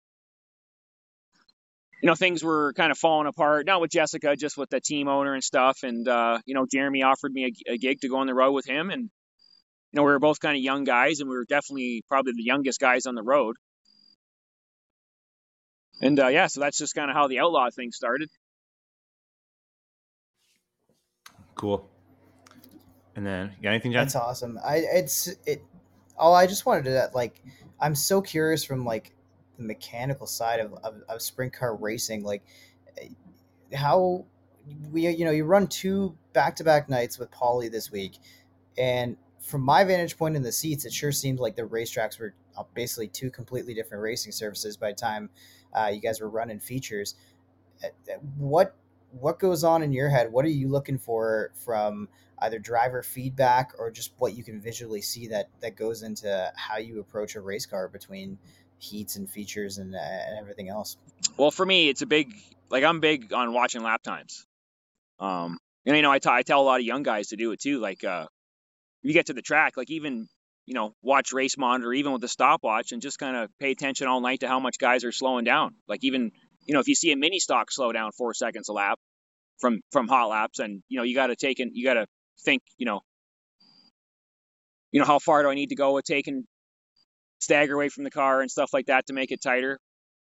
[2.01, 3.65] you know, things were kind of falling apart.
[3.65, 5.79] Not with Jessica, just with the team owner and stuff.
[5.83, 8.53] And uh, you know, Jeremy offered me a, a gig to go on the road
[8.53, 9.09] with him, and you
[9.91, 12.79] know, we were both kind of young guys, and we were definitely probably the youngest
[12.79, 13.57] guys on the road.
[16.01, 18.29] And uh, yeah, so that's just kind of how the outlaw thing started.
[21.55, 21.89] Cool.
[23.17, 24.05] And then you got anything, John?
[24.05, 24.57] That's awesome.
[24.65, 25.61] I it's it.
[26.17, 27.41] Oh, I just wanted to like.
[27.79, 29.13] I'm so curious from like
[29.57, 32.43] the mechanical side of of, of sprint car racing, like
[33.01, 33.07] eh,
[33.75, 34.25] how
[34.91, 38.17] we you know you run two back to back nights with Paulie this week,
[38.77, 42.33] and from my vantage point in the seats, it sure seems like the racetracks were
[42.57, 45.29] uh, basically two completely different racing services by the time
[45.73, 47.15] uh, you guys were running features.
[47.83, 48.75] Uh, uh, What
[49.19, 50.31] what goes on in your head?
[50.31, 52.09] What are you looking for from
[52.39, 56.77] either driver feedback or just what you can visually see that that goes into how
[56.77, 58.37] you approach a race car between
[58.79, 60.97] heats and features and, uh, and everything else?
[61.37, 62.33] Well, for me, it's a big
[62.69, 64.45] like I'm big on watching lap times.
[65.19, 67.51] Um, and you know, I t- I tell a lot of young guys to do
[67.51, 67.79] it too.
[67.79, 68.27] Like, uh,
[69.01, 70.27] you get to the track, like even
[70.65, 74.07] you know, watch race monitor, even with the stopwatch, and just kind of pay attention
[74.07, 75.75] all night to how much guys are slowing down.
[75.87, 76.31] Like even
[76.65, 78.99] you know, if you see a mini stock slow down four seconds a lap
[79.59, 82.05] from from hot laps, and you know, you got to take in, you got to
[82.43, 83.01] think, you know,
[84.91, 86.45] you know, how far do I need to go with taking
[87.39, 89.79] stagger away from the car and stuff like that to make it tighter.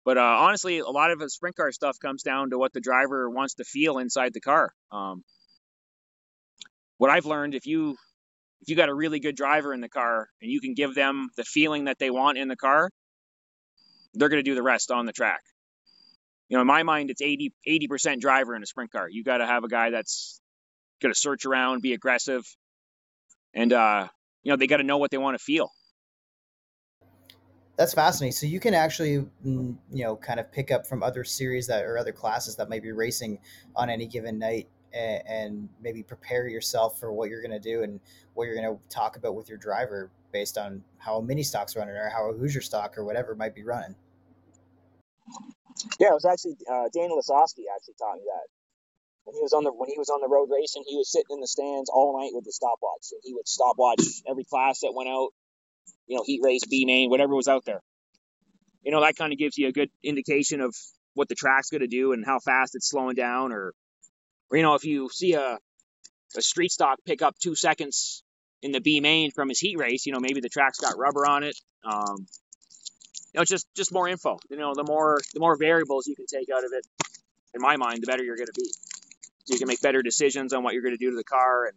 [0.05, 2.81] But uh, honestly, a lot of the sprint car stuff comes down to what the
[2.81, 4.73] driver wants to feel inside the car.
[4.91, 5.25] Um,
[6.97, 7.97] what I've learned, if you
[8.63, 11.29] if you got a really good driver in the car and you can give them
[11.37, 12.91] the feeling that they want in the car,
[14.15, 15.41] they're going to do the rest on the track.
[16.51, 17.53] You know, in my mind, it's 80
[17.89, 19.09] percent driver in a sprint car.
[19.09, 20.41] You got to have a guy that's
[21.01, 22.45] going to search around, be aggressive,
[23.55, 24.09] and uh,
[24.43, 25.71] you know they got to know what they want to feel.
[27.77, 28.33] That's fascinating.
[28.33, 31.85] So you can actually, mm, you know, kind of pick up from other series that
[31.85, 33.39] or other classes that might be racing
[33.77, 37.85] on any given night, and, and maybe prepare yourself for what you're going to do
[37.85, 38.01] and
[38.35, 41.77] what you're going to talk about with your driver based on how a mini stock's
[41.77, 43.95] running or how a Hoosier stock or whatever might be running.
[45.99, 48.47] Yeah, it was actually uh, Daniel Lasoski actually taught me that.
[49.25, 51.31] When he was on the when he was on the road racing, he was sitting
[51.31, 54.93] in the stands all night with the stopwatch, and he would stopwatch every class that
[54.95, 55.31] went out.
[56.07, 57.81] You know, heat race, B main, whatever was out there.
[58.83, 60.75] You know, that kind of gives you a good indication of
[61.15, 63.75] what the track's going to do and how fast it's slowing down, or,
[64.51, 65.59] or you know, if you see a
[66.37, 68.23] a street stock pick up two seconds
[68.63, 71.27] in the B main from his heat race, you know, maybe the track's got rubber
[71.27, 71.57] on it.
[71.85, 72.27] Um,
[73.33, 74.39] you know, just just more info.
[74.49, 76.87] You know, the more the more variables you can take out of it,
[77.55, 78.71] in my mind, the better you're going to be.
[79.45, 81.67] So you can make better decisions on what you're going to do to the car,
[81.67, 81.77] and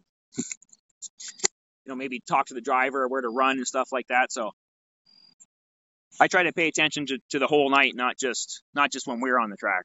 [1.84, 4.32] you know, maybe talk to the driver where to run and stuff like that.
[4.32, 4.52] So
[6.20, 9.20] I try to pay attention to, to the whole night, not just not just when
[9.20, 9.84] we're on the track.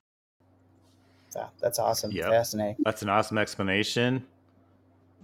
[1.36, 2.12] Yeah, that's awesome.
[2.12, 2.30] Yep.
[2.30, 2.76] Fascinating.
[2.84, 4.26] That's an awesome explanation.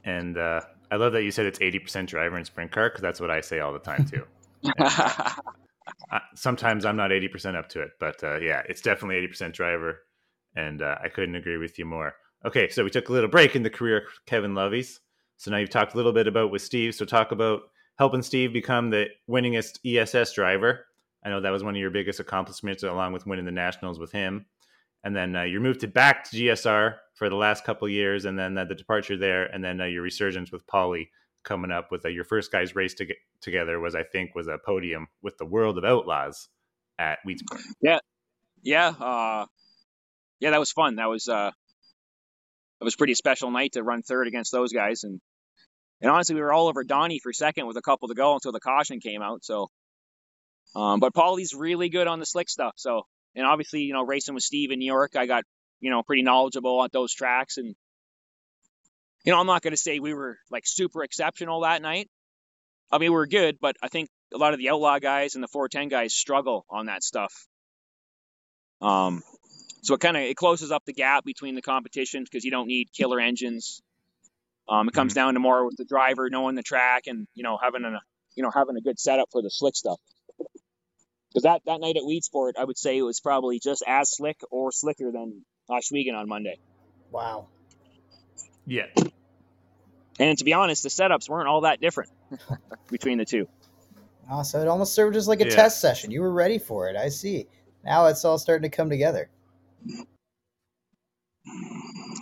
[0.03, 0.61] And uh,
[0.91, 3.41] I love that you said it's 80% driver and sprint car because that's what I
[3.41, 4.23] say all the time too.
[6.35, 9.99] Sometimes I'm not 80% up to it, but uh, yeah, it's definitely 80% driver.
[10.55, 12.13] And uh, I couldn't agree with you more.
[12.45, 14.99] Okay, so we took a little break in the career of Kevin Loveys.
[15.37, 16.95] So now you've talked a little bit about with Steve.
[16.95, 17.63] So talk about
[17.97, 20.85] helping Steve become the winningest ESS driver.
[21.23, 24.11] I know that was one of your biggest accomplishments, along with winning the nationals with
[24.11, 24.45] him.
[25.03, 28.37] And then uh, you moved it back to GSR for the last couple years, and
[28.37, 31.09] then uh, the departure there, and then uh, your resurgence with Paulie
[31.45, 33.07] coming up with a, your first guys race to
[33.41, 36.49] together was I think was a podium with the World of Outlaws
[36.99, 37.61] at Weedsport.
[37.81, 37.99] Yeah,
[38.61, 39.45] yeah, uh,
[40.39, 40.51] yeah.
[40.51, 40.95] That was fun.
[40.95, 41.51] That was uh,
[42.81, 45.21] it was pretty special night to run third against those guys, and
[46.01, 48.51] and honestly, we were all over Donny for second with a couple to go until
[48.51, 49.45] the caution came out.
[49.45, 49.69] So,
[50.75, 52.73] um, but Paulie's really good on the slick stuff.
[52.75, 53.03] So,
[53.35, 55.43] and obviously, you know, racing with Steve in New York, I got
[55.79, 57.75] you know pretty knowledgeable on those tracks, and
[59.25, 62.09] you know, I'm not going to say we were like super exceptional that night.
[62.91, 65.43] I mean, we were good, but I think a lot of the outlaw guys and
[65.43, 67.33] the 410 guys struggle on that stuff.
[68.81, 69.23] Um,
[69.81, 72.67] so it kind of it closes up the gap between the competitions because you don't
[72.67, 73.81] need killer engines.
[74.69, 75.19] Um, it comes mm-hmm.
[75.19, 77.99] down to more with the driver knowing the track and you know having a
[78.35, 79.99] you know having a good setup for the slick stuff.
[81.29, 84.37] Because that, that night at Weedsport, I would say it was probably just as slick
[84.51, 86.57] or slicker than Ohsweken on Monday.
[87.11, 87.47] Wow.
[88.65, 88.87] Yeah.
[90.19, 92.11] And to be honest, the setups weren't all that different
[92.89, 93.47] between the two.
[94.29, 95.55] Oh, so it almost served as like a yeah.
[95.55, 96.11] test session.
[96.11, 96.95] You were ready for it.
[96.95, 97.47] I see.
[97.83, 99.29] Now it's all starting to come together.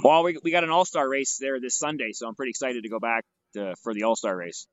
[0.04, 2.84] Well, we, we got an all star race there this Sunday, so I'm pretty excited
[2.84, 4.68] to go back to, for the all star race.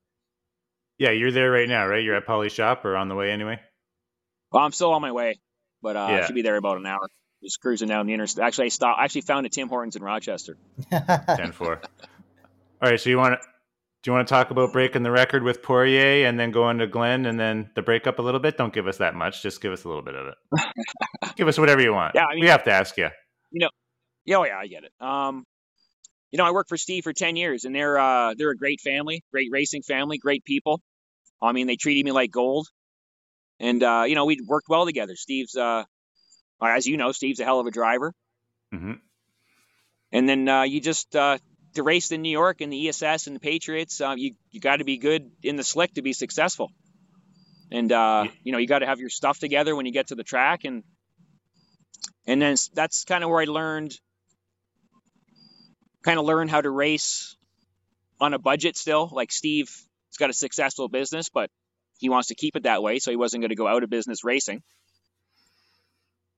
[0.99, 2.03] Yeah, you're there right now, right?
[2.03, 3.61] You're at Paulie's shop or on the way anyway?
[4.53, 5.39] Well, I'm still on my way,
[5.83, 6.17] but uh, yeah.
[6.17, 7.09] I should be there about an hour.
[7.43, 8.45] Just cruising down the interstate.
[8.45, 9.01] Actually, I stopped.
[9.01, 10.59] I actually found a Tim Hortons in Rochester.
[10.91, 11.81] 10 4.
[12.83, 13.49] All right, so you want to
[14.03, 16.87] do you want to talk about breaking the record with Poirier and then going to
[16.87, 18.57] Glenn and then the breakup a little bit?
[18.57, 19.43] Don't give us that much.
[19.43, 21.35] Just give us a little bit of it.
[21.37, 22.15] give us whatever you want.
[22.15, 23.09] Yeah, I mean, we have to ask you.
[23.51, 23.71] You know,
[24.25, 24.93] yeah, oh yeah, I get it.
[24.99, 25.45] Um,
[26.33, 28.81] you know, I worked for Steve for ten years, and they're uh, they're a great
[28.81, 30.81] family, great racing family, great people.
[31.43, 32.69] I mean, they treated me like gold,
[33.59, 35.15] and uh, you know, we worked well together.
[35.15, 35.85] Steve's, uh,
[36.63, 38.15] as you know, Steve's a hell of a driver.
[38.73, 38.93] Mm-hmm.
[40.13, 41.39] And then uh, you just uh,
[41.75, 44.77] to race in New York and the ESS and the Patriots, uh, you you got
[44.77, 46.71] to be good in the slick to be successful.
[47.71, 50.15] And uh, you know, you got to have your stuff together when you get to
[50.15, 50.83] the track, and
[52.27, 53.93] and then that's kind of where I learned,
[56.03, 57.37] kind of learn how to race
[58.21, 59.09] on a budget still.
[59.13, 61.51] Like Steve, has got a successful business, but
[61.99, 63.91] he wants to keep it that way, so he wasn't going to go out of
[63.91, 64.63] business racing.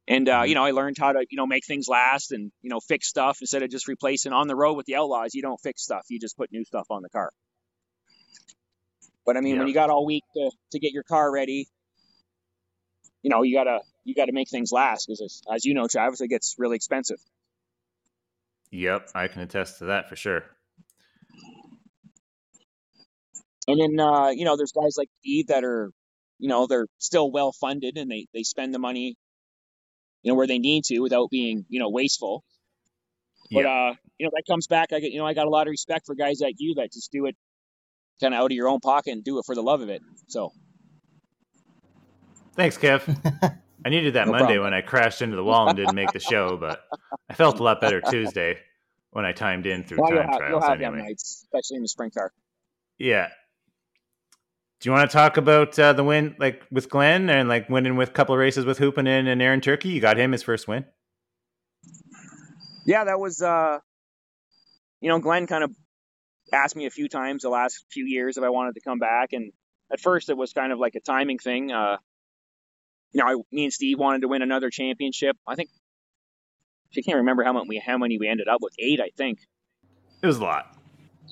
[0.08, 0.54] And uh, you mm-hmm.
[0.54, 3.38] know, I learned how to you know make things last and you know fix stuff
[3.40, 5.34] instead of just replacing on the road with the Outlaws.
[5.34, 7.30] You don't fix stuff; you just put new stuff on the car.
[9.24, 9.58] But I mean, yeah.
[9.60, 11.68] when you got all week to, to get your car ready,
[13.22, 16.28] you know, you gotta you gotta make things last because, as you know, Travis, it
[16.28, 17.18] gets really expensive.
[18.70, 20.44] Yep, I can attest to that for sure.
[23.68, 25.90] And then uh, you know, there's guys like Steve that are,
[26.40, 29.16] you know, they're still well funded and they they spend the money
[30.22, 32.44] you know, where they need to without being, you know, wasteful.
[33.50, 33.70] But yeah.
[33.70, 34.92] uh, you know, that comes back.
[34.92, 36.92] I get, you know, I got a lot of respect for guys like you that
[36.92, 37.36] just do it
[38.20, 40.00] kind of out of your own pocket and do it for the love of it.
[40.28, 40.52] So,
[42.54, 43.02] thanks, Kev.
[43.84, 44.64] I needed that no Monday problem.
[44.64, 46.84] when I crashed into the wall and didn't make the show, but
[47.28, 48.58] I felt a lot better Tuesday
[49.10, 50.50] when I timed in through well, time you'll have, trials.
[50.50, 51.02] You'll have anyway.
[51.08, 52.32] nights, especially in the sprint car.
[52.98, 53.28] Yeah,
[54.82, 57.94] do you want to talk about uh, the win, like with Glenn, and like winning
[57.94, 59.90] with a couple of races with Hoopinen and Aaron Turkey?
[59.90, 60.84] You got him his first win.
[62.84, 63.40] Yeah, that was.
[63.40, 63.78] uh
[65.00, 65.70] You know, Glenn kind of
[66.52, 69.32] asked me a few times the last few years if I wanted to come back,
[69.32, 69.52] and
[69.92, 71.70] at first it was kind of like a timing thing.
[71.70, 71.98] Uh
[73.12, 75.36] You know, I, me and Steve wanted to win another championship.
[75.46, 75.70] I think
[76.98, 78.74] I can't remember how many we how many we ended up with.
[78.80, 79.38] Eight, I think.
[80.22, 80.76] It was a lot.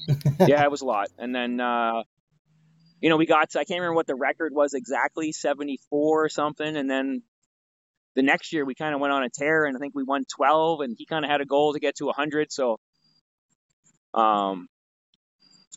[0.46, 1.08] yeah, it was a lot.
[1.18, 2.04] And then uh,
[3.00, 6.28] you know, we got to, I can't remember what the record was exactly, 74 or
[6.28, 6.76] something.
[6.76, 7.22] And then
[8.14, 10.24] the next year we kind of went on a tear and I think we won
[10.24, 12.52] 12 and he kind of had a goal to get to 100.
[12.52, 12.78] So,
[14.12, 14.68] um,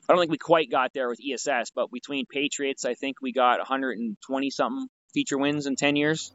[0.08, 3.32] I don't think we quite got there with ESS, but between Patriots, I think we
[3.32, 6.34] got 120 something feature wins in 10 years.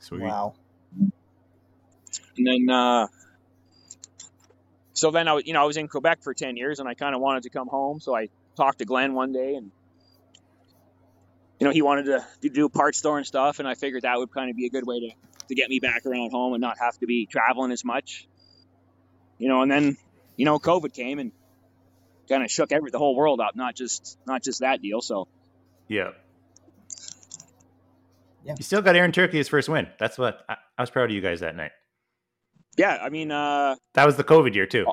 [0.00, 0.22] Sweet.
[0.22, 0.54] Wow.
[0.98, 3.06] And then, uh,
[4.94, 7.14] so then I, you know, I was in Quebec for 10 years and I kind
[7.14, 8.00] of wanted to come home.
[8.00, 9.70] So I talked to Glenn one day and
[11.60, 14.16] you know, he wanted to, to do part store and stuff, and I figured that
[14.16, 15.10] would kind of be a good way to,
[15.48, 18.26] to get me back around home and not have to be traveling as much.
[19.38, 19.96] You know, and then,
[20.36, 21.32] you know, COVID came and
[22.28, 25.02] kind of shook every the whole world up, not just not just that deal.
[25.02, 25.28] So,
[25.86, 26.12] yeah.
[28.42, 28.54] Yeah.
[28.56, 29.88] You still got Aaron Turkey his first win.
[29.98, 31.72] That's what I, I was proud of you guys that night.
[32.78, 34.86] Yeah, I mean, uh, that was the COVID year too.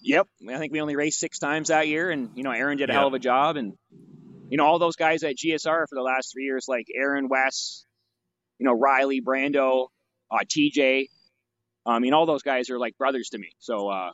[0.00, 2.88] Yep, I think we only raced six times that year, and you know, Aaron did
[2.88, 2.98] a yep.
[2.98, 3.74] hell of a job, and
[4.54, 7.84] you know, all those guys at GSR for the last three years, like Aaron West,
[8.60, 9.88] you know, Riley, Brando,
[10.30, 11.08] uh, TJ.
[11.84, 13.48] I mean, all those guys are like brothers to me.
[13.58, 14.12] So, uh,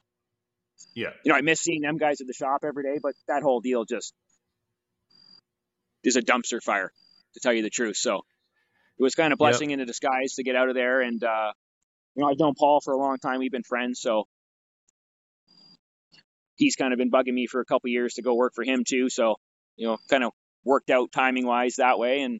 [0.95, 1.11] Yeah.
[1.27, 3.61] You know, I miss seeing them guys at the shop every day, but that whole
[3.61, 4.15] deal just
[6.05, 6.91] is a dumpster fire,
[7.35, 7.99] to tell you the truth.
[7.99, 8.21] So
[8.99, 11.03] it was kind of blessing in a disguise to get out of there.
[11.03, 11.53] And uh,
[12.15, 13.41] you know, I've known Paul for a long time.
[13.41, 14.25] We've been friends, so
[16.57, 18.85] he's kind of been bugging me for a couple years to go work for him
[18.89, 19.11] too.
[19.11, 19.37] So
[19.81, 20.33] you know, kind of
[20.63, 22.21] worked out timing wise that way.
[22.21, 22.39] And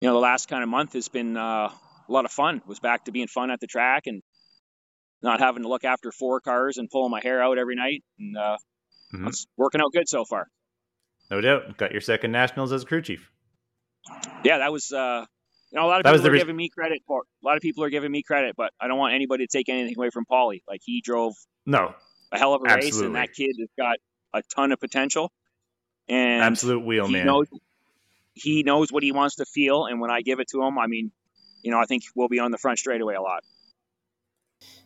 [0.00, 2.56] you know, the last kind of month has been uh, a lot of fun.
[2.56, 4.20] It was back to being fun at the track and
[5.22, 8.02] not having to look after four cars and pulling my hair out every night.
[8.18, 8.56] And uh,
[9.14, 9.28] Mhm.
[9.28, 10.48] it's working out good so far.
[11.30, 11.76] No doubt.
[11.76, 13.30] Got your second nationals as a crew chief.
[14.44, 14.90] Yeah, that was.
[14.92, 15.24] Uh,
[15.70, 17.22] you know, a lot of That people are reas- giving me credit for.
[17.42, 19.68] A lot of people are giving me credit, but I don't want anybody to take
[19.68, 20.62] anything away from Paulie.
[20.66, 21.34] Like he drove
[21.66, 21.94] No,
[22.32, 23.96] a hell of a race, and that kid has got
[24.32, 25.30] a ton of potential.
[26.10, 27.26] And absolute wheel he man.
[27.26, 27.46] knows
[28.34, 30.86] he knows what he wants to feel, and when I give it to him, I
[30.86, 31.12] mean,
[31.62, 33.44] you know, I think we'll be on the front straightaway a lot.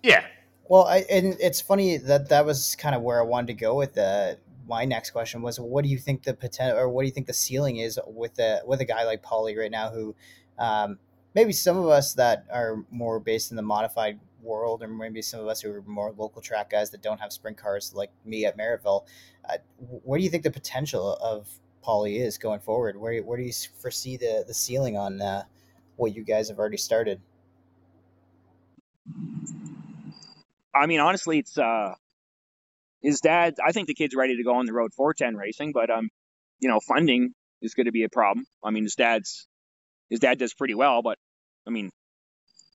[0.02, 0.24] yeah.
[0.66, 3.74] Well, I, and it's funny that that was kind of where I wanted to go
[3.74, 7.06] with the my next question was what do you think the potential or what do
[7.06, 10.14] you think the ceiling is with a with a guy like Paulie right now who
[10.58, 10.98] um,
[11.34, 15.40] maybe some of us that are more based in the modified world or maybe some
[15.40, 18.44] of us who are more local track guys that don't have sprint cars like me
[18.44, 19.04] at Merrittville
[19.48, 21.48] uh, where do you think the potential of
[21.84, 25.44] Paulie is going forward where where do you foresee the the ceiling on uh,
[25.96, 27.20] what you guys have already started
[30.74, 31.94] I mean, honestly, it's uh,
[33.02, 33.54] his dad.
[33.64, 36.08] I think the kid's ready to go on the road 410 racing, but um,
[36.58, 38.44] you know, funding is going to be a problem.
[38.62, 39.46] I mean, his dad's
[40.10, 41.18] his dad does pretty well, but
[41.66, 41.90] I mean,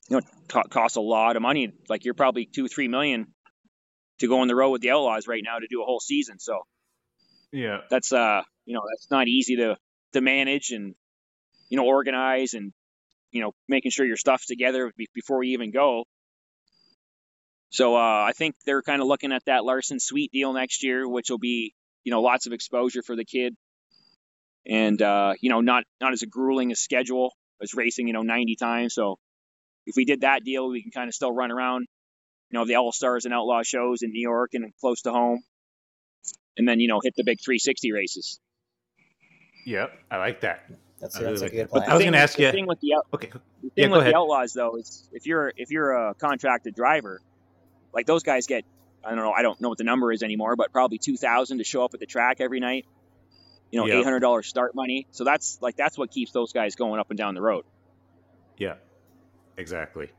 [0.09, 1.71] you know, costs a lot of money.
[1.87, 3.27] Like you're probably two, three million
[4.19, 6.39] to go on the road with the Outlaws right now to do a whole season.
[6.39, 6.59] So
[7.51, 7.81] Yeah.
[7.89, 9.77] that's uh, you know, that's not easy to
[10.13, 10.95] to manage and
[11.69, 12.73] you know organize and
[13.31, 16.05] you know making sure your stuff's together be- before you even go.
[17.71, 21.07] So uh, I think they're kind of looking at that Larson Sweet deal next year,
[21.07, 21.73] which will be
[22.03, 23.55] you know lots of exposure for the kid,
[24.65, 28.23] and uh, you know not not as a grueling a schedule as racing you know
[28.23, 28.95] 90 times.
[28.95, 29.19] So
[29.85, 31.87] if we did that deal, we can kind of still run around,
[32.51, 35.41] you know, the All Stars and Outlaw shows in New York and close to home,
[36.57, 38.39] and then you know hit the big 360 races.
[39.65, 39.91] Yep.
[40.09, 40.69] I like that.
[40.99, 41.71] that's, I that's a like good that.
[41.71, 43.29] But plan I was gonna ask the you- thing with the out- Okay.
[43.61, 44.13] The thing go with ahead.
[44.13, 47.21] the Outlaws though is if you're if you're a contracted driver,
[47.93, 48.63] like those guys get
[49.03, 51.57] I don't know I don't know what the number is anymore, but probably two thousand
[51.59, 52.85] to show up at the track every night.
[53.71, 53.99] You know, Yeah.
[53.99, 55.07] eight hundred dollars start money.
[55.11, 57.65] So that's like that's what keeps those guys going up and down the road.
[58.57, 58.75] Yeah.
[59.59, 60.09] Exactly.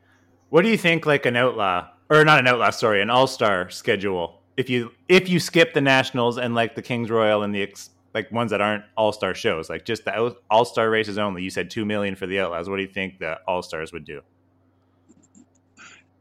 [0.49, 4.41] What do you think like an outlaw or not an outlaw, sorry, an all-star schedule
[4.57, 7.89] if you if you skip the nationals and like the Kings Royal and the ex,
[8.13, 11.41] like ones that aren't all-star shows, like just the all-star races only.
[11.41, 12.69] You said 2 million for the outlaws.
[12.69, 14.21] What do you think the all-stars would do?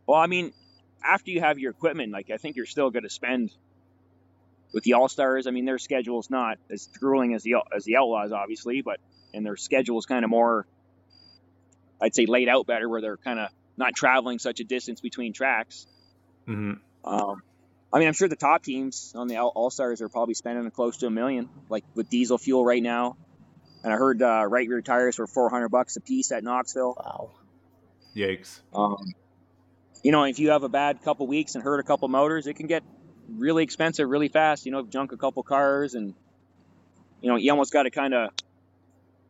[0.06, 0.52] Well, I mean,
[1.04, 3.52] after you have your equipment, like I think you're still going to spend
[4.72, 5.46] with the All Stars.
[5.46, 9.00] I mean, their schedule's not as grueling as the as the Outlaws, obviously, but
[9.34, 10.66] and their schedule is kind of more,
[12.00, 15.32] I'd say, laid out better, where they're kind of not traveling such a distance between
[15.32, 15.86] tracks.
[16.46, 16.78] Mhm.
[17.04, 17.42] Um,
[17.92, 20.98] I mean, I'm sure the top teams on the All Stars are probably spending close
[20.98, 23.16] to a million, like with diesel fuel right now.
[23.82, 26.94] And I heard uh, right rear tires were 400 bucks a piece at Knoxville.
[26.96, 27.30] wow
[28.14, 28.60] Yikes.
[28.74, 29.14] Um,
[30.02, 32.54] you know, if you have a bad couple weeks and hurt a couple motors, it
[32.54, 32.82] can get
[33.28, 34.66] really expensive really fast.
[34.66, 36.14] You know, junk a couple cars, and
[37.20, 38.30] you know, you almost got to kind of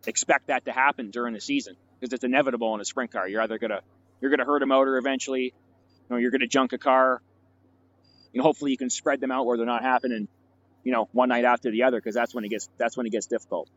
[0.06, 3.28] expect that to happen during the season because it's inevitable in a sprint car.
[3.28, 3.80] You're either gonna
[4.20, 5.52] you're gonna hurt a motor eventually, you
[6.08, 7.20] know, you're gonna junk a car.
[8.32, 10.28] You know, hopefully you can spread them out where they're not happening.
[10.84, 13.10] You know, one night after the other because that's when it gets that's when it
[13.10, 13.68] gets difficult.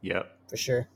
[0.00, 0.36] Yep.
[0.50, 0.88] for sure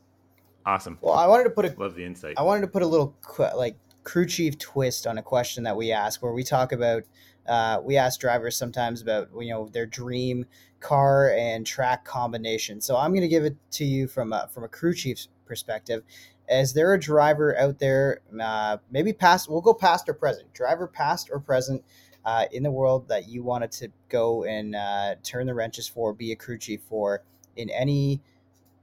[0.65, 0.99] Awesome.
[1.01, 2.35] well I wanted to put a Love the insight.
[2.37, 5.91] I wanted to put a little like crew chief twist on a question that we
[5.91, 7.03] ask, where we talk about.
[7.47, 10.47] Uh, we ask drivers sometimes about you know their dream
[10.81, 12.81] car and track combination.
[12.81, 16.03] So I'm going to give it to you from a, from a crew chief's perspective.
[16.49, 19.51] Is there a driver out there, uh, maybe past?
[19.51, 20.53] We'll go past or present.
[20.55, 21.85] Driver past or present
[22.25, 26.13] uh, in the world that you wanted to go and uh, turn the wrenches for,
[26.13, 27.23] be a crew chief for
[27.57, 28.21] in any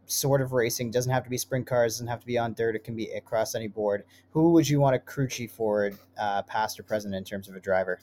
[0.06, 2.76] sort of racing doesn't have to be sprint cars doesn't have to be on dirt
[2.76, 6.42] it can be across any board who would you want to crew chief for uh,
[6.44, 8.00] past or present in terms of a driver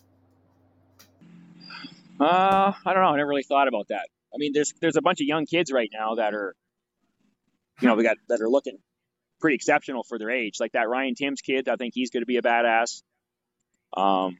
[2.19, 3.09] Uh, I don't know.
[3.09, 4.09] I never really thought about that.
[4.35, 6.55] I mean, there's there's a bunch of young kids right now that are,
[7.81, 8.77] you know, we got that are looking
[9.41, 10.57] pretty exceptional for their age.
[10.61, 13.03] Like that Ryan Timms kid, I think he's going to be a badass.
[13.97, 14.39] Um,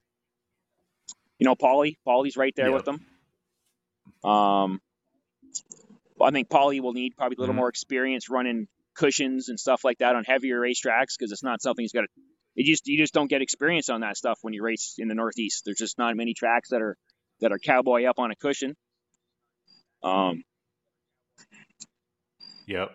[1.39, 2.75] you know, Paulie, Paulie's right there Yeah.
[2.75, 4.31] with them.
[4.31, 4.81] Um,
[6.27, 7.59] I think Paulie will need probably a little Mhm.
[7.59, 11.83] more experience running cushions and stuff like that on heavier racetracks because it's not something
[11.83, 12.09] he's got to
[12.57, 15.15] it just you just don't get experience on that stuff when you race in the
[15.15, 15.63] Northeast.
[15.65, 16.97] There's just not many tracks that are
[17.41, 18.77] that are cowboy up on a cushion.
[20.03, 20.43] Um,
[22.67, 22.91] Yep.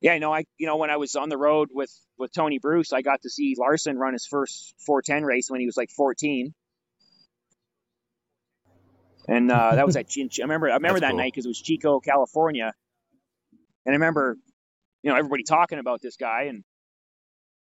[0.00, 2.92] yeah, no, I you know when I was on the road with with Tony Bruce,
[2.92, 6.54] I got to see Larson run his first 410 race when he was like 14.
[9.28, 11.18] And uh, that was at Chin- I remember I remember That's that cool.
[11.18, 12.72] night because it was Chico, California,
[13.86, 14.36] and I remember
[15.02, 16.64] you know everybody talking about this guy and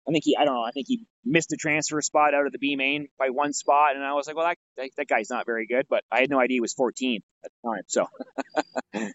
[0.09, 2.53] I think he I don't know I think he missed a transfer spot out of
[2.53, 3.95] the B main by one spot.
[3.97, 6.31] And I was like well that that, that guy's not very good but I had
[6.31, 8.07] no idea he was 14 at the time so.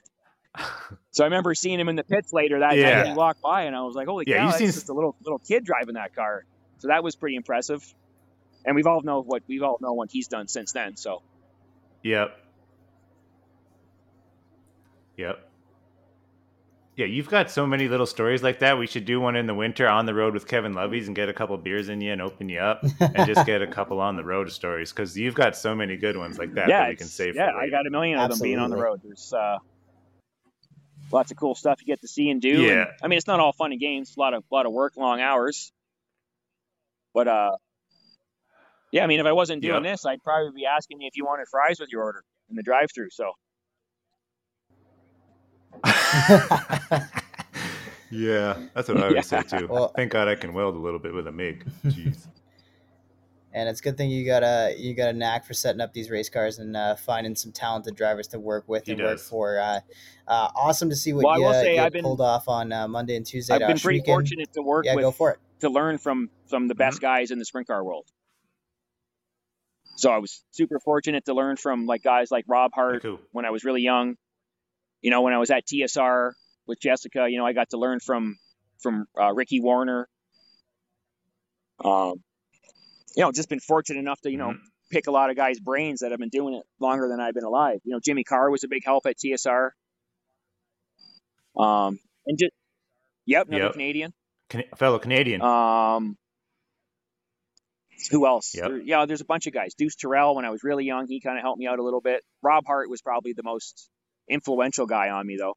[1.11, 2.99] So I remember seeing him in the pits later that night Yeah.
[3.01, 4.93] and he walked by and I was like holy Yeah, cow that's seen- just a
[4.93, 6.43] little little kid driving that car.
[6.79, 7.83] So that was pretty impressive.
[8.65, 11.21] And we've all know what we've all know what he's done since then so
[12.03, 12.37] Yep.
[15.17, 15.45] Yep.
[16.95, 18.77] Yeah, you've got so many little stories like that.
[18.77, 21.29] We should do one in the winter on the road with Kevin Loveys and get
[21.29, 24.17] a couple beers in you and open you up and just get a couple on
[24.17, 26.95] the road stories because you've got so many good ones like that yeah that we
[26.97, 27.35] can save.
[27.35, 29.59] yeah for I got a million of them being on the road there's uh
[31.13, 32.71] lots of cool stuff you get to see and do Yeah.
[32.71, 34.97] and, I mean it's not all fun and games a lot of lot of work
[34.97, 35.71] long hours
[37.13, 37.51] but uh
[38.91, 39.93] yeah I mean if I wasn't doing Yep.
[39.93, 42.63] this I'd probably be asking you if you wanted fries with your order in the
[42.63, 43.31] drive through so
[48.11, 49.67] yeah, that's what I would say too.
[49.67, 51.65] Well- Thank God I can weld a little bit with a MIG.
[51.85, 52.27] Jeez.
[53.53, 55.93] and it's a good thing you got a you got a knack for setting up
[55.93, 59.19] these race cars and uh, finding some talented drivers to work with He and work
[59.19, 59.59] for.
[59.59, 59.79] Uh,
[60.27, 62.71] uh, awesome to see what Well, you, uh, say you I've been- pulled off on
[62.71, 63.53] uh, Monday and Tuesday.
[63.53, 64.05] I've been pretty Ohsweken.
[64.05, 65.39] fortunate to work Yeah, with go for it.
[65.61, 68.05] to learn from from the best guys in the sprint car world.
[69.99, 73.19] So I was super fortunate to learn from like guys like Rob Hart cool.
[73.33, 74.15] when I was really young.
[75.01, 76.31] You know, when I was at TSR
[76.67, 78.37] with Jessica, you know, I got to learn from
[78.81, 80.07] from uh, Ricky Warner.
[81.83, 82.23] Um,
[83.15, 84.59] you know, just been fortunate enough to you know Mhm.
[84.89, 87.43] pick a lot of guys' brains that have been doing it longer than I've been
[87.43, 87.81] alive.
[87.83, 89.71] You know, Jimmy Carr was a big help at TSR.
[91.57, 92.51] Um, and just
[93.25, 93.73] yep, another Yep.
[93.73, 94.13] Canadian.
[94.49, 95.41] Can- fellow Canadian.
[95.41, 96.17] Um,
[98.11, 98.53] who else?
[98.55, 98.67] Yep.
[98.67, 99.73] There- yeah, there's a bunch of guys.
[99.75, 102.01] Deuce Terrell, when I was really young, he kind of helped me out a little
[102.01, 102.23] bit.
[102.41, 103.89] Rob Hart was probably the most
[104.29, 105.55] influential guy on me, though.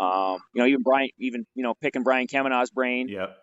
[0.00, 3.08] Um, you know, even Brian, even you know, picking Brian Kavanaugh's brain.
[3.08, 3.36] yep.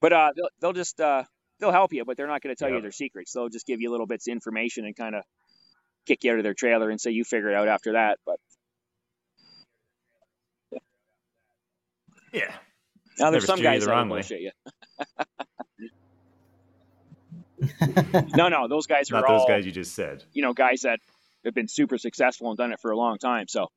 [0.00, 1.24] But uh, they'll, they'll just uh,
[1.58, 3.32] they'll help you, but they're not going to tell you their secrets.
[3.32, 5.24] They'll just give you little bits of information and kind of
[6.06, 8.18] kick you out of their trailer and say you figure it out after that.
[8.24, 8.36] But
[12.32, 12.52] Yeah.
[13.18, 14.50] now there's Never some guys the that will bullshit you.
[18.34, 20.24] No, no, those guys are Not all those guys you just said.
[20.32, 20.98] you know guys that
[21.44, 23.48] have been super successful and done it for a long time.
[23.48, 23.68] So,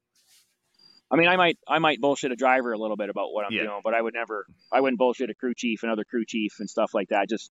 [1.12, 3.54] I mean, I might I might bullshit a driver a little bit about what I'm
[3.54, 3.64] Yeah.
[3.64, 6.70] doing, but I would never I wouldn't bullshit a crew chief, another crew chief, and
[6.70, 7.30] stuff like that.
[7.30, 7.52] Just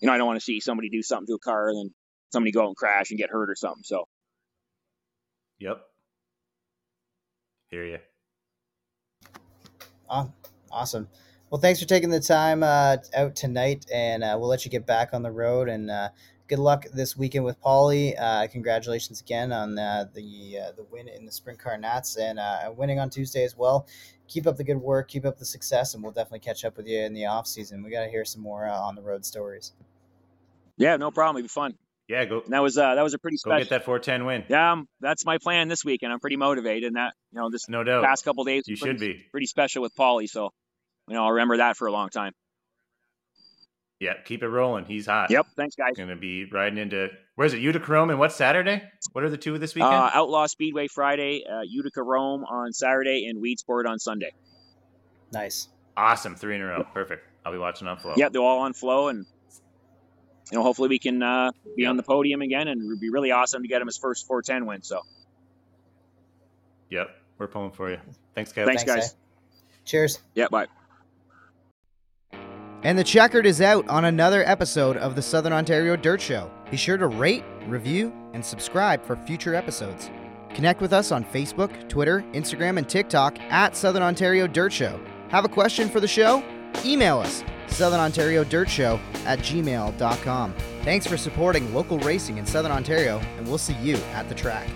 [0.00, 1.94] you know, I don't want to see somebody do something to a car and then
[2.32, 3.82] somebody go out and crash and get hurt or something.
[3.84, 4.04] So,
[5.58, 5.82] Yep.
[7.70, 7.98] Hear you.
[10.08, 10.32] Oh,
[10.72, 11.06] awesome.
[11.50, 14.86] Well, thanks for taking the time uh, out tonight, and uh, we'll let you get
[14.86, 15.68] back on the road.
[15.68, 16.10] And uh,
[16.46, 18.14] good luck this weekend with Paulie.
[18.16, 22.38] Uh, congratulations again on uh, the uh, the win in the sprint car Nats and
[22.38, 23.88] uh, winning on Tuesday as well.
[24.28, 26.86] Keep up the good work, keep up the success, and we'll definitely catch up with
[26.86, 27.82] you in the off season.
[27.82, 29.72] We got to hear some more uh, on the road stories.
[30.76, 31.38] yeah, no problem.
[31.38, 31.74] It'd be fun.
[32.06, 34.44] Yeah, go And that was uh, that was a pretty go get that 410 win.
[34.48, 36.12] Yeah, um, that's my plan this weekend.
[36.12, 38.04] I'm pretty motivated, and that you know this No doubt.
[38.04, 39.26] past couple days You pretty, should be.
[39.32, 40.28] pretty special with Paulie.
[40.28, 40.50] So,
[41.10, 42.32] you know, I'll remember that for a long time.
[43.98, 44.86] Yeah, keep it rolling.
[44.86, 45.30] He's hot.
[45.30, 45.48] Yep.
[45.56, 45.92] Thanks, guys.
[45.96, 47.60] Going to be riding into where's it?
[47.60, 48.82] Utica Rome and what Saturday?
[49.12, 49.92] What are the two of this weekend?
[49.92, 54.30] Uh, Outlaw Speedway Friday, uh, Utica Rome on Saturday, and Weedsport on Sunday.
[55.32, 55.68] Nice.
[55.98, 56.84] awesome, three in a row.
[56.94, 57.26] Perfect.
[57.44, 58.14] I'll be watching on flow.
[58.16, 59.26] Yep, they're all on flow, and
[60.50, 61.90] you know, hopefully we can uh, be Yep.
[61.90, 64.26] on the podium again, and it would be really awesome to get him his first
[64.26, 64.82] 410 win.
[64.82, 65.00] So,
[66.90, 67.10] Yep.
[67.38, 67.98] We're pulling for you.
[68.34, 68.64] Thanks, Kev.
[68.64, 69.10] Thanks, guys.
[69.10, 69.16] eh?
[69.84, 70.20] Cheers.
[70.34, 70.66] yeah, bye.
[72.82, 76.50] And the checkered is out on another episode of the Southern Ontario Dirt Show.
[76.70, 80.10] Be sure to rate, review, and subscribe for future episodes.
[80.54, 84.98] Connect with us on Facebook, Twitter, Instagram, and TikTok at Southern Ontario Dirt Show.
[85.28, 86.42] Have a question for the show?
[86.84, 90.54] Email us, Southern Ontario Dirt Show at gmail.com.
[90.82, 94.68] Thanks for supporting local racing in Southern Ontario, and we'll see you at the track.